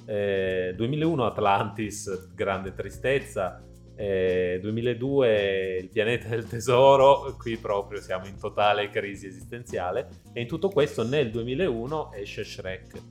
Eh, 0.04 0.74
2001 0.76 1.26
Atlantis, 1.26 2.32
grande 2.34 2.72
tristezza. 2.72 3.60
Eh, 4.00 4.60
2002 4.62 5.78
Il 5.82 5.88
pianeta 5.88 6.28
del 6.28 6.46
tesoro, 6.46 7.34
qui 7.36 7.56
proprio 7.56 8.00
siamo 8.00 8.26
in 8.26 8.38
totale 8.38 8.90
crisi 8.90 9.26
esistenziale. 9.26 10.08
E 10.32 10.40
in 10.40 10.46
tutto 10.46 10.68
questo 10.68 11.02
nel 11.02 11.32
2001 11.32 12.12
esce 12.12 12.44
Shrek, 12.44 13.02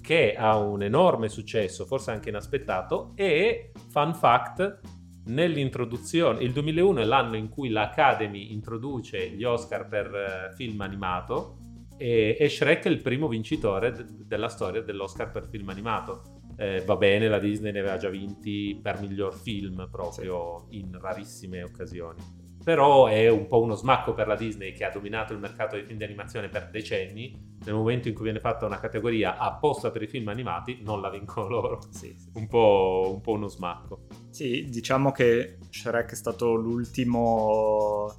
che 0.00 0.34
ha 0.36 0.56
un 0.56 0.84
enorme 0.84 1.28
successo, 1.28 1.84
forse 1.84 2.12
anche 2.12 2.28
inaspettato. 2.28 3.10
E, 3.16 3.72
fun 3.90 4.14
fact, 4.14 4.80
nell'introduzione, 5.24 6.44
il 6.44 6.52
2001 6.52 7.00
è 7.00 7.04
l'anno 7.04 7.34
in 7.34 7.48
cui 7.48 7.68
l'Academy 7.70 8.52
introduce 8.52 9.28
gli 9.30 9.42
Oscar 9.42 9.88
per 9.88 10.14
eh, 10.14 10.54
film 10.54 10.80
animato 10.80 11.56
e, 11.96 12.36
e 12.38 12.48
Shrek 12.48 12.84
è 12.84 12.88
il 12.88 13.00
primo 13.00 13.26
vincitore 13.26 13.90
de- 13.90 14.04
della 14.24 14.48
storia 14.48 14.82
dell'Oscar 14.82 15.30
per 15.30 15.48
film 15.48 15.68
animato. 15.70 16.35
Eh, 16.56 16.82
va 16.84 16.96
bene, 16.96 17.28
la 17.28 17.38
Disney 17.38 17.72
ne 17.72 17.80
aveva 17.80 17.98
già 17.98 18.08
vinti 18.08 18.78
per 18.82 19.00
miglior 19.00 19.34
film 19.34 19.88
proprio 19.90 20.66
sì. 20.70 20.78
in 20.78 20.98
rarissime 20.98 21.62
occasioni. 21.62 22.44
Però 22.66 23.06
è 23.06 23.28
un 23.28 23.46
po' 23.46 23.60
uno 23.60 23.74
smacco 23.76 24.12
per 24.12 24.26
la 24.26 24.34
Disney 24.34 24.72
che 24.72 24.84
ha 24.84 24.90
dominato 24.90 25.32
il 25.32 25.38
mercato 25.38 25.76
dei 25.76 25.84
film 25.84 25.98
di 25.98 26.04
animazione 26.04 26.48
per 26.48 26.68
decenni. 26.68 27.54
Nel 27.64 27.74
momento 27.74 28.08
in 28.08 28.14
cui 28.14 28.24
viene 28.24 28.40
fatta 28.40 28.66
una 28.66 28.80
categoria 28.80 29.38
apposta 29.38 29.92
per 29.92 30.02
i 30.02 30.08
film 30.08 30.26
animati, 30.26 30.80
non 30.82 31.00
la 31.00 31.08
vincono 31.08 31.46
loro. 31.48 31.78
Sì, 31.90 32.12
sì. 32.18 32.28
Un, 32.34 32.48
po', 32.48 33.12
un 33.14 33.20
po' 33.20 33.32
uno 33.32 33.46
smacco. 33.46 34.06
Sì, 34.30 34.64
diciamo 34.68 35.12
che 35.12 35.58
Shrek 35.70 36.10
è 36.10 36.14
stato 36.16 36.54
l'ultimo 36.54 38.12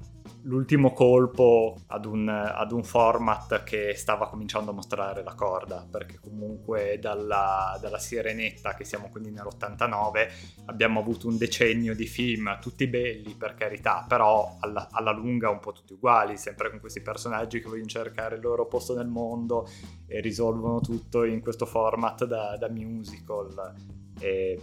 l'ultimo 0.47 0.93
colpo 0.93 1.75
ad 1.88 2.05
un, 2.05 2.27
ad 2.27 2.71
un, 2.71 2.83
format 2.83 3.63
che 3.63 3.93
stava 3.95 4.27
cominciando 4.27 4.71
a 4.71 4.73
mostrare 4.73 5.23
la 5.23 5.33
corda, 5.33 5.86
perché 5.89 6.19
comunque 6.19 6.97
dalla, 6.99 7.77
dalla 7.81 7.99
Sirenetta, 7.99 8.73
che 8.73 8.86
siamo 8.86 9.10
quindi 9.10 9.31
nell'89, 9.31 10.65
abbiamo 10.65 10.99
avuto 10.99 11.27
un 11.27 11.38
decennio 11.38 11.93
di 11.93 12.05
film, 12.05 12.57
tutti 12.60 12.88
belli 12.88 13.33
per 13.36 13.55
carità, 13.55 14.05
però 14.07 14.57
alla, 14.60 14.88
alla 14.91 15.12
lunga 15.12 15.49
un 15.49 15.60
po' 15.60 15.73
tutti 15.73 15.93
uguali, 15.93 16.38
sempre 16.38 16.69
con 16.69 16.79
questi 16.79 17.01
personaggi 17.01 17.60
che 17.60 17.67
vogliono 17.67 17.88
cercare 17.88 18.36
il 18.36 18.41
loro 18.41 18.65
posto 18.67 18.95
nel 18.95 19.07
mondo 19.07 19.67
e 20.07 20.21
risolvono 20.21 20.79
tutto 20.79 21.23
in 21.23 21.41
questo 21.41 21.65
format 21.65 22.25
da, 22.25 22.55
da 22.57 22.69
musical. 22.69 23.73
E, 24.19 24.60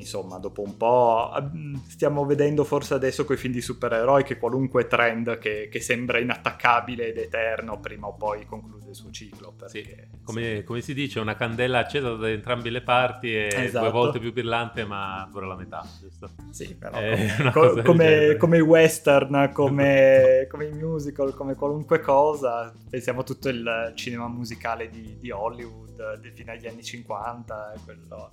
insomma, 0.00 0.38
dopo 0.38 0.62
un 0.62 0.76
po' 0.76 1.30
stiamo 1.88 2.24
vedendo 2.24 2.64
forse 2.64 2.94
adesso 2.94 3.24
con 3.24 3.36
i 3.36 3.38
film 3.38 3.52
di 3.52 3.60
supereroi 3.60 4.24
che 4.24 4.38
qualunque 4.38 4.86
trend 4.86 5.38
che, 5.38 5.68
che, 5.70 5.80
sembra 5.80 6.18
inattaccabile 6.18 7.08
ed 7.08 7.18
eterno 7.18 7.78
prima 7.80 8.06
o 8.06 8.14
poi 8.14 8.44
conclude 8.46 8.79
il 8.90 8.96
suo 8.96 9.10
ciclo. 9.10 9.52
Perché, 9.56 10.08
sì, 10.10 10.18
come, 10.22 10.56
sì. 10.58 10.64
come, 10.64 10.80
si 10.80 10.94
dice, 10.94 11.20
una 11.20 11.34
candela 11.34 11.78
accesa 11.78 12.14
da 12.14 12.28
entrambe 12.28 12.70
le 12.70 12.82
parti 12.82 13.34
e 13.34 13.48
esatto. 13.52 13.84
due 13.84 13.92
volte 13.92 14.18
più 14.18 14.32
brillante 14.32 14.84
ma 14.84 15.28
dura 15.30 15.46
la 15.46 15.56
metà, 15.56 15.86
giusto? 16.00 16.30
Sì, 16.50 16.74
però 16.74 16.98
eh, 17.00 17.28
come, 17.52 17.82
come, 17.82 18.36
come, 18.36 18.56
i 18.58 18.62
western, 18.62 19.50
come, 19.52 20.46
come, 20.50 20.66
i 20.66 20.72
musical, 20.72 21.34
come 21.34 21.54
qualunque 21.54 22.00
cosa, 22.00 22.72
pensiamo 22.88 23.20
a 23.20 23.24
tutto 23.24 23.48
il 23.48 23.92
cinema 23.94 24.28
musicale 24.28 24.88
di, 24.90 25.16
di 25.18 25.30
Hollywood 25.30 26.20
fino 26.34 26.52
agli 26.52 26.66
anni 26.66 26.82
50, 26.82 27.74
quello 27.84 28.30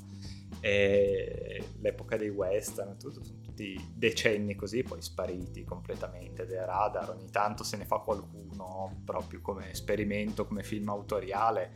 e 0.59 1.63
l'epoca 1.81 2.17
dei 2.17 2.29
western, 2.29 2.97
tutto, 2.97 3.23
sono 3.23 3.46
tutti 3.57 3.91
decenni 3.91 4.53
così, 4.53 4.83
poi 4.83 5.01
spariti 5.01 5.63
completamente 5.63 6.45
dai 6.45 6.63
radar, 6.63 7.09
ogni 7.09 7.29
tanto 7.31 7.63
se 7.63 7.77
ne 7.77 7.85
fa 7.85 7.97
qualcuno 7.97 9.01
proprio 9.03 9.41
come 9.41 9.71
esperimento, 9.71 10.45
come 10.45 10.61
film 10.61 10.89
autoriale, 10.89 11.71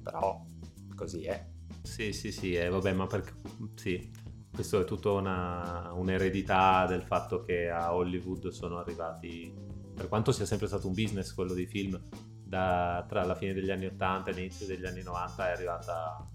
però 0.00 0.44
così 0.94 1.24
è. 1.24 1.44
Sì, 1.82 2.12
sì, 2.12 2.30
sì, 2.30 2.54
eh, 2.54 2.68
vabbè, 2.68 2.92
ma 2.92 3.06
perché 3.06 3.32
sì, 3.74 4.10
questo 4.52 4.80
è 4.80 4.84
tutta 4.84 5.10
una, 5.10 5.92
un'eredità 5.92 6.86
del 6.86 7.02
fatto 7.02 7.42
che 7.42 7.68
a 7.68 7.92
Hollywood 7.94 8.48
sono 8.48 8.78
arrivati, 8.78 9.52
per 9.92 10.08
quanto 10.08 10.30
sia 10.30 10.46
sempre 10.46 10.68
stato 10.68 10.86
un 10.86 10.94
business 10.94 11.34
quello 11.34 11.52
dei 11.52 11.66
film, 11.66 12.00
da, 12.44 13.04
tra 13.08 13.24
la 13.24 13.34
fine 13.34 13.52
degli 13.52 13.70
anni 13.70 13.86
80 13.86 14.30
e 14.30 14.34
l'inizio 14.34 14.66
degli 14.66 14.86
anni 14.86 15.02
90 15.02 15.48
è 15.48 15.52
arrivata 15.52 16.28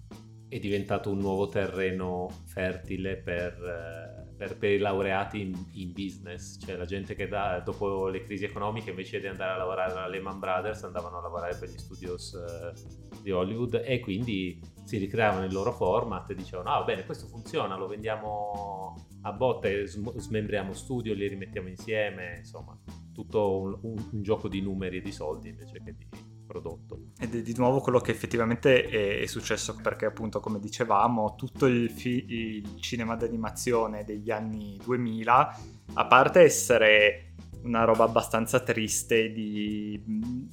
è 0.49 0.57
diventato 0.57 1.11
un 1.11 1.19
nuovo 1.19 1.47
terreno 1.47 2.27
fertile 2.47 3.17
per, 3.17 3.53
eh, 3.63 4.18
per, 4.39 4.57
per 4.57 4.71
i 4.71 4.77
laureati 4.77 5.41
in, 5.41 5.65
in, 5.73 5.91
business, 5.91 6.57
cioè 6.65 6.77
la 6.77 6.85
gente 6.85 7.13
che 7.13 7.27
da, 7.27 7.59
dopo 7.59 8.07
le 8.07 8.23
crisi 8.23 8.45
economiche 8.45 8.91
invece 8.91 9.19
di 9.19 9.27
andare 9.27 9.51
a 9.51 9.57
lavorare 9.57 9.91
alla 9.91 10.07
Lehman 10.07 10.39
Brothers 10.39 10.81
andavano 10.83 11.17
a 11.17 11.21
lavorare 11.21 11.57
per 11.57 11.67
gli 11.67 11.77
studios 11.77 12.31
uh, 12.31 13.21
di 13.21 13.31
Hollywood 13.31 13.81
e 13.83 13.99
quindi 13.99 14.57
si 14.85 14.97
ricreavano 14.97 15.43
il 15.43 15.51
loro 15.51 15.73
format 15.73 16.29
e 16.29 16.35
dicevano 16.35 16.69
ah 16.69 16.83
bene 16.85 17.05
questo 17.05 17.27
funziona, 17.27 17.75
lo 17.75 17.87
vendiamo 17.87 19.09
a 19.23 19.33
botte, 19.33 19.85
smembriamo 19.85 20.71
studio, 20.71 21.13
li 21.13 21.27
rimettiamo 21.27 21.67
insieme, 21.67 22.37
insomma 22.37 22.79
tutto 23.13 23.59
un, 23.59 23.77
un, 23.81 24.09
un 24.13 24.21
gioco 24.23 24.47
di 24.47 24.61
numeri 24.61 24.97
e 24.97 25.01
di 25.01 25.11
soldi 25.11 25.49
invece 25.49 25.81
che 25.83 25.93
di 25.97 26.07
prodotto. 26.49 27.11
Ed 27.19 27.35
è 27.35 27.41
di 27.43 27.53
nuovo 27.55 27.79
quello 27.79 27.99
che 27.99 28.09
effettivamente 28.09 28.83
è, 28.85 29.21
è 29.21 29.25
successo 29.27 29.75
perché 29.75 30.05
appunto 30.05 30.39
come 30.39 30.59
dicevamo 30.59 31.35
tutto 31.35 31.67
il, 31.67 31.91
fi- 31.91 32.25
il 32.27 32.79
cinema 32.79 33.15
d'animazione 33.15 34.03
degli 34.03 34.31
anni 34.31 34.79
2000, 34.83 35.59
a 35.93 36.05
parte 36.05 36.39
essere 36.39 37.33
una 37.61 37.83
roba 37.83 38.05
abbastanza 38.05 38.61
triste 38.61 39.31
di 39.31 40.47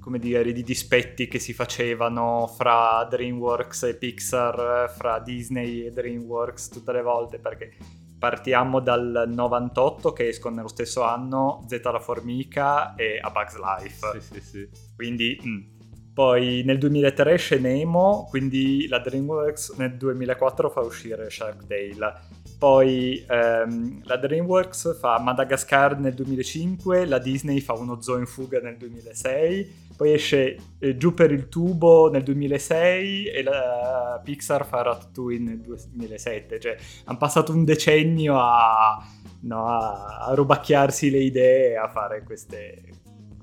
come 0.00 0.18
dire, 0.18 0.52
di 0.52 0.62
dispetti 0.62 1.28
che 1.28 1.38
si 1.38 1.52
facevano 1.52 2.46
fra 2.46 3.06
DreamWorks 3.08 3.82
e 3.84 3.96
Pixar, 3.96 4.92
fra 4.96 5.20
Disney 5.20 5.86
e 5.86 5.90
DreamWorks 5.90 6.68
tutte 6.68 6.92
le 6.92 7.02
volte, 7.02 7.38
perché 7.38 7.76
partiamo 8.20 8.80
dal 8.80 9.24
98 9.26 10.12
che 10.12 10.28
escono 10.28 10.56
nello 10.56 10.68
stesso 10.68 11.02
anno 11.02 11.64
Z 11.66 11.80
la 11.82 11.98
formica 11.98 12.94
e 12.94 13.18
A 13.18 13.30
Bug's 13.30 13.56
Life. 13.58 14.20
Sì, 14.20 14.34
sì, 14.34 14.40
sì. 14.40 14.68
Quindi... 14.94 15.40
Mm. 15.44 15.78
Poi 16.20 16.60
nel 16.66 16.76
2003 16.76 17.32
esce 17.32 17.58
Nemo, 17.58 18.26
quindi 18.28 18.86
la 18.88 18.98
DreamWorks 18.98 19.76
nel 19.78 19.96
2004 19.96 20.68
fa 20.68 20.80
uscire 20.80 21.30
Shark 21.30 21.66
Tale. 21.66 22.14
Poi 22.58 23.24
ehm, 23.26 24.02
la 24.04 24.18
DreamWorks 24.18 24.98
fa 24.98 25.18
Madagascar 25.18 25.98
nel 25.98 26.12
2005, 26.12 27.06
la 27.06 27.18
Disney 27.18 27.60
fa 27.60 27.72
uno 27.72 28.02
zoo 28.02 28.18
in 28.18 28.26
fuga 28.26 28.60
nel 28.60 28.76
2006, 28.76 29.92
poi 29.96 30.12
esce 30.12 30.58
eh, 30.78 30.98
Giù 30.98 31.14
per 31.14 31.32
il 31.32 31.48
tubo 31.48 32.10
nel 32.10 32.22
2006 32.22 33.24
e 33.24 33.42
la 33.42 34.20
Pixar 34.22 34.66
fa 34.66 34.82
Ratatouille 34.82 35.42
nel 35.42 35.60
2007. 35.60 36.60
Cioè, 36.60 36.76
hanno 37.04 37.16
passato 37.16 37.52
un 37.52 37.64
decennio 37.64 38.38
a, 38.38 39.02
no, 39.40 39.66
a, 39.66 40.32
rubacchiarsi 40.34 41.08
le 41.08 41.20
idee, 41.20 41.78
a 41.78 41.88
fare 41.88 42.22
queste, 42.24 42.82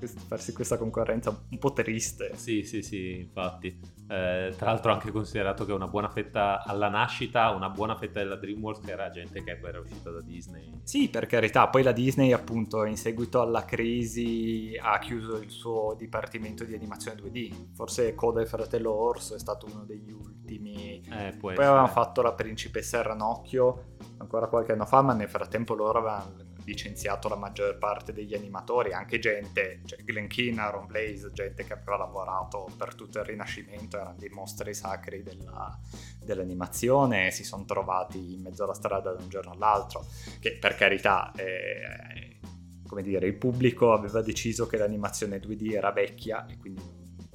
farsi 0.06 0.52
questa 0.52 0.76
concorrenza 0.76 1.30
un 1.50 1.58
po' 1.58 1.72
triste. 1.72 2.32
Sì, 2.34 2.62
sì, 2.62 2.82
sì, 2.82 3.18
infatti. 3.18 3.68
Eh, 4.10 4.54
tra 4.56 4.66
l'altro 4.66 4.92
anche 4.92 5.10
considerato 5.10 5.64
che 5.64 5.72
una 5.72 5.88
buona 5.88 6.08
fetta 6.08 6.62
alla 6.64 6.88
nascita, 6.88 7.50
una 7.50 7.68
buona 7.68 7.96
fetta 7.96 8.20
della 8.20 8.36
DreamWorks 8.36 8.86
era 8.88 9.10
gente 9.10 9.42
che 9.42 9.58
era 9.62 9.80
uscita 9.80 10.10
da 10.10 10.20
Disney. 10.20 10.80
Sì, 10.82 11.08
per 11.08 11.26
carità, 11.26 11.68
poi 11.68 11.82
la 11.82 11.92
Disney 11.92 12.32
appunto 12.32 12.84
in 12.84 12.96
seguito 12.96 13.40
alla 13.40 13.64
crisi 13.64 14.78
ha 14.80 14.98
chiuso 14.98 15.36
il 15.38 15.50
suo 15.50 15.94
dipartimento 15.98 16.64
di 16.64 16.74
animazione 16.74 17.20
2D, 17.20 17.74
forse 17.74 18.14
Coda 18.14 18.40
e 18.40 18.46
Fratello 18.46 18.92
Orso 18.92 19.34
è 19.34 19.38
stato 19.38 19.66
uno 19.66 19.84
degli 19.84 20.12
ultimi. 20.12 21.02
Eh, 21.10 21.34
poi 21.38 21.54
avevano 21.54 21.88
fatto 21.88 22.22
la 22.22 22.32
principessa 22.32 23.02
Ranocchio 23.02 23.96
ancora 24.18 24.46
qualche 24.46 24.72
anno 24.72 24.86
fa, 24.86 25.02
ma 25.02 25.12
nel 25.12 25.28
frattempo 25.28 25.74
loro 25.74 25.98
avevano 25.98 26.47
licenziato 26.68 27.28
la 27.28 27.36
maggior 27.36 27.78
parte 27.78 28.12
degli 28.12 28.34
animatori, 28.34 28.92
anche 28.92 29.18
gente, 29.18 29.80
cioè 29.86 30.02
Glen 30.04 30.28
Keane, 30.28 30.60
Aaron 30.60 30.86
Blaze, 30.86 31.32
gente 31.32 31.64
che 31.64 31.72
aveva 31.72 31.96
lavorato 31.96 32.70
per 32.76 32.94
tutto 32.94 33.18
il 33.18 33.24
Rinascimento, 33.24 33.96
erano 33.96 34.16
dei 34.18 34.28
mostri 34.28 34.74
sacri 34.74 35.22
della, 35.22 35.76
dell'animazione, 36.22 37.30
si 37.30 37.42
sono 37.42 37.64
trovati 37.64 38.34
in 38.34 38.42
mezzo 38.42 38.64
alla 38.64 38.74
strada 38.74 39.12
da 39.12 39.22
un 39.22 39.28
giorno 39.28 39.52
all'altro, 39.52 40.06
che 40.40 40.56
per 40.58 40.76
carità... 40.76 41.32
Eh, 41.34 42.36
come 42.88 43.02
dire, 43.02 43.26
il 43.26 43.34
pubblico 43.34 43.92
aveva 43.92 44.22
deciso 44.22 44.66
che 44.66 44.78
l'animazione 44.78 45.38
2D 45.38 45.74
era 45.74 45.92
vecchia 45.92 46.46
e 46.46 46.56
quindi 46.56 46.80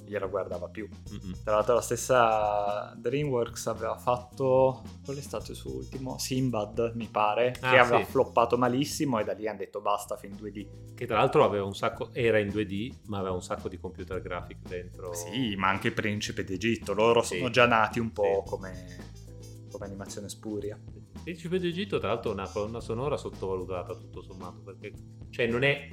glielo 0.05 0.29
guardava 0.29 0.67
più. 0.67 0.87
Mm-hmm. 0.87 1.33
Tra 1.43 1.55
l'altro 1.55 1.75
la 1.75 1.81
stessa 1.81 2.93
DreamWorks 2.97 3.67
aveva 3.67 3.97
fatto, 3.97 4.83
qual 5.03 5.17
è 5.17 5.21
stato 5.21 5.51
il 5.51 5.57
suo 5.57 5.75
ultimo? 5.75 6.17
Simbad 6.17 6.93
mi 6.95 7.07
pare, 7.07 7.55
ah, 7.61 7.71
che 7.71 7.77
aveva 7.77 8.03
sì. 8.03 8.11
floppato 8.11 8.57
malissimo 8.57 9.19
e 9.19 9.23
da 9.23 9.33
lì 9.33 9.47
hanno 9.47 9.59
detto 9.59 9.81
basta 9.81 10.15
film 10.15 10.35
2D. 10.35 10.93
Che 10.95 11.05
tra 11.05 11.17
l'altro 11.17 11.43
aveva 11.43 11.65
un 11.65 11.75
sacco, 11.75 12.13
era 12.13 12.39
in 12.39 12.47
2D 12.47 12.93
ma 13.07 13.19
aveva 13.19 13.33
un 13.33 13.41
sacco 13.43 13.67
di 13.67 13.77
computer 13.77 14.21
graphic 14.21 14.67
dentro. 14.67 15.13
Sì, 15.13 15.55
ma 15.55 15.69
anche 15.69 15.91
Principe 15.91 16.43
d'Egitto, 16.43 16.93
loro 16.93 17.21
sì. 17.21 17.37
sono 17.37 17.49
già 17.49 17.65
nati 17.65 17.99
un 17.99 18.11
po' 18.11 18.43
sì. 18.43 18.49
come, 18.49 18.85
come 19.71 19.85
animazione 19.85 20.29
spuria. 20.29 20.79
Principe 21.23 21.59
d'Egitto 21.59 21.99
tra 21.99 22.09
l'altro 22.09 22.31
è 22.31 22.33
una 22.33 22.49
colonna 22.49 22.79
sonora 22.81 23.15
sottovalutata 23.15 23.95
tutto 23.95 24.21
sommato 24.21 24.59
perché 24.61 24.91
cioè 25.29 25.47
non 25.47 25.63
è 25.63 25.87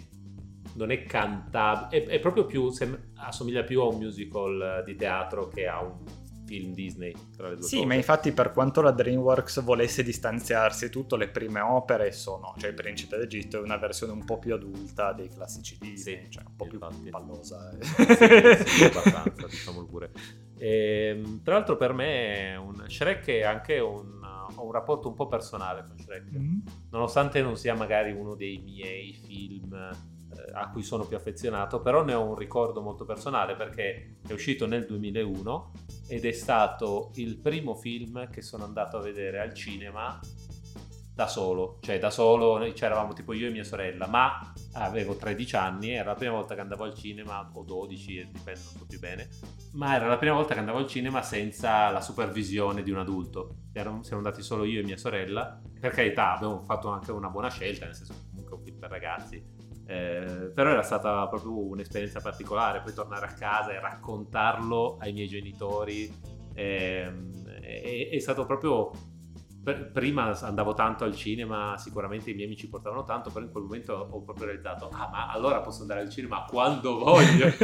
non 0.75 0.91
è 0.91 1.03
cantabile, 1.05 2.05
è, 2.05 2.07
è, 2.09 2.19
proprio 2.21 2.47
più, 2.47 2.71
sem- 2.71 3.11
assomiglia 3.17 3.63
più 3.65 3.81
a 3.81 3.87
un 3.87 3.99
musical 3.99 4.83
di 4.85 4.95
teatro 4.97 5.49
che 5.49 5.67
a 5.67 5.81
un 5.83 6.05
film 6.47 6.73
Disney 6.75 7.13
tra 7.37 7.49
le 7.49 7.55
due 7.57 7.63
Sì, 7.65 7.77
cose. 7.77 7.87
ma 7.87 7.95
infatti 7.95 8.33
per 8.33 8.51
quanto 8.53 8.81
la 8.83 8.91
DreamWorks 8.91 9.63
volesse 9.63 10.03
distanziarsi 10.03 10.87
e 10.87 10.91
tutto, 10.91 11.15
le 11.17 11.29
prime 11.29 11.61
opere 11.61 12.11
sono, 12.11 12.55
cioè 12.59 12.71
il 12.71 12.75
Principe 12.75 13.17
d'Egitto 13.19 13.59
è 13.59 13.61
una 13.61 13.77
versione 13.77 14.13
un 14.13 14.25
po' 14.25 14.39
più 14.39 14.53
adulta 14.55 15.13
dei 15.13 15.29
classici 15.29 15.77
Disney, 15.79 16.25
Sì, 16.25 16.31
cioè 16.31 16.43
un 16.45 16.57
po' 16.57 16.65
più 16.67 16.79
infatti. 16.83 17.09
pallosa. 17.11 17.71
eh. 17.79 17.85
sì, 17.85 18.67
sì, 18.67 18.85
abbastanza, 18.91 19.47
diciamolo 19.47 19.87
pure. 19.87 20.11
Ehm, 20.59 21.43
tra 21.43 21.55
l'altro 21.55 21.77
per 21.77 21.93
me 21.93 22.57
un, 22.57 22.85
Shrek 22.89 23.27
è 23.29 23.43
anche 23.43 23.79
un, 23.79 24.21
ho 24.57 24.65
un 24.65 24.73
rapporto 24.73 25.09
un 25.09 25.15
po' 25.15 25.27
personale 25.29 25.85
con 25.87 25.97
Shrek, 25.99 26.29
Mm. 26.37 26.59
nonostante 26.91 27.41
non 27.43 27.57
sia 27.57 27.75
magari 27.75 28.11
uno 28.13 28.35
dei 28.35 28.59
miei 28.59 29.13
film 29.15 29.73
eh, 29.73 30.10
a 30.53 30.71
cui 30.71 30.83
sono 30.83 31.07
più 31.07 31.17
affezionato, 31.17 31.81
però 31.81 32.05
ne 32.05 32.15
ho 32.15 32.23
un 32.23 32.37
ricordo 32.37 32.81
molto 32.81 33.05
personale 33.05 33.57
perché 33.57 34.17
è 34.27 34.33
uscito 34.33 34.67
nel 34.67 34.87
2001 34.87 35.73
ed 36.09 36.25
è 36.25 36.33
stato 36.33 37.11
il 37.15 37.39
primo 37.39 37.75
film 37.75 38.29
che 38.31 38.43
sono 38.43 38.65
andato 38.65 38.97
a 38.97 39.01
vedere 39.01 39.41
al 39.41 39.55
cinema 39.55 40.19
da 41.21 41.27
solo, 41.27 41.77
cioè 41.83 41.99
da 41.99 42.09
solo, 42.09 42.73
c'eravamo 42.73 43.13
tipo 43.13 43.35
io 43.35 43.49
e 43.49 43.51
mia 43.51 43.63
sorella, 43.63 44.07
ma 44.07 44.53
avevo 44.73 45.17
13 45.17 45.57
anni, 45.57 45.91
era 45.91 46.13
la 46.13 46.15
prima 46.15 46.33
volta 46.33 46.55
che 46.55 46.63
andavo 46.63 46.85
al 46.85 46.95
cinema, 46.95 47.51
o 47.53 47.63
12, 47.63 48.17
eh, 48.17 48.25
dipende, 48.33 48.61
non 48.65 48.79
so 48.79 48.87
più 48.87 48.99
bene, 48.99 49.29
ma 49.73 49.97
era 49.97 50.07
la 50.07 50.17
prima 50.17 50.35
volta 50.35 50.55
che 50.55 50.61
andavo 50.61 50.79
al 50.79 50.87
cinema 50.87 51.21
senza 51.21 51.91
la 51.91 52.01
supervisione 52.01 52.83
di 52.83 52.91
un 52.91 53.01
adulto. 53.01 53.57
Ero- 53.75 54.03
siamo 54.03 54.23
andati 54.23 54.41
solo 54.43 54.65
io 54.65 54.81
e 54.81 54.83
mia 54.83 54.97
sorella, 54.97 55.61
per 55.79 55.93
carità 55.93 56.37
abbiamo 56.37 56.63
fatto 56.63 56.89
anche 56.89 57.13
una 57.13 57.29
buona 57.29 57.51
scelta, 57.51 57.85
nel 57.85 57.95
senso 57.95 58.15
comunque 58.31 58.57
un 58.57 58.63
film 58.63 58.79
per 58.79 58.89
ragazzi, 58.89 59.45
eh, 59.91 60.53
però 60.55 60.71
era 60.71 60.83
stata 60.83 61.27
proprio 61.27 61.67
un'esperienza 61.67 62.21
particolare, 62.21 62.81
poi 62.81 62.95
tornare 62.95 63.27
a 63.27 63.33
casa 63.33 63.73
e 63.73 63.81
raccontarlo 63.81 64.99
ai 65.01 65.13
miei 65.13 65.27
genitori, 65.27 66.09
ehm, 66.55 67.45
è, 67.61 68.09
è 68.13 68.19
stato 68.21 68.47
proprio 68.47 68.91
per- 69.63 69.91
prima 69.91 70.39
andavo 70.43 70.75
tanto 70.75 71.03
al 71.05 71.15
cinema, 71.17 71.75
sicuramente 71.77 72.31
i 72.31 72.35
miei 72.35 72.47
amici 72.47 72.69
portavano 72.69 73.03
tanto, 73.05 73.31
però 73.31 73.45
in 73.45 73.51
quel 73.51 73.65
momento 73.65 73.93
ho 74.11 74.23
proprio 74.23 74.47
realizzato, 74.47 74.89
ah 74.93 75.09
ma 75.11 75.29
allora 75.31 75.61
posso 75.61 75.83
andare 75.83 76.01
al 76.03 76.09
cinema 76.11 76.45
quando 76.49 76.97
voglio. 76.99 77.49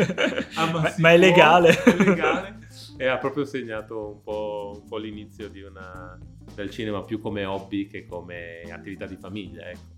Ah, 0.56 0.70
Ma- 0.72 0.88
si 0.88 1.00
ma 1.00 1.10
è 1.10 1.16
legale. 1.18 1.82
È 1.82 1.96
legale. 1.96 2.58
E 2.98 3.06
ha 3.06 3.18
proprio 3.18 3.44
segnato 3.44 4.08
un 4.14 4.22
po', 4.22 4.80
un 4.82 4.88
po' 4.88 4.96
l'inizio 4.96 5.50
una- 5.68 6.18
del 6.54 6.70
cinema 6.70 7.02
più 7.02 7.20
come 7.20 7.44
hobby 7.44 7.86
che 7.86 8.04
come 8.06 8.62
attività 8.70 9.06
di 9.06 9.16
famiglia. 9.16 9.68
Ecco. 9.68 9.94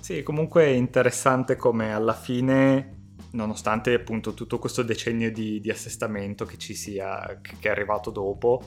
Sì, 0.00 0.22
comunque 0.22 0.64
è 0.64 0.68
interessante 0.68 1.56
come 1.56 1.92
alla 1.92 2.14
fine, 2.14 3.12
nonostante 3.32 3.92
appunto 3.94 4.32
tutto 4.34 4.58
questo 4.58 4.82
decennio 4.82 5.30
di, 5.30 5.60
di 5.60 5.70
assestamento 5.70 6.44
che 6.44 6.56
ci 6.56 6.74
sia, 6.74 7.40
che 7.42 7.56
che 7.58 7.68
è 7.68 7.70
arrivato 7.70 8.10
dopo, 8.10 8.62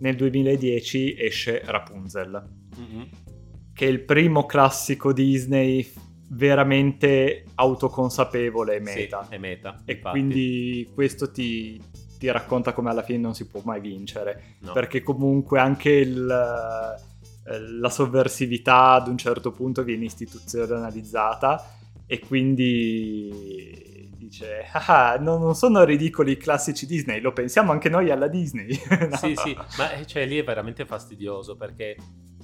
nel 0.00 0.16
2010 0.16 1.16
esce 1.18 1.62
Rapunzel, 1.64 2.42
che 3.72 3.86
è 3.86 3.88
il 3.88 4.04
primo 4.04 4.46
classico 4.46 5.12
Disney 5.12 5.90
veramente 6.30 7.44
autoconsapevole 7.54 8.76
e 8.76 8.80
meta. 8.80 9.24
Sì, 9.28 9.34
è 9.34 9.38
meta. 9.38 9.82
e 9.84 9.92
infatti. 9.94 10.18
quindi 10.18 10.90
questo 10.94 11.30
ti, 11.30 11.80
ti 12.18 12.30
racconta 12.30 12.72
come 12.72 12.90
alla 12.90 13.02
fine 13.02 13.18
non 13.18 13.34
si 13.34 13.46
può 13.46 13.60
mai 13.64 13.80
vincere, 13.80 14.56
No. 14.60 14.72
perché 14.72 15.02
comunque 15.02 15.58
anche 15.60 15.90
il, 15.90 16.26
eh, 17.46 17.58
la 17.58 17.90
sovversività 17.90 18.92
ad 18.92 19.08
un 19.08 19.18
certo 19.18 19.50
punto 19.50 19.82
viene 19.82 20.04
istituzionalizzata 20.04 21.76
e 22.06 22.18
quindi 22.20 24.12
dice 24.16 24.66
ah 24.72 25.16
no, 25.18 25.36
non 25.38 25.54
sono 25.54 25.84
ridicoli 25.84 26.32
i 26.32 26.36
classici 26.36 26.86
Disney 26.86 27.20
lo 27.20 27.32
pensiamo 27.32 27.72
anche 27.72 27.88
noi 27.88 28.10
alla 28.10 28.28
Disney 28.28 28.78
No? 28.88 29.16
Sì, 29.16 29.34
sì, 29.36 29.56
ma 29.78 29.92
eh, 29.92 30.06
cioè, 30.06 30.26
lì 30.26 30.38
è 30.38 30.44
veramente 30.44 30.86
fastidioso 30.86 31.56
perché 31.56 31.96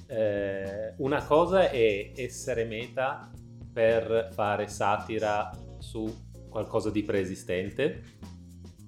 eh, 0.07 0.93
una 0.97 1.23
cosa 1.23 1.69
è 1.69 2.11
essere 2.15 2.65
meta 2.65 3.31
per 3.73 4.29
fare 4.33 4.67
satira 4.67 5.49
su 5.79 6.13
qualcosa 6.49 6.89
di 6.91 7.03
preesistente 7.03 8.03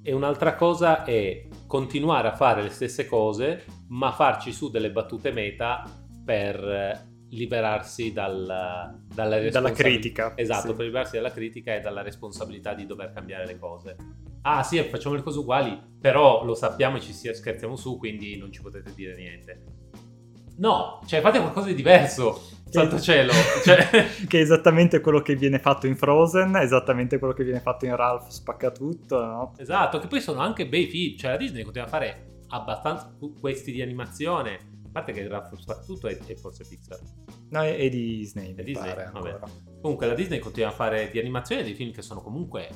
e 0.03 0.13
un'altra 0.13 0.55
cosa 0.55 1.05
è 1.05 1.47
continuare 1.65 2.27
a 2.27 2.35
fare 2.35 2.61
le 2.61 2.69
stesse 2.69 3.07
cose 3.07 3.63
ma 3.87 4.11
farci 4.11 4.51
su 4.51 4.69
delle 4.69 4.91
battute 4.91 5.31
meta 5.31 6.02
per 6.23 7.11
liberarsi 7.29 8.13
dal, 8.13 8.45
dalla, 8.45 9.03
dalla 9.07 9.39
responsabil- 9.39 9.75
critica 9.75 10.33
Esatto, 10.35 10.69
sì. 10.69 10.73
per 10.75 10.85
liberarsi 10.85 11.15
dalla 11.15 11.31
critica 11.31 11.75
e 11.75 11.79
dalla 11.79 12.01
responsabilità 12.01 12.73
di 12.73 12.85
dover 12.85 13.11
cambiare 13.11 13.45
le 13.45 13.57
cose. 13.57 13.95
Ah 14.43 14.61
sì, 14.63 14.81
facciamo 14.83 15.15
le 15.15 15.23
cose 15.23 15.39
uguali, 15.39 15.79
però 15.99 16.43
lo 16.43 16.53
sappiamo 16.53 16.97
e 16.97 17.01
ci 17.01 17.13
scherziamo 17.13 17.75
su, 17.75 17.97
quindi 17.97 18.37
non 18.37 18.51
ci 18.51 18.61
potete 18.61 18.93
dire 18.93 19.15
niente. 19.15 19.63
No, 20.57 21.01
cioè 21.07 21.21
fate 21.21 21.39
qualcosa 21.39 21.67
di 21.67 21.75
diverso, 21.75 22.39
santo 22.69 22.99
cielo. 22.99 23.31
Cioè, 23.63 24.05
che 24.27 24.37
è 24.37 24.41
esattamente 24.41 24.99
quello 24.99 25.21
che 25.21 25.35
viene 25.35 25.57
fatto 25.57 25.87
in 25.87 25.95
Frozen 25.95 26.57
esattamente 26.57 27.17
quello 27.17 27.33
che 27.33 27.43
viene 27.43 27.59
fatto 27.59 27.85
in 27.85 27.95
Ralph 27.95 28.27
Spaccatutto 28.27 29.19
no? 29.19 29.53
esatto, 29.57 29.97
che 29.97 30.07
poi 30.07 30.21
sono 30.21 30.41
anche 30.41 30.67
bei 30.67 30.85
film, 30.87 31.17
cioè 31.17 31.31
la 31.31 31.37
Disney 31.37 31.63
continua 31.63 31.87
a 31.87 31.91
fare 31.91 32.41
abbastanza 32.49 33.15
questi 33.39 33.71
di 33.71 33.81
animazione, 33.81 34.72
parte 34.93 35.11
che 35.11 35.27
Ralph 35.27 35.53
soprattutto 35.57 36.07
è, 36.07 36.17
è 36.25 36.35
forse 36.35 36.63
Pixar. 36.67 36.99
no 37.49 37.61
è, 37.61 37.75
è 37.75 37.89
Disney 37.89 38.55
È 38.55 38.63
Disney, 38.63 38.93
vabbè. 39.11 39.39
Comunque 39.81 40.07
la 40.07 40.13
Disney 40.13 40.39
continua 40.39 40.69
a 40.69 40.73
fare 40.73 41.09
di 41.11 41.19
animazione 41.19 41.63
dei 41.63 41.73
film 41.73 41.91
che 41.91 42.01
sono 42.01 42.21
comunque 42.21 42.69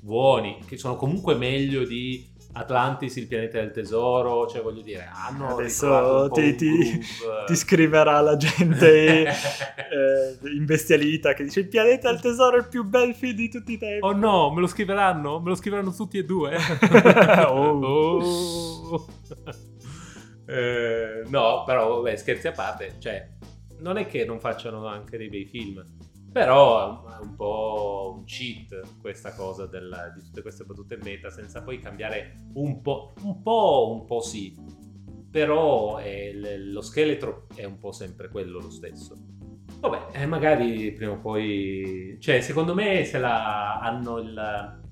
buoni, 0.00 0.58
che 0.66 0.76
sono 0.78 0.96
comunque 0.96 1.34
meglio 1.34 1.84
di 1.84 2.30
Atlantis, 2.56 3.16
il 3.16 3.26
pianeta 3.26 3.58
del 3.58 3.72
tesoro, 3.72 4.46
cioè 4.46 4.62
voglio 4.62 4.82
dire, 4.82 5.08
hanno 5.12 5.56
Adesso 5.56 6.30
ti- 6.32 6.54
ti- 6.54 7.00
ti 7.46 7.56
scriverà 7.56 8.20
la 8.20 8.36
gente 8.36 9.24
eh, 9.26 10.38
imbestialita 10.54 11.32
che 11.34 11.44
dice 11.44 11.60
il 11.60 11.68
pianeta 11.68 12.10
del 12.10 12.20
tesoro 12.20 12.56
è 12.56 12.60
il 12.60 12.68
più 12.68 12.84
bel 12.84 13.14
film 13.14 13.34
di 13.34 13.48
tutti 13.48 13.72
i 13.72 13.78
tempi 13.78 14.06
Oh 14.06 14.12
no, 14.12 14.52
me 14.52 14.60
lo 14.60 14.66
scriveranno? 14.68 15.40
Me 15.40 15.48
lo 15.48 15.54
scriveranno 15.56 15.92
tutti 15.92 16.18
e 16.18 16.24
due? 16.24 16.56
Oh. 17.48 18.20
Oh. 18.92 19.06
Eh, 20.46 21.22
no, 21.28 21.62
però 21.64 21.96
vabbè, 21.96 22.16
scherzi 22.16 22.48
a 22.48 22.52
parte, 22.52 22.96
cioè, 22.98 23.28
non 23.78 23.96
è 23.96 24.06
che 24.06 24.24
non 24.24 24.40
facciano 24.40 24.86
anche 24.86 25.16
dei 25.16 25.28
bei 25.28 25.46
film, 25.46 25.84
però 26.32 27.06
è 27.06 27.22
un 27.22 27.34
po' 27.36 28.14
un 28.18 28.24
cheat 28.24 28.98
questa 29.00 29.34
cosa 29.34 29.66
del- 29.66 30.12
di 30.14 30.22
tutte 30.22 30.42
queste 30.42 30.64
battute 30.64 30.98
meta, 31.02 31.30
senza 31.30 31.62
poi 31.62 31.78
cambiare 31.78 32.46
un 32.54 32.80
po', 32.82 33.14
un 33.22 33.40
po', 33.42 33.96
un 34.00 34.04
po' 34.04 34.20
sì, 34.20 34.56
però 35.30 35.96
è 35.96 36.32
lo 36.32 36.80
scheletro 36.80 37.46
è 37.54 37.64
un 37.64 37.78
po' 37.78 37.92
sempre 37.92 38.28
quello 38.28 38.60
lo 38.60 38.70
stesso. 38.70 39.14
Vabbè, 39.80 40.18
eh, 40.20 40.26
magari 40.26 40.92
prima 40.92 41.12
o 41.12 41.18
poi... 41.18 42.16
Cioè, 42.20 42.40
secondo 42.40 42.74
me 42.74 43.04
se 43.04 43.18
la 43.18 43.78
hanno 43.80 44.18
il... 44.18 44.82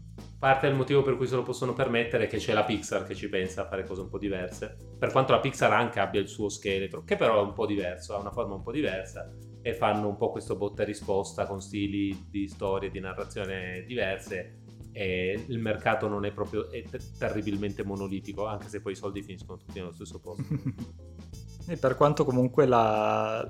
Parte 0.42 0.66
del 0.66 0.74
motivo 0.74 1.02
per 1.02 1.16
cui 1.16 1.28
se 1.28 1.36
lo 1.36 1.44
possono 1.44 1.72
permettere 1.72 2.24
è 2.24 2.26
che 2.26 2.38
c'è 2.38 2.52
la 2.52 2.64
Pixar 2.64 3.04
che 3.04 3.14
ci 3.14 3.28
pensa 3.28 3.62
a 3.62 3.68
fare 3.68 3.86
cose 3.86 4.00
un 4.00 4.08
po' 4.08 4.18
diverse. 4.18 4.76
Per 4.98 5.12
quanto 5.12 5.30
la 5.30 5.38
Pixar 5.38 5.72
anche 5.72 6.00
abbia 6.00 6.20
il 6.20 6.26
suo 6.26 6.48
scheletro, 6.48 7.04
che 7.04 7.14
però 7.14 7.38
è 7.38 7.42
un 7.44 7.52
po' 7.52 7.64
diverso, 7.64 8.16
ha 8.16 8.18
una 8.18 8.32
forma 8.32 8.56
un 8.56 8.62
po' 8.64 8.72
diversa, 8.72 9.32
e 9.62 9.72
fanno 9.72 10.08
un 10.08 10.16
po' 10.16 10.32
questo 10.32 10.56
botta 10.56 10.82
e 10.82 10.86
risposta 10.86 11.46
con 11.46 11.60
stili 11.60 12.26
di 12.28 12.48
storie, 12.48 12.90
di 12.90 12.98
narrazione 12.98 13.84
diverse, 13.86 14.62
e 14.90 15.44
il 15.46 15.60
mercato 15.60 16.08
non 16.08 16.24
è 16.24 16.32
proprio 16.32 16.68
è 16.72 16.82
ter- 16.90 17.16
terribilmente 17.16 17.84
monolitico, 17.84 18.44
anche 18.44 18.66
se 18.66 18.80
poi 18.80 18.94
i 18.94 18.96
soldi 18.96 19.22
finiscono 19.22 19.58
tutti 19.58 19.78
nello 19.78 19.92
stesso 19.92 20.18
posto. 20.18 20.42
e 21.70 21.76
per 21.76 21.94
quanto 21.94 22.24
comunque 22.24 22.66
la 22.66 23.48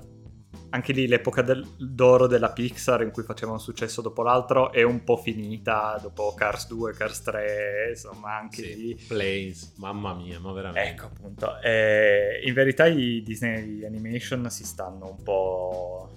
anche 0.73 0.91
lì 0.91 1.05
l'epoca 1.07 1.43
del- 1.43 1.63
d'oro 1.77 2.25
della 2.25 2.51
Pixar 2.51 3.03
in 3.03 3.11
cui 3.11 3.21
facevano 3.21 3.57
un 3.57 3.63
successo 3.63 4.01
dopo 4.01 4.23
l'altro 4.23 4.71
è 4.71 4.81
un 4.81 5.03
po' 5.03 5.17
finita 5.17 5.99
dopo 6.01 6.33
Cars 6.33 6.65
2, 6.67 6.93
Cars 6.93 7.21
3, 7.21 7.87
insomma 7.91 8.35
anche 8.37 8.63
Sì, 8.63 8.75
lì 8.75 8.95
Planes, 9.07 9.73
mamma 9.77 10.15
mia, 10.15 10.39
ma 10.39 10.51
veramente. 10.51 10.89
Ecco 10.89 11.05
appunto, 11.05 11.59
eh, 11.61 12.41
in 12.43 12.53
verità 12.55 12.87
i 12.87 13.21
Disney 13.23 13.85
Animation 13.85 14.49
si 14.49 14.63
stanno 14.65 15.09
un 15.15 15.21
po' 15.23 16.09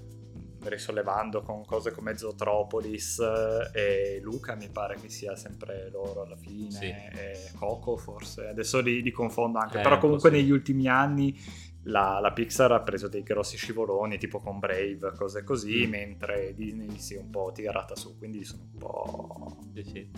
risollevando 0.62 1.42
con 1.42 1.64
cose 1.64 1.92
come 1.92 2.16
Zootropolis 2.16 3.19
eh, 3.21 4.16
e 4.16 4.21
Luca 4.23 4.55
mi 4.57 4.69
pare 4.69 4.97
che 5.01 5.09
sia 5.09 5.37
sempre 5.37 5.90
loro 5.92 6.23
alla 6.25 6.35
fine, 6.37 6.71
Sì. 6.71 6.85
e 6.87 7.51
Coco 7.59 7.97
forse, 7.97 8.49
adesso 8.49 8.81
li, 8.81 9.03
li 9.03 9.11
confondo 9.12 9.59
anche, 9.59 9.79
Eh, 9.79 9.83
però 9.83 9.99
comunque 9.99 10.31
negli 10.31 10.51
ultimi 10.51 10.88
anni 10.88 11.38
la, 11.87 12.18
la 12.20 12.33
Pixar 12.33 12.70
ha 12.72 12.81
preso 12.83 13.09
dei 13.09 13.22
grossi 13.22 13.57
scivoloni 13.57 14.18
tipo 14.18 14.38
con 14.40 14.59
Brave, 14.59 15.12
cose 15.16 15.42
così, 15.44 15.87
Mm. 15.87 15.90
mentre 15.90 16.55
Disney 16.55 16.99
si 16.99 17.14
è 17.14 17.18
un 17.18 17.31
po' 17.31 17.51
tirata 17.55 17.94
su, 17.96 18.16
quindi 18.18 18.44
sono 18.44 18.62
un 18.72 18.79
po'... 18.79 19.59
Sì, 19.75 19.83
sì. 19.85 20.11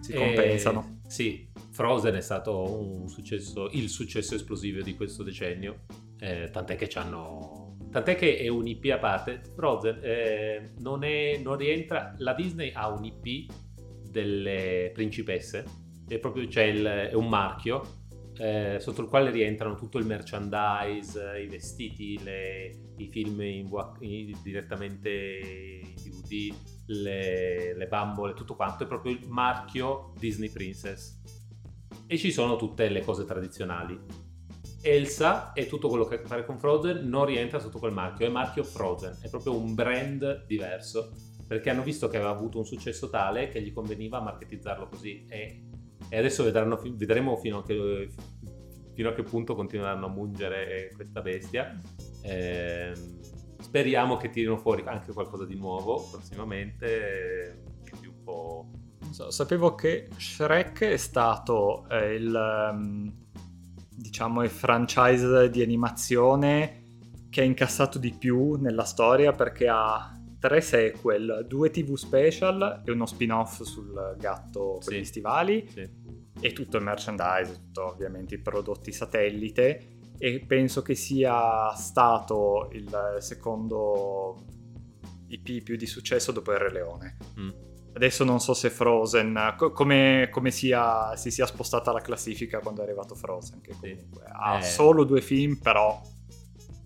si 0.00 0.12
E- 0.12 0.16
compensano. 0.16 1.00
Sì, 1.06 1.48
Frozen 1.70 2.14
è 2.14 2.20
stato 2.20 2.62
un 2.80 3.08
successo, 3.08 3.68
il 3.72 3.88
successo 3.88 4.34
esplosivo 4.34 4.82
di 4.82 4.94
questo 4.96 5.22
decennio, 5.22 5.80
eh, 6.18 6.48
tant'è 6.50 6.76
che 6.76 6.88
ci 6.88 6.98
hanno... 6.98 7.76
Tant'è 7.90 8.16
che 8.16 8.38
è 8.38 8.48
un 8.48 8.66
IP 8.66 8.90
a 8.90 8.98
parte. 8.98 9.42
Frozen 9.54 9.98
eh, 10.02 10.70
non, 10.78 11.04
è, 11.04 11.38
non 11.42 11.56
rientra... 11.56 12.14
La 12.18 12.32
Disney 12.32 12.72
ha 12.72 12.88
un 12.88 13.04
IP 13.04 13.52
delle 14.08 14.90
principesse, 14.94 15.64
è 16.08 16.18
proprio 16.18 16.46
c'è 16.46 16.64
il- 16.64 16.84
è 17.10 17.12
un 17.14 17.28
marchio, 17.28 18.00
eh, 18.38 18.78
sotto 18.80 19.02
il 19.02 19.08
quale 19.08 19.30
rientrano 19.30 19.74
tutto 19.74 19.98
il 19.98 20.06
merchandise, 20.06 21.38
i 21.38 21.46
vestiti, 21.46 22.22
le, 22.22 22.92
i 22.96 23.08
film 23.08 23.40
in, 23.42 23.68
in, 24.00 24.38
direttamente 24.42 25.10
in 25.10 25.94
DVD, 25.94 26.54
le, 26.86 27.76
le 27.76 27.86
bambole, 27.86 28.34
tutto 28.34 28.54
quanto, 28.54 28.84
è 28.84 28.86
proprio 28.86 29.12
il 29.12 29.26
marchio 29.28 30.12
Disney 30.18 30.50
Princess. 30.50 31.20
E 32.06 32.16
ci 32.18 32.32
sono 32.32 32.56
tutte 32.56 32.88
le 32.88 33.02
cose 33.02 33.24
tradizionali. 33.24 33.98
Elsa 34.84 35.52
e 35.52 35.66
tutto 35.66 35.88
quello 35.88 36.04
che 36.04 36.14
ha 36.14 36.18
a 36.18 36.20
che 36.22 36.26
fare 36.26 36.44
con 36.44 36.58
Frozen 36.58 37.08
non 37.08 37.24
rientra 37.24 37.60
sotto 37.60 37.78
quel 37.78 37.92
marchio, 37.92 38.26
è 38.26 38.28
marchio 38.28 38.64
Frozen, 38.64 39.18
è 39.22 39.28
proprio 39.28 39.56
un 39.56 39.74
brand 39.74 40.44
diverso 40.46 41.12
perché 41.46 41.70
hanno 41.70 41.82
visto 41.82 42.08
che 42.08 42.16
aveva 42.16 42.32
avuto 42.32 42.58
un 42.58 42.64
successo 42.64 43.10
tale 43.10 43.48
che 43.48 43.60
gli 43.60 43.72
conveniva 43.72 44.20
marketizzarlo 44.20 44.88
così 44.88 45.26
e, 45.28 45.64
e 46.08 46.18
adesso 46.18 46.44
vedranno, 46.44 46.80
vedremo 46.94 47.36
fino 47.36 47.58
a, 47.58 47.64
che, 47.64 48.10
fino 48.94 49.08
a, 49.08 49.12
che, 49.12 49.22
punto 49.22 49.54
continueranno 49.54 50.06
a 50.06 50.10
mungere 50.10 50.90
questa 50.94 51.20
bestia. 51.20 51.78
Eh, 52.22 52.92
speriamo 53.60 54.16
che 54.16 54.30
tirino 54.30 54.56
fuori 54.56 54.82
anche 54.86 55.12
qualcosa 55.12 55.44
di 55.44 55.56
nuovo 55.56 56.08
prossimamente. 56.10 57.62
So, 59.10 59.30
sapevo 59.30 59.74
che 59.74 60.08
Shrek 60.16 60.84
è 60.84 60.96
stato 60.96 61.86
eh, 61.90 62.14
il, 62.14 62.70
um, 62.72 63.12
diciamo, 63.90 64.42
il 64.42 64.48
franchise 64.48 65.50
di 65.50 65.62
animazione 65.62 66.82
che 67.28 67.42
ha 67.42 67.44
incassato 67.44 67.98
di 67.98 68.12
più 68.12 68.54
nella 68.54 68.84
storia 68.84 69.32
perché 69.32 69.68
ha 69.68 70.18
tre 70.42 70.60
sequel, 70.60 71.44
due 71.46 71.70
TV 71.70 71.94
special 71.94 72.82
e 72.84 72.90
uno 72.90 73.06
spin-off 73.06 73.62
sul 73.62 74.16
gatto 74.18 74.72
con 74.72 74.82
sì. 74.82 74.98
gli 74.98 75.04
stivali 75.04 75.68
sì. 75.70 75.88
e 76.40 76.52
tutto 76.52 76.78
il 76.78 76.82
merchandise, 76.82 77.52
tutto 77.52 77.92
ovviamente 77.92 78.34
i 78.34 78.40
prodotti 78.40 78.90
satellite 78.90 80.00
e 80.18 80.44
penso 80.44 80.82
che 80.82 80.96
sia 80.96 81.72
stato 81.76 82.70
il 82.72 83.16
secondo 83.20 84.44
IP 85.28 85.62
più 85.62 85.76
di 85.76 85.86
successo 85.86 86.32
dopo 86.32 86.50
il 86.50 86.58
Re 86.58 86.72
Leone. 86.72 87.16
Mm. 87.38 87.50
Adesso 87.92 88.24
non 88.24 88.40
so 88.40 88.52
se 88.52 88.68
Frozen, 88.68 89.54
co- 89.56 89.70
come, 89.70 90.28
come 90.32 90.50
sia, 90.50 91.14
si 91.14 91.30
sia 91.30 91.46
spostata 91.46 91.92
la 91.92 92.00
classifica 92.00 92.58
quando 92.58 92.80
è 92.80 92.84
arrivato 92.84 93.14
Frozen, 93.14 93.60
che 93.60 93.76
comunque 93.78 94.24
sì. 94.24 94.32
ha 94.32 94.58
eh. 94.58 94.62
solo 94.62 95.04
due 95.04 95.20
film, 95.20 95.54
però 95.60 96.00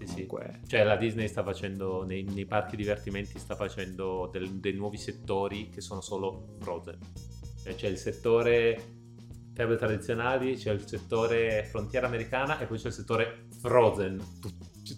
sì, 0.06 0.26
Cioè 0.66 0.84
la 0.84 0.96
Disney 0.96 1.28
sta 1.28 1.42
facendo, 1.42 2.04
nei, 2.04 2.22
nei 2.22 2.46
parchi 2.46 2.76
divertimenti 2.76 3.38
sta 3.38 3.54
facendo 3.54 4.28
del, 4.32 4.58
dei 4.60 4.72
nuovi 4.72 4.96
settori 4.96 5.68
che 5.68 5.80
sono 5.80 6.00
solo 6.00 6.56
Frozen. 6.60 6.98
Cioè, 7.62 7.74
c'è 7.74 7.88
il 7.88 7.98
settore 7.98 8.94
fiabe 9.52 9.76
tradizionali, 9.76 10.54
c'è 10.56 10.70
il 10.70 10.86
settore 10.86 11.64
frontiera 11.64 12.06
americana 12.06 12.58
e 12.58 12.66
poi 12.66 12.78
c'è 12.78 12.88
il 12.88 12.92
settore 12.92 13.46
Frozen. 13.60 14.20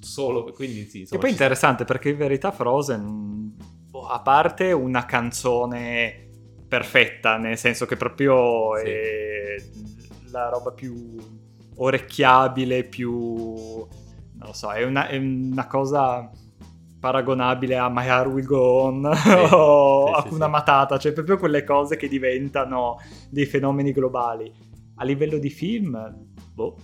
Solo, 0.00 0.52
quindi 0.52 0.84
sì. 0.84 1.00
Insomma, 1.00 1.18
e 1.18 1.22
poi 1.22 1.30
è 1.30 1.32
interessante 1.32 1.84
perché 1.84 2.10
in 2.10 2.16
verità 2.16 2.50
Frozen, 2.50 3.54
boh, 3.88 4.06
a 4.06 4.20
parte 4.20 4.72
una 4.72 5.06
canzone 5.06 6.28
perfetta, 6.68 7.38
nel 7.38 7.56
senso 7.56 7.86
che 7.86 7.96
proprio 7.96 8.76
sì. 8.76 8.90
è 8.90 9.56
la 10.30 10.50
roba 10.50 10.72
più 10.72 11.16
orecchiabile, 11.76 12.84
più 12.84 13.86
non 14.38 14.48
lo 14.48 14.52
so, 14.52 14.70
è 14.70 14.84
una, 14.84 15.08
è 15.08 15.16
una 15.16 15.66
cosa 15.66 16.30
paragonabile 16.98 17.76
a 17.76 17.88
My 17.88 18.06
Heart 18.06 18.30
Will 18.30 18.44
Go 18.44 18.82
On 18.82 19.10
sì, 19.14 19.28
o 19.30 20.06
sì, 20.06 20.12
Hakuna 20.14 20.44
sì, 20.44 20.50
Matata, 20.50 20.98
cioè 20.98 21.12
proprio 21.12 21.38
quelle 21.38 21.64
cose 21.64 21.96
che 21.96 22.08
diventano 22.08 23.00
dei 23.28 23.46
fenomeni 23.46 23.92
globali. 23.92 24.52
A 24.96 25.04
livello 25.04 25.38
di 25.38 25.50
film, 25.50 26.26
boh, 26.54 26.76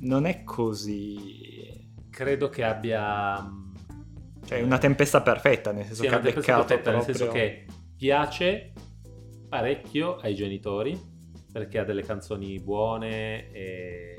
non 0.00 0.26
è 0.26 0.42
così. 0.44 1.90
Credo 2.10 2.48
che 2.48 2.64
abbia... 2.64 3.50
Cioè, 4.44 4.60
una 4.60 4.78
tempesta 4.78 5.22
perfetta, 5.22 5.70
nel 5.70 5.84
senso 5.84 6.02
che 6.02 6.08
ha 6.08 6.18
beccato 6.18 6.64
perfetta, 6.64 6.90
proprio... 6.90 6.92
Nel 6.92 7.02
senso 7.04 7.28
che 7.28 7.66
piace 7.96 8.72
parecchio 9.48 10.16
ai 10.16 10.34
genitori, 10.34 11.00
perché 11.52 11.78
ha 11.78 11.84
delle 11.84 12.02
canzoni 12.02 12.58
buone 12.58 13.52
e 13.52 14.16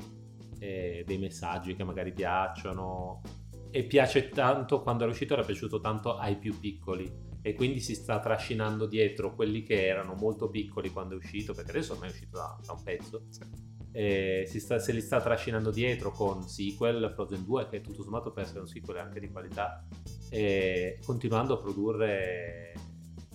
eh, 0.64 1.04
dei 1.06 1.18
messaggi 1.18 1.76
che 1.76 1.84
magari 1.84 2.14
piacciono. 2.14 3.22
E 3.70 3.84
piace 3.84 4.30
tanto 4.30 4.82
quando 4.82 5.04
era 5.04 5.12
uscito 5.12 5.34
era 5.34 5.44
piaciuto 5.44 5.82
tanto 5.82 6.18
ai 6.18 6.38
più 6.38 6.58
piccoli. 6.58 7.32
E 7.42 7.54
quindi 7.54 7.82
si 7.82 7.94
sta 7.96 8.20
trascinando 8.20 8.86
dietro 8.86 9.36
quelli 9.36 9.64
che 9.64 9.86
erano 9.86 10.14
molto 10.14 10.50
piccoli 10.50 10.92
quando 10.92 11.16
è 11.16 11.18
uscito 11.18 11.54
perché 11.54 11.72
adesso 11.72 11.94
ormai 11.94 12.08
è 12.08 12.12
uscito 12.12 12.38
da, 12.38 12.58
da 12.66 12.72
un 12.72 12.84
pezzo. 12.84 13.26
Sì. 13.30 14.60
sta, 14.60 14.80
se 14.80 14.92
li 14.94 15.02
sta 15.02 15.22
trascinando 15.22 15.70
dietro 15.70 16.12
con 16.12 16.48
sequel 16.48 17.12
Frozen 17.14 17.44
2 17.44 17.68
che 17.68 17.82
tutto 17.82 18.02
sommato 18.02 18.32
per 18.32 18.46
essere 18.46 18.62
un 18.62 18.68
sequel 18.68 18.98
anche 18.98 19.20
di 19.20 19.30
qualità 19.30 19.86
e 20.30 21.00
continuando 21.06 21.54
a 21.54 21.60
produrre 21.60 22.74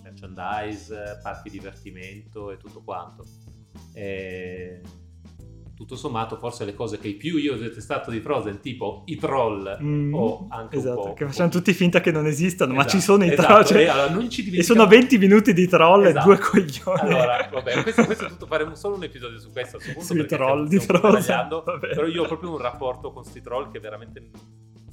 merchandise 0.01 1.19
parchi 1.21 1.49
divertimento 1.49 2.51
e 2.51 2.57
tutto 2.57 2.81
quanto. 2.81 3.23
E 3.93 4.81
tutto 5.79 5.95
sommato 5.95 6.35
forse 6.35 6.65
le 6.65 6.73
cose 6.73 6.99
che 6.99 7.13
più 7.13 7.37
io 7.37 7.53
ho 7.53 7.57
detestato 7.57 8.11
di 8.11 8.19
Frozen, 8.19 8.59
tipo 8.59 9.03
i 9.05 9.15
troll 9.15 9.77
mm, 9.81 10.13
o 10.13 10.47
anche 10.49 10.75
esatto, 10.75 11.13
che 11.13 11.25
facciamo 11.25 11.47
tutti 11.47 11.71
finta 11.71 12.01
che 12.01 12.11
non 12.11 12.27
esistano, 12.27 12.73
esatto, 12.73 12.85
ma 12.85 12.91
ci 12.91 12.99
sono 12.99 13.23
i 13.23 13.31
esatto, 13.31 13.47
troll. 13.47 13.63
Cioè, 13.63 13.77
e, 13.77 13.87
allora, 13.87 14.27
e, 14.27 14.63
sono 14.63 14.87
20 14.87 15.17
minuti 15.17 15.53
di 15.53 15.65
troll 15.69 16.07
esatto. 16.07 16.19
e 16.19 16.35
due 16.35 16.37
coglioni. 16.37 16.99
Allora, 16.99 17.49
vabbè, 17.49 17.81
questo, 17.83 18.03
questo, 18.03 18.27
tutto 18.27 18.45
faremo 18.45 18.75
solo 18.75 18.95
un 18.95 19.03
episodio 19.03 19.39
su 19.39 19.53
questo 19.53 19.77
punto 19.77 20.01
Sui 20.01 20.25
troll 20.25 20.67
di 20.67 20.79
Frozen. 20.79 21.47
Però 21.79 22.05
io 22.05 22.23
ho 22.23 22.27
proprio 22.27 22.51
un 22.51 22.57
rapporto 22.57 23.13
con 23.13 23.21
questi 23.21 23.39
troll 23.39 23.71
che 23.71 23.79
veramente 23.79 24.31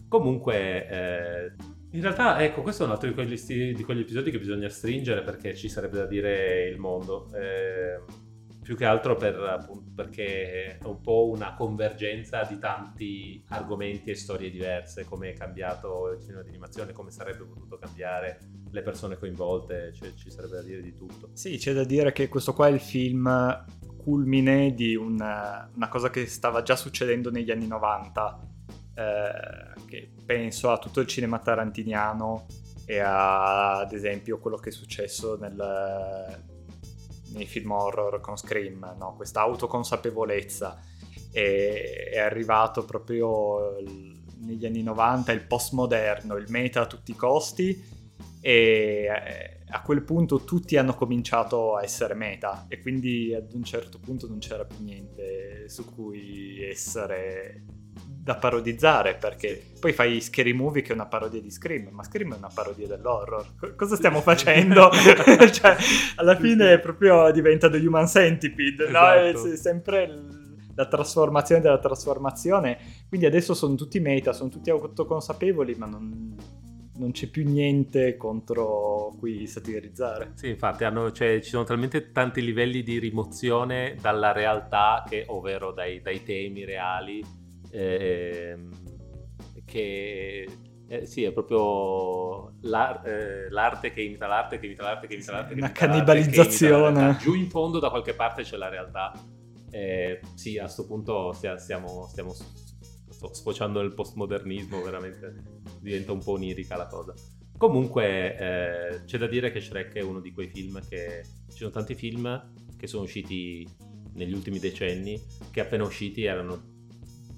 comunque 0.07 0.88
eh, 0.88 1.53
in 1.90 2.01
realtà, 2.01 2.40
ecco, 2.44 2.62
questo 2.62 2.85
è 2.85 2.87
un 2.87 2.92
altro 2.92 3.09
di 3.09 3.14
quegli, 3.14 3.35
di 3.75 3.83
quegli, 3.83 4.03
episodi 4.03 4.31
che 4.31 4.38
bisogna 4.38 4.68
stringere 4.68 5.22
perché 5.22 5.57
ci 5.57 5.68
sarebbe 5.68 5.96
da 5.96 6.07
dire 6.07 6.68
il 6.68 6.79
mondo. 6.79 7.29
Eh, 7.35 8.25
più 8.66 8.74
che 8.74 8.85
altro 8.85 9.14
per, 9.14 9.37
appunto, 9.37 9.92
perché 9.94 10.76
è 10.76 10.85
un 10.87 11.00
po' 11.00 11.29
una 11.29 11.55
convergenza 11.55 12.42
di 12.42 12.59
tanti 12.59 13.44
argomenti 13.50 14.11
e 14.11 14.16
storie 14.16 14.50
diverse, 14.50 15.05
come 15.05 15.31
è 15.31 15.35
cambiato 15.35 16.11
il 16.11 16.20
cinema 16.20 16.42
di 16.42 16.48
animazione, 16.48 16.92
come 16.92 17.12
sarebbe 17.12 17.44
potuto 17.44 17.79
cambiare 17.79 18.40
le 18.68 18.83
persone 18.83 19.18
coinvolte, 19.18 19.92
cioè, 19.94 20.12
ci 20.14 20.33
sarebbe 20.33 20.57
da 20.57 20.62
dire 20.62 20.83
di 20.83 20.92
tutto. 20.92 21.31
Sì, 21.33 21.59
c'è 21.59 21.74
da 21.74 21.85
dire 21.85 22.11
che 22.11 22.26
questo 22.26 22.55
qua 22.55 22.66
è 22.66 22.72
il 22.72 22.81
film 22.81 23.64
culmine 23.98 24.74
di 24.74 24.96
una, 24.96 25.70
una 25.72 25.88
cosa 25.88 26.11
che 26.11 26.26
stava 26.26 26.62
già 26.62 26.74
succedendo 26.74 27.31
negli 27.31 27.52
anni 27.52 27.68
90, 27.68 28.48
eh, 28.96 29.81
che 29.87 30.11
penso 30.26 30.72
a 30.72 30.79
tutto 30.79 30.98
il 30.98 31.07
cinema 31.07 31.38
tarantiniano 31.38 32.46
e 32.85 32.98
a, 32.98 33.79
ad 33.79 33.92
esempio 33.92 34.40
quello 34.40 34.57
che 34.57 34.70
è 34.70 34.72
successo 34.72 35.38
nel 35.38 36.55
nei 37.37 37.46
film 37.46 37.70
horror 37.70 38.20
con 38.20 38.37
Scream, 38.37 38.96
no? 38.99 39.14
questa 39.14 39.40
autoconsapevolezza. 39.42 40.81
E, 41.31 42.09
è 42.12 42.18
arrivato 42.18 42.85
proprio 42.85 43.77
negli 44.38 44.66
anni 44.66 44.83
90 44.83 45.33
il 45.33 45.46
postmoderno, 45.46 46.37
il 46.37 46.46
meta 46.49 46.83
a 46.83 46.87
tutti 46.87 47.12
i 47.12 47.16
costi 47.16 47.94
e 48.40 49.05
eh, 49.05 49.57
a 49.68 49.83
quel 49.83 50.03
punto 50.03 50.44
tutti 50.44 50.77
hanno 50.77 50.94
cominciato 50.94 51.77
a 51.77 51.83
essere 51.83 52.14
meta 52.14 52.66
e 52.68 52.79
quindi 52.81 53.35
ad 53.35 53.53
un 53.53 53.64
certo 53.64 53.99
punto 53.99 54.29
non 54.29 54.38
c'era 54.38 54.64
più 54.64 54.83
niente 54.83 55.68
su 55.68 55.92
cui 55.92 56.62
essere 56.62 57.64
da 58.26 58.34
parodizzare 58.34 59.14
perché 59.14 59.62
poi 59.78 59.92
fai 59.92 60.20
Scary 60.20 60.50
Movie 60.50 60.82
che 60.82 60.90
è 60.90 60.94
una 60.94 61.06
parodia 61.06 61.40
di 61.40 61.48
Scream, 61.48 61.90
ma 61.92 62.02
Scream 62.02 62.34
è 62.34 62.36
una 62.36 62.50
parodia 62.52 62.88
dell'horror. 62.88 63.76
cosa 63.76 63.94
stiamo 63.94 64.20
facendo? 64.20 64.90
cioè, 65.52 65.76
alla 66.16 66.34
fine 66.34 66.80
proprio 66.80 67.30
diventa 67.30 67.70
The 67.70 67.78
Human 67.78 68.08
Centipede, 68.08 68.88
esatto. 68.88 69.42
no? 69.44 69.52
È 69.52 69.56
sempre 69.56 70.12
la 70.74 70.88
trasformazione 70.88 71.60
della 71.60 71.78
trasformazione. 71.78 72.78
Quindi 73.06 73.26
adesso 73.26 73.54
sono 73.54 73.76
tutti 73.76 74.00
meta, 74.00 74.33
sono 74.33 74.50
tutti 74.50 74.70
autoconsapevoli, 74.70 75.77
ma 75.77 75.87
non, 75.87 76.35
non 76.96 77.12
c'è 77.12 77.29
più 77.29 77.48
niente 77.48 78.16
contro 78.16 79.14
cui 79.20 79.46
satirizzare. 79.46 80.33
Sì, 80.35 80.48
infatti 80.48 80.83
hanno, 80.83 81.12
cioè, 81.12 81.40
ci 81.40 81.50
sono 81.50 81.62
talmente 81.62 82.10
tanti 82.10 82.42
livelli 82.42 82.83
di 82.83 82.98
rimozione 82.98 83.94
dalla 84.00 84.33
realtà, 84.33 85.04
che, 85.08 85.22
ovvero 85.29 85.70
dai, 85.70 86.02
dai 86.02 86.24
temi 86.24 86.64
reali 86.64 87.44
eh, 87.71 88.56
che 89.64 90.48
eh, 90.88 91.06
sì, 91.06 91.25
è 91.25 91.33
proprio 91.33 92.54
l'ar- 92.62 93.06
eh, 93.06 93.50
l'arte 93.50 93.90
che 93.90 94.02
imita 94.02 94.27
l'arte, 94.27 94.58
che 94.58 94.67
imita 94.67 94.83
l'arte, 94.83 95.06
che 95.06 95.14
imita 95.14 95.33
l'arte. 95.33 95.48
Che 95.54 95.60
Una 95.60 95.67
imita 95.67 95.87
cannibalizzazione. 95.87 97.00
L'arte, 97.00 97.23
Giù 97.23 97.35
in 97.35 97.48
fondo 97.48 97.79
da 97.79 97.90
qualche 97.90 98.14
parte 98.14 98.42
c'è 98.42 98.56
la 98.56 98.69
realtà. 98.69 99.12
Eh, 99.71 100.21
sì, 100.35 100.58
a 100.58 100.62
questo 100.62 100.87
punto 100.87 101.33
stiamo, 101.33 102.06
stiamo 102.08 102.35
sfociando 103.33 103.81
nel 103.81 103.94
postmodernismo, 103.94 104.81
veramente 104.83 105.35
diventa 105.81 106.12
un 106.12 106.23
po' 106.23 106.33
onirica 106.33 106.77
la 106.77 106.87
cosa. 106.87 107.14
Comunque 107.56 108.35
c'è 109.06 109.19
da 109.19 109.27
dire 109.27 109.50
che 109.50 109.60
Shrek 109.60 109.94
è 109.94 110.02
uno 110.02 110.21
di 110.21 110.33
quei 110.33 110.48
film 110.48 110.81
che... 110.87 111.23
Ci 111.48 111.62
sono 111.62 111.71
tanti 111.71 111.94
film 111.94 112.52
che 112.77 112.87
sono 112.87 113.04
usciti 113.04 113.67
negli 114.12 114.35
ultimi 114.35 114.58
decenni 114.58 115.21
che 115.50 115.60
appena 115.60 115.85
usciti 115.85 116.25
erano, 116.25 116.75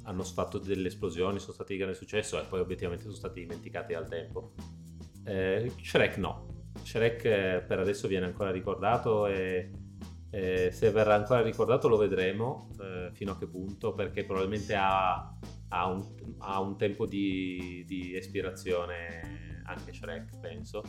hanno 0.08 0.24
fatto 0.24 0.58
delle 0.58 0.88
esplosioni, 0.88 1.38
sono 1.38 1.52
stati 1.52 1.74
di 1.74 1.78
grande 1.78 1.96
successo 1.96 2.40
e 2.40 2.44
poi 2.46 2.60
obiettivamente 2.60 3.04
sono 3.04 3.14
stati 3.14 3.40
dimenticati 3.40 3.92
al 3.92 4.08
tempo. 4.08 4.54
Eh, 5.24 5.70
Shrek 5.82 6.16
no, 6.16 6.70
Shrek 6.82 7.24
eh, 7.26 7.64
per 7.66 7.78
adesso 7.78 8.08
viene 8.08 8.24
ancora 8.24 8.50
ricordato 8.50 9.26
e 9.26 9.70
eh, 10.30 10.70
se 10.72 10.90
verrà 10.90 11.14
ancora 11.14 11.42
ricordato 11.42 11.88
lo 11.88 11.98
vedremo 11.98 12.70
eh, 12.80 13.10
fino 13.12 13.32
a 13.32 13.38
che 13.38 13.46
punto 13.46 13.92
perché 13.92 14.24
probabilmente 14.24 14.74
ha, 14.74 15.36
ha, 15.68 15.86
un, 15.86 16.02
ha 16.38 16.60
un, 16.60 16.78
tempo 16.78 17.06
di, 17.06 17.84
di, 17.86 18.16
espirazione 18.16 19.62
anche 19.64 19.92
Shrek 19.92 20.38
penso. 20.40 20.82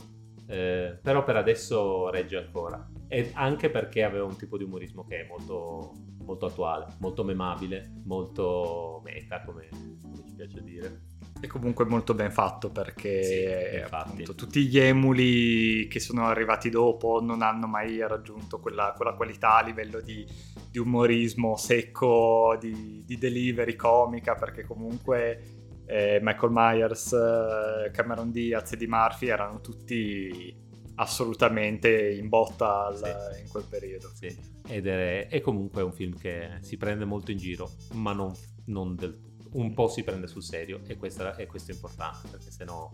Eh, 0.46 0.98
però 1.00 1.22
per 1.24 1.36
adesso 1.36 2.08
regge 2.08 2.38
ancora. 2.38 2.88
E 3.06 3.30
anche 3.34 3.70
perché 3.70 4.02
aveva 4.02 4.24
un 4.24 4.36
tipo 4.36 4.56
di 4.56 4.64
umorismo 4.64 5.04
che 5.04 5.20
è 5.20 5.26
molto, 5.26 5.92
molto 6.30 6.46
attuale 6.46 6.86
molto 6.98 7.24
memabile 7.24 7.90
molto 8.04 9.00
meta 9.04 9.42
come, 9.42 9.68
come 10.00 10.22
ci 10.26 10.34
piace 10.36 10.62
dire. 10.62 11.00
È 11.40 11.46
comunque 11.46 11.86
molto 11.86 12.12
ben 12.12 12.30
fatto 12.30 12.70
perché 12.70 13.22
sì, 13.24 13.94
appunto, 13.94 14.34
tutti 14.34 14.66
gli 14.66 14.78
emuli 14.78 15.88
che 15.88 15.98
sono 15.98 16.26
arrivati 16.26 16.68
dopo 16.68 17.20
non 17.22 17.40
hanno 17.40 17.66
mai 17.66 17.98
raggiunto 18.06 18.60
quella, 18.60 18.92
quella 18.94 19.14
qualità 19.14 19.56
a 19.56 19.62
livello 19.62 20.00
di, 20.00 20.26
di 20.70 20.78
umorismo 20.78 21.56
secco, 21.56 22.58
di, 22.60 23.02
di, 23.06 23.16
delivery 23.16 23.74
comica, 23.74 24.34
perché 24.34 24.64
comunque 24.64 25.82
eh, 25.86 26.18
Michael 26.20 26.52
Myers, 26.52 27.12
eh, 27.12 27.90
Cameron 27.90 28.30
Diaz 28.30 28.72
e 28.72 28.76
Di 28.76 28.86
Murphy 28.86 29.28
erano 29.28 29.62
tutti 29.62 30.68
assolutamente 31.00 32.12
in 32.12 32.28
botta 32.28 32.86
al, 32.86 33.32
sì. 33.34 33.40
in 33.42 33.48
quel 33.48 33.64
periodo. 33.68 34.10
Sì. 34.14 34.36
Ed 34.66 34.86
è, 34.86 35.28
è, 35.28 35.40
comunque 35.40 35.82
un 35.82 35.92
film 35.92 36.16
che 36.16 36.58
si 36.60 36.76
prende 36.76 37.04
molto 37.04 37.30
in 37.30 37.38
giro, 37.38 37.70
ma 37.94 38.12
non, 38.12 38.32
non 38.66 38.94
del 38.94 39.18
tutto 39.18 39.28
un 39.52 39.74
po' 39.74 39.88
si 39.88 40.04
prende 40.04 40.26
sul 40.26 40.42
serio 40.42 40.80
e, 40.86 40.96
questa, 40.96 41.34
e 41.34 41.46
questo 41.46 41.72
è 41.72 41.74
importante 41.74 42.28
perché 42.28 42.50
se 42.50 42.64
no, 42.64 42.92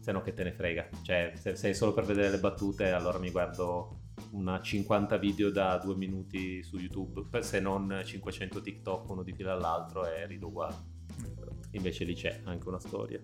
se 0.00 0.12
no 0.12 0.20
che 0.22 0.32
te 0.32 0.42
ne 0.42 0.52
frega. 0.52 0.88
Cioè, 1.02 1.32
se 1.36 1.54
sei 1.54 1.74
solo 1.74 1.92
per 1.92 2.04
vedere 2.04 2.30
le 2.30 2.38
battute, 2.38 2.90
allora 2.90 3.18
mi 3.18 3.30
guardo 3.30 4.00
una 4.32 4.60
50 4.60 5.16
video 5.18 5.50
da 5.50 5.78
due 5.78 5.94
minuti 5.94 6.62
su 6.62 6.78
YouTube, 6.78 7.42
se 7.42 7.60
non 7.60 8.02
500 8.04 8.60
TikTok 8.60 9.08
uno 9.10 9.22
di 9.22 9.32
fila 9.32 9.52
all'altro 9.52 10.06
e 10.06 10.26
rido 10.26 10.48
uguale. 10.48 10.90
Invece 11.72 12.04
lì 12.04 12.14
c'è 12.14 12.40
anche 12.44 12.68
una 12.68 12.80
storia. 12.80 13.20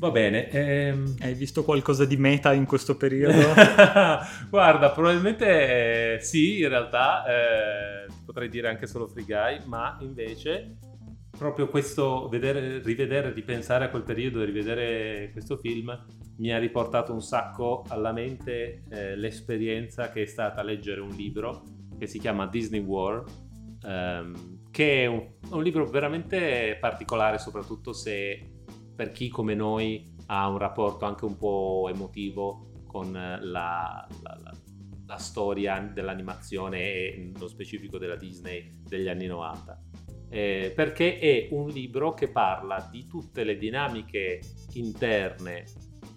Va 0.00 0.10
bene. 0.10 0.48
Ehm... 0.48 1.14
Hai 1.20 1.34
visto 1.34 1.62
qualcosa 1.62 2.06
di 2.06 2.16
meta 2.16 2.54
in 2.54 2.64
questo 2.64 2.96
periodo? 2.96 3.52
Guarda, 4.48 4.92
probabilmente 4.92 6.14
eh, 6.14 6.20
sì, 6.20 6.60
in 6.60 6.70
realtà 6.70 7.24
eh, 7.26 8.06
potrei 8.24 8.48
dire 8.48 8.70
anche 8.70 8.86
solo 8.86 9.06
Free 9.06 9.26
Guy, 9.26 9.60
ma 9.66 9.98
invece 10.00 10.78
proprio 11.36 11.68
questo 11.68 12.28
vedere, 12.28 12.80
rivedere, 12.82 13.30
ripensare 13.34 13.84
a 13.84 13.90
quel 13.90 14.02
periodo 14.02 14.40
e 14.40 14.46
rivedere 14.46 15.28
questo 15.32 15.58
film 15.58 15.94
mi 16.38 16.50
ha 16.50 16.58
riportato 16.58 17.12
un 17.12 17.20
sacco 17.20 17.84
alla 17.88 18.12
mente 18.12 18.84
eh, 18.88 19.16
l'esperienza 19.16 20.10
che 20.10 20.22
è 20.22 20.26
stata 20.26 20.62
leggere 20.62 21.02
un 21.02 21.10
libro 21.10 21.62
che 21.98 22.06
si 22.06 22.18
chiama 22.18 22.46
Disney 22.46 22.80
War, 22.80 23.22
ehm, 23.84 24.60
che 24.70 25.02
è 25.02 25.06
un, 25.06 25.26
un, 25.50 25.62
libro 25.62 25.84
veramente 25.84 26.78
particolare, 26.80 27.36
soprattutto 27.36 27.92
se 27.92 28.49
per 29.00 29.12
chi 29.12 29.30
come 29.30 29.54
noi 29.54 30.14
ha 30.26 30.46
un 30.46 30.58
rapporto 30.58 31.06
anche 31.06 31.24
un 31.24 31.38
po' 31.38 31.88
emotivo 31.90 32.84
con 32.86 33.12
la, 33.12 33.38
la, 33.40 34.06
la, 34.20 34.54
la 35.06 35.16
storia 35.16 35.80
dell'animazione 35.90 36.80
e 36.82 37.30
nello 37.32 37.48
specifico 37.48 37.96
della 37.96 38.16
Disney 38.16 38.82
degli 38.82 39.08
anni 39.08 39.24
90 39.24 39.80
eh, 40.28 40.72
perché 40.76 41.18
è 41.18 41.48
un 41.52 41.68
libro 41.68 42.12
che 42.12 42.28
parla 42.28 42.86
di 42.90 43.06
tutte 43.06 43.42
le 43.42 43.56
dinamiche 43.56 44.42
interne 44.74 45.64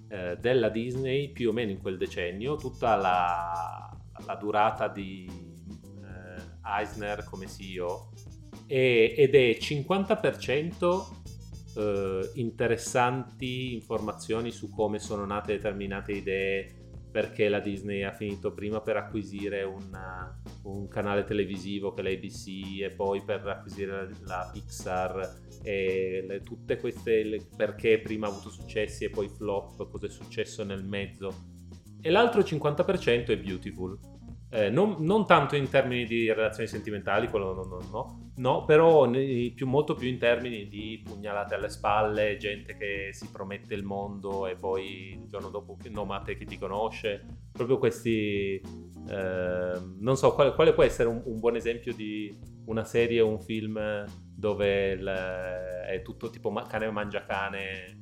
eh, 0.10 0.36
della 0.42 0.68
Disney 0.68 1.32
più 1.32 1.52
o 1.52 1.54
meno 1.54 1.72
in 1.72 1.80
quel 1.80 1.98
decennio, 1.98 2.58
tutta 2.58 2.98
la, 2.98 3.98
la 4.26 4.36
durata 4.36 4.90
di 4.90 5.26
eh, 5.26 6.42
Eisner 6.66 7.24
come 7.24 7.48
CEO 7.48 8.10
e, 8.68 9.14
ed 9.18 9.36
è 9.36 9.58
50% 9.58 11.22
eh, 11.76 12.32
interessanti 12.36 13.74
informazioni 13.74 14.52
su 14.52 14.70
come 14.70 15.00
sono 15.00 15.26
nate 15.26 15.54
determinate 15.54 16.12
idee 16.12 16.82
perché 17.12 17.48
la 17.48 17.60
Disney 17.60 18.02
ha 18.02 18.12
finito 18.12 18.54
prima 18.54 18.82
per 18.82 18.98
acquisire 18.98 19.62
una, 19.62 20.36
un 20.64 20.88
canale 20.88 21.24
televisivo 21.24 21.94
che 21.94 22.02
è 22.02 22.04
l'ABC 22.04 22.82
e 22.82 22.94
poi 22.96 23.22
per 23.22 23.46
acquisire 23.48 23.92
la, 23.92 24.10
la 24.24 24.50
Pixar 24.52 25.42
e 25.62 26.26
le, 26.28 26.42
tutte 26.42 26.78
queste 26.78 27.24
le, 27.24 27.46
perché 27.56 28.00
prima 28.00 28.26
ha 28.26 28.32
avuto 28.32 28.50
successi 28.50 29.04
e 29.04 29.12
poi 29.12 29.30
flop, 29.30 29.88
cosa 29.90 30.08
è 30.08 30.10
successo 30.10 30.64
nel 30.64 30.84
mezzo. 30.84 31.52
E 32.02 32.10
l'altro 32.10 32.42
50% 32.42 33.28
è 33.28 33.38
Beautiful 33.38 34.00
eh, 34.54 34.70
non, 34.70 34.98
non, 35.00 35.26
tanto 35.26 35.56
in 35.56 35.68
termini 35.68 36.06
di 36.06 36.32
relazioni 36.32 36.70
sentimentali, 36.70 37.28
quello 37.28 37.56
no, 37.56 37.64
no, 37.64 37.80
no, 37.90 38.23
no 38.36 38.66
però 38.66 39.10
più, 39.10 39.68
molto 39.68 39.94
più 39.94 40.08
in 40.08 40.18
termini 40.18 40.68
di 40.68 41.02
pugnalate 41.04 41.56
alle 41.56 41.70
spalle, 41.70 42.38
gente 42.38 42.76
che 42.76 43.10
si 43.12 43.30
promette 43.30 43.74
il 43.74 43.84
mondo 43.84 44.48
e 44.48 44.56
poi 44.56 45.20
il 45.22 45.28
giorno 45.28 45.50
dopo 45.50 45.78
no, 45.90 46.06
ma 46.06 46.20
te 46.20 46.38
chi 46.38 46.46
ti 46.46 46.58
conosce, 46.58 47.26
proprio 47.52 47.78
questi, 47.78 48.62
eh, 49.10 49.82
non 50.00 50.16
so, 50.16 50.34
quale, 50.34 50.54
quale, 50.54 50.74
può 50.74 50.84
essere 50.84 51.10
un, 51.10 51.22
un, 51.26 51.40
buon 51.40 51.56
esempio 51.56 51.94
di 51.94 52.36
una 52.66 52.84
serie 52.84 53.22
o 53.22 53.28
un 53.28 53.42
film 53.42 54.06
dove 54.36 54.92
il, 54.92 55.06
è 55.06 56.02
tutto 56.02 56.30
tipo 56.30 56.52
cane 56.52 56.90
mangia 56.92 57.26
cane. 57.26 58.02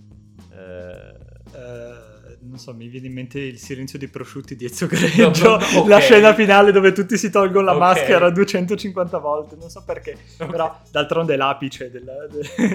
Eh, 0.51 1.57
uh 1.57 2.20
non 2.41 2.57
so, 2.57 2.73
mi 2.73 2.87
viene 2.87 3.07
in 3.07 3.13
mente 3.13 3.39
il 3.39 3.57
silenzio 3.57 3.99
dei 3.99 4.07
prosciutti 4.07 4.55
di 4.55 4.65
Ezio 4.65 4.87
Greggio, 4.87 5.49
no, 5.49 5.57
no, 5.57 5.65
okay. 5.65 5.87
la 5.87 5.99
scena 5.99 6.33
finale 6.33 6.71
dove 6.71 6.91
tutti 6.91 7.17
si 7.17 7.29
tolgono 7.29 7.65
la 7.65 7.75
okay. 7.75 7.93
maschera 7.95 8.29
250 8.29 9.17
volte, 9.17 9.55
non 9.55 9.69
so 9.69 9.83
perché, 9.85 10.17
okay. 10.35 10.49
però 10.49 10.81
d'altronde 10.89 11.33
è 11.33 11.37
l'apice 11.37 11.91
del, 11.91 12.29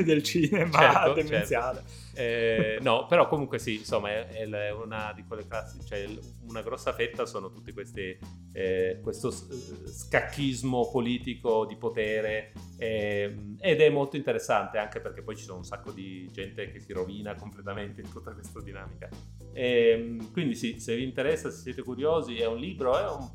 del 0.05 0.22
cinema 0.22 0.78
certo, 0.78 0.99
certo. 0.99 1.22
demenziale. 1.22 1.82
Certo. 1.86 2.05
Eh, 2.18 2.78
no, 2.80 3.05
però 3.07 3.28
comunque 3.28 3.59
sì, 3.59 3.76
insomma, 3.76 4.09
è, 4.09 4.26
è 4.28 4.72
una 4.72 5.12
di 5.14 5.24
quelle 5.24 5.47
classi, 5.47 5.84
cioè 5.84 6.09
una 6.47 6.62
grossa 6.62 6.94
fetta 6.94 7.26
sono 7.26 7.51
tutti 7.51 7.72
questi, 7.72 8.18
eh, 8.53 9.01
questo 9.03 9.30
scacchismo 9.30 10.90
politico 10.90 11.66
di 11.66 11.76
potere 11.76 12.53
eh, 12.78 13.55
ed 13.59 13.80
è 13.82 13.90
molto 13.90 14.16
interessante 14.16 14.78
anche 14.78 15.01
perché 15.01 15.20
poi 15.20 15.36
ci 15.36 15.44
sono 15.44 15.59
un 15.59 15.64
sacco 15.64 15.90
di 15.90 16.30
gente 16.32 16.70
che 16.72 16.80
si 16.80 16.92
rovina 16.94 17.34
completamente 17.34 18.01
in 18.01 18.11
tutta 18.11 18.32
questa 18.32 18.62
dinamica. 18.62 19.11
E, 19.53 19.89
ehm, 19.91 20.32
quindi 20.32 20.55
sì, 20.55 20.78
se 20.78 20.95
vi 20.97 21.05
interessa, 21.05 21.51
se 21.51 21.59
siete 21.59 21.82
curiosi, 21.82 22.37
è 22.37 22.47
un 22.47 22.59
libro, 22.59 22.99
è 22.99 23.09
un, 23.09 23.28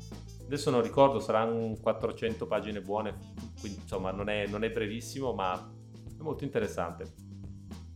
adesso 0.44 0.70
non 0.70 0.82
ricordo, 0.82 1.18
saranno 1.18 1.76
400 1.80 2.46
pagine 2.46 2.80
buone, 2.80 3.16
quindi 3.60 3.80
insomma 3.80 4.10
non 4.10 4.28
è, 4.28 4.46
non 4.46 4.64
è 4.64 4.70
brevissimo, 4.70 5.32
ma 5.32 5.54
è 6.18 6.22
molto 6.22 6.44
interessante. 6.44 7.30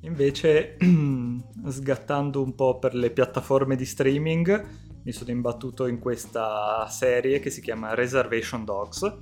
Invece, 0.00 0.76
sgattando 1.68 2.42
un 2.42 2.54
po' 2.54 2.78
per 2.78 2.94
le 2.94 3.10
piattaforme 3.10 3.76
di 3.76 3.84
streaming, 3.84 4.84
mi 5.02 5.12
sono 5.12 5.30
imbattuto 5.30 5.86
in 5.86 5.98
questa 5.98 6.86
serie 6.88 7.38
che 7.38 7.50
si 7.50 7.60
chiama 7.60 7.94
Reservation 7.94 8.64
Dogs. 8.64 9.18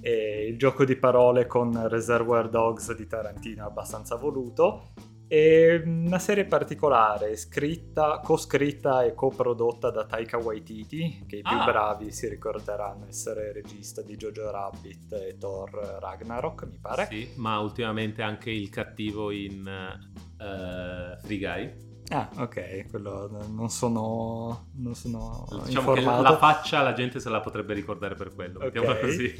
E 0.00 0.48
il 0.48 0.58
gioco 0.58 0.84
di 0.84 0.96
parole 0.96 1.46
con 1.46 1.88
Reservoir 1.88 2.48
Dogs 2.48 2.94
di 2.94 3.06
Tarantino 3.06 3.62
è 3.62 3.66
abbastanza 3.66 4.16
voluto. 4.16 4.92
È 5.32 5.82
una 5.86 6.18
serie 6.18 6.44
particolare, 6.44 7.38
scritta, 7.38 8.20
co-scritta 8.22 9.02
e 9.02 9.14
coprodotta 9.14 9.90
da 9.90 10.04
Taika 10.04 10.36
Waititi, 10.36 11.24
che 11.26 11.36
i 11.36 11.40
più 11.40 11.56
ah. 11.56 11.64
bravi 11.64 12.12
si 12.12 12.28
ricorderanno 12.28 13.06
essere 13.08 13.50
regista 13.50 14.02
di 14.02 14.14
Jojo 14.16 14.50
Rabbit 14.50 15.10
e 15.14 15.38
Thor 15.38 15.70
Ragnarok, 15.70 16.68
mi 16.70 16.78
pare. 16.78 17.06
Sì, 17.10 17.30
ma 17.36 17.58
ultimamente 17.60 18.20
anche 18.20 18.50
il 18.50 18.68
cattivo 18.68 19.30
in 19.30 19.66
uh, 20.36 21.24
Free 21.24 21.38
Guy. 21.38 21.74
Ah, 22.08 22.28
ok, 22.36 22.90
quello 22.90 23.30
non 23.48 23.70
sono, 23.70 24.66
non 24.74 24.94
sono 24.94 25.46
diciamo 25.64 25.96
informato. 25.96 26.22
la 26.24 26.36
faccia 26.36 26.82
la 26.82 26.92
gente 26.92 27.20
se 27.20 27.30
la 27.30 27.40
potrebbe 27.40 27.72
ricordare 27.72 28.16
per 28.16 28.34
quello, 28.34 28.58
okay. 28.58 28.66
mettiamola 28.66 28.98
così. 29.00 29.34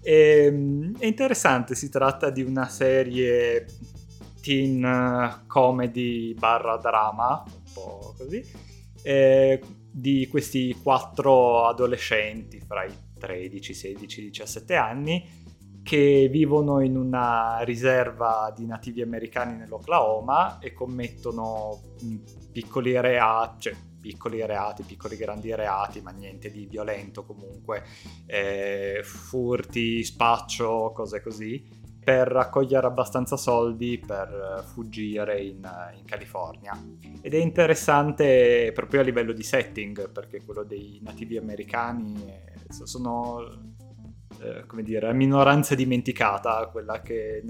E, 0.00 0.44
ehm, 0.46 0.98
è 0.98 1.04
interessante, 1.04 1.74
si 1.74 1.90
tratta 1.90 2.30
di 2.30 2.40
una 2.40 2.66
serie 2.68 3.66
teen 4.48 4.82
eh, 4.82 5.46
comedy 5.46 6.32
barra 6.32 6.78
drama, 6.78 7.44
un 7.46 7.72
po' 7.74 8.14
così, 8.16 8.42
eh, 9.02 9.60
di 9.90 10.26
questi 10.26 10.74
quattro 10.82 11.66
adolescenti 11.66 12.58
fra 12.58 12.84
i 12.84 12.92
13, 13.18 13.74
16, 13.74 14.22
17 14.22 14.74
anni 14.74 15.46
che 15.82 16.28
vivono 16.30 16.80
in 16.80 16.96
una 16.96 17.60
riserva 17.60 18.52
di 18.56 18.64
nativi 18.64 19.02
americani 19.02 19.56
nell'Oklahoma 19.56 20.58
e 20.60 20.72
commettono 20.72 21.80
piccoli 22.50 22.98
reati, 22.98 23.60
cioè 23.60 23.76
piccoli 24.00 24.44
reati, 24.46 24.82
piccoli 24.82 25.16
grandi 25.16 25.54
reati, 25.54 26.00
ma 26.00 26.10
niente 26.10 26.50
di 26.50 26.66
violento 26.66 27.24
comunque, 27.24 27.84
eh, 28.26 29.00
furti, 29.02 30.02
spaccio, 30.04 30.92
cose 30.94 31.20
così 31.20 31.77
per 32.08 32.26
raccogliere 32.26 32.86
abbastanza 32.86 33.36
soldi 33.36 33.98
per 33.98 34.64
fuggire 34.72 35.42
in, 35.42 35.60
in, 35.94 36.06
California. 36.06 36.72
Ed 37.20 37.34
è 37.34 37.36
interessante 37.36 38.72
proprio 38.74 39.02
a 39.02 39.04
livello 39.04 39.34
di 39.34 39.42
setting, 39.42 40.10
perché 40.10 40.42
quello 40.42 40.62
dei 40.64 41.00
nativi 41.02 41.36
americani 41.36 42.14
sono, 42.70 43.42
eh, 44.40 44.64
come 44.64 44.82
dire, 44.82 45.06
la 45.06 45.12
minoranza 45.12 45.74
dimenticata, 45.74 46.66
quella 46.72 47.02
che 47.02 47.44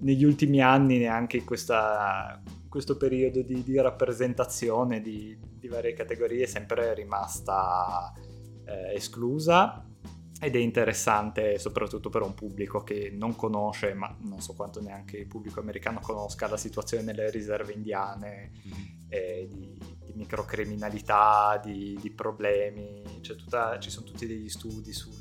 negli 0.00 0.24
ultimi 0.24 0.60
anni, 0.60 0.98
neanche 0.98 1.38
in 1.38 1.46
questa, 1.46 2.42
questo 2.68 2.98
periodo 2.98 3.40
di, 3.40 3.62
di 3.62 3.80
rappresentazione 3.80 5.00
di, 5.00 5.34
di, 5.40 5.68
varie 5.68 5.94
categorie, 5.94 6.42
è 6.42 6.46
sempre 6.46 6.92
rimasta 6.92 8.12
eh, 8.66 8.96
esclusa 8.96 9.86
ed 10.44 10.56
è 10.56 10.58
interessante 10.58 11.56
soprattutto 11.60 12.10
per 12.10 12.22
un 12.22 12.34
pubblico 12.34 12.82
che 12.82 13.12
non 13.12 13.36
conosce, 13.36 13.94
ma 13.94 14.12
non 14.22 14.40
so 14.40 14.54
quanto 14.54 14.80
neanche 14.80 15.16
il 15.16 15.28
pubblico 15.28 15.60
americano 15.60 16.00
conosca 16.00 16.48
la 16.48 16.56
situazione 16.56 17.04
nelle 17.04 17.30
riserve 17.30 17.72
indiane, 17.72 18.50
mm-hmm. 18.66 18.82
eh, 19.08 19.46
di, 19.48 19.78
di, 20.04 20.12
microcriminalità, 20.14 21.60
di, 21.64 21.96
di 22.00 22.10
problemi, 22.10 23.20
tutta, 23.22 23.78
ci 23.78 23.88
sono 23.88 24.04
tutti 24.04 24.26
degli 24.26 24.48
studi 24.48 24.92
sui 24.92 25.16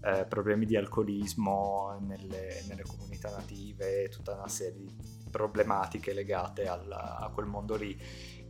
eh, 0.00 0.24
problemi 0.24 0.64
di 0.64 0.76
alcolismo 0.76 1.98
nelle, 2.00 2.62
nelle, 2.66 2.82
comunità 2.82 3.28
native, 3.28 4.08
tutta 4.08 4.32
una 4.32 4.48
serie 4.48 4.80
di 4.80 4.96
problematiche 5.30 6.14
legate 6.14 6.66
al, 6.66 6.90
a 6.90 7.30
quel 7.34 7.44
mondo 7.44 7.76
lì 7.76 7.94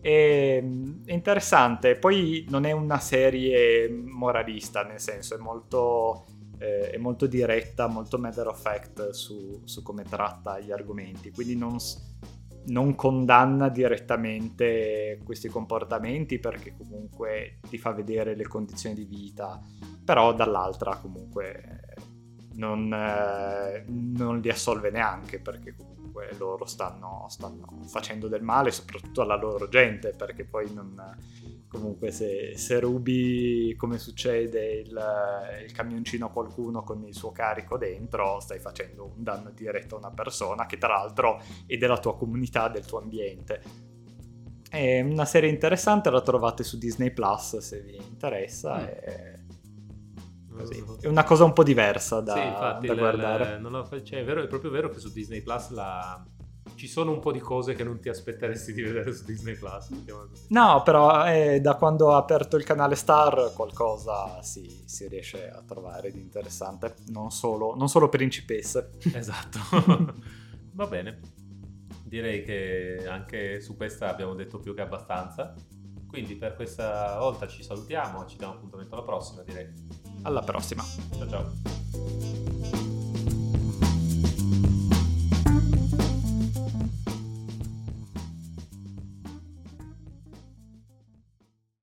è, 0.05 0.63
è 1.07 1.13
interessante, 1.15 1.97
poi 1.97 2.45
non 2.51 2.67
è 2.67 2.73
una 2.73 2.99
serie 2.99 3.89
moralista, 3.89 4.83
nel 4.83 5.01
senso 5.01 5.35
è 5.35 5.39
molto, 5.39 6.27
eh, 6.59 6.91
è 6.91 6.99
molto 6.99 7.27
diretta, 7.27 7.87
molto 7.87 8.19
matter 8.19 8.49
of 8.49 8.61
fact 8.61 9.11
su, 9.11 9.63
su 9.65 9.83
come 9.83 10.03
tratta 10.03 10.61
gli 10.61 10.71
argomenti, 10.71 11.31
quindi 11.31 11.57
non, 11.57 11.79
non 12.67 12.95
condanna 12.95 13.71
direttamente 13.71 15.21
questi 15.25 15.49
comportamenti 15.49 16.39
perché 16.39 16.75
comunque 16.77 17.61
ti 17.67 17.79
fa 17.79 17.93
vedere 17.93 18.37
le 18.37 18.47
condizioni 18.47 18.95
di 18.95 19.07
vita, 19.07 19.59
però 20.05 20.35
dall'altra 20.35 20.99
comunque 20.99 21.81
non, 22.57 22.93
eh, 22.93 23.85
non 23.89 24.39
li 24.39 24.51
assolve 24.51 24.91
neanche 24.91 25.41
perché 25.41 25.75
comunque 25.75 26.04
comunque 26.15 26.29
loro 26.39 26.65
stanno, 26.65 27.27
stanno, 27.29 27.67
facendo 27.87 28.29
del 28.29 28.43
male, 28.43 28.71
soprattutto 28.71 29.23
alla 29.23 29.35
loro 29.35 29.69
gente, 29.69 30.15
perché 30.17 30.45
poi 30.45 30.73
non, 30.73 30.95
comunque 31.67 32.13
se, 32.13 32.57
se 32.57 32.79
rubi 32.79 33.75
come 33.77 33.99
succede 33.99 34.75
il, 34.75 35.01
il, 35.65 35.73
camioncino 35.73 36.27
a 36.27 36.31
qualcuno 36.31 36.85
con 36.85 37.05
il 37.05 37.15
suo 37.15 37.33
carico 37.33 37.77
dentro, 37.77 38.39
stai 38.39 38.61
facendo 38.61 39.13
un 39.17 39.23
danno 39.25 39.51
diretto 39.51 39.97
a 39.97 39.99
una 39.99 40.13
persona 40.13 40.67
che 40.67 40.79
tra 40.79 40.89
l'altro 40.89 41.43
è 41.67 41.77
della 41.77 41.99
tua 41.99 42.17
comunità, 42.17 42.69
del 42.69 42.87
tuo 42.87 43.01
ambiente. 43.01 43.63
È 44.71 45.01
una 45.01 45.25
serie 45.25 45.51
interessante, 45.51 46.11
la 46.11 46.21
trovate 46.21 46.65
su 46.65 46.79
Disney 46.79 47.13
Plus 47.13 47.59
se 47.59 47.81
vi 47.81 47.97
interessa. 47.97 48.79
Mm. 48.79 48.85
E 48.85 49.44
Così. 50.57 50.85
È 51.01 51.07
una 51.09 51.25
cosa 51.25 51.45
un 51.45 51.53
po' 51.53 51.65
diversa 51.65 52.21
da, 52.21 52.35
sì, 52.35 52.43
infatti, 52.43 52.87
da 52.87 52.95
guardare. 52.95 53.61
La, 53.61 53.69
la, 53.69 54.03
cioè, 54.03 54.21
è, 54.21 54.25
vero, 54.25 54.43
è, 54.43 54.47
proprio 54.47 54.71
vero 54.71 54.89
che 54.89 55.01
su 55.01 55.11
Disney 55.13 55.43
Plus 55.43 55.71
la, 55.71 56.25
ci 56.75 56.89
sono 56.89 57.13
un 57.13 57.21
po' 57.21 57.33
di 57.33 57.41
cose 57.41 57.75
che 57.75 57.85
non 57.85 58.01
ti 58.01 58.09
aspetteresti 58.09 58.73
di 58.73 58.83
vedere 58.83 59.13
su 59.13 59.25
Disney 59.25 59.57
Plus. 59.57 59.91
No, 60.49 60.83
però 60.83 61.27
eh, 61.27 61.61
da 61.61 61.75
quando 61.75 62.13
ha 62.13 62.17
aperto 62.17 62.57
il 62.57 62.65
canale 62.65 62.95
Star 62.95 63.53
qualcosa 63.55 64.43
si, 64.43 64.83
si 64.87 65.07
riesce 65.09 65.49
a 65.49 65.63
trovare 65.67 66.11
di 66.11 66.21
interessante, 66.21 66.95
non 67.09 67.31
solo, 67.31 67.75
non 67.77 67.89
solo 67.89 68.09
principesse. 68.09 68.91
Esatto. 69.15 69.59
Va 70.73 70.87
bene. 70.87 71.21
Direi 72.05 72.43
che 72.43 73.07
anche 73.09 73.61
su 73.61 73.77
questa 73.77 74.09
abbiamo 74.09 74.35
detto 74.35 74.59
più 74.59 74.75
che 74.75 74.83
abbastanza. 74.83 75.55
Quindi 76.09 76.37
per 76.37 76.55
questa 76.55 77.19
volta 77.19 77.47
ci 77.49 77.63
salutiamo, 77.63 78.25
ci 78.27 78.37
diamo 78.37 78.55
appuntamento 78.55 78.95
alla 78.95 79.05
prossima 79.05 79.43
direi. 79.43 80.04
Alla 80.23 80.43
prossima. 80.43 80.85
Ciao 81.17 81.29
ciao. 81.29 82.94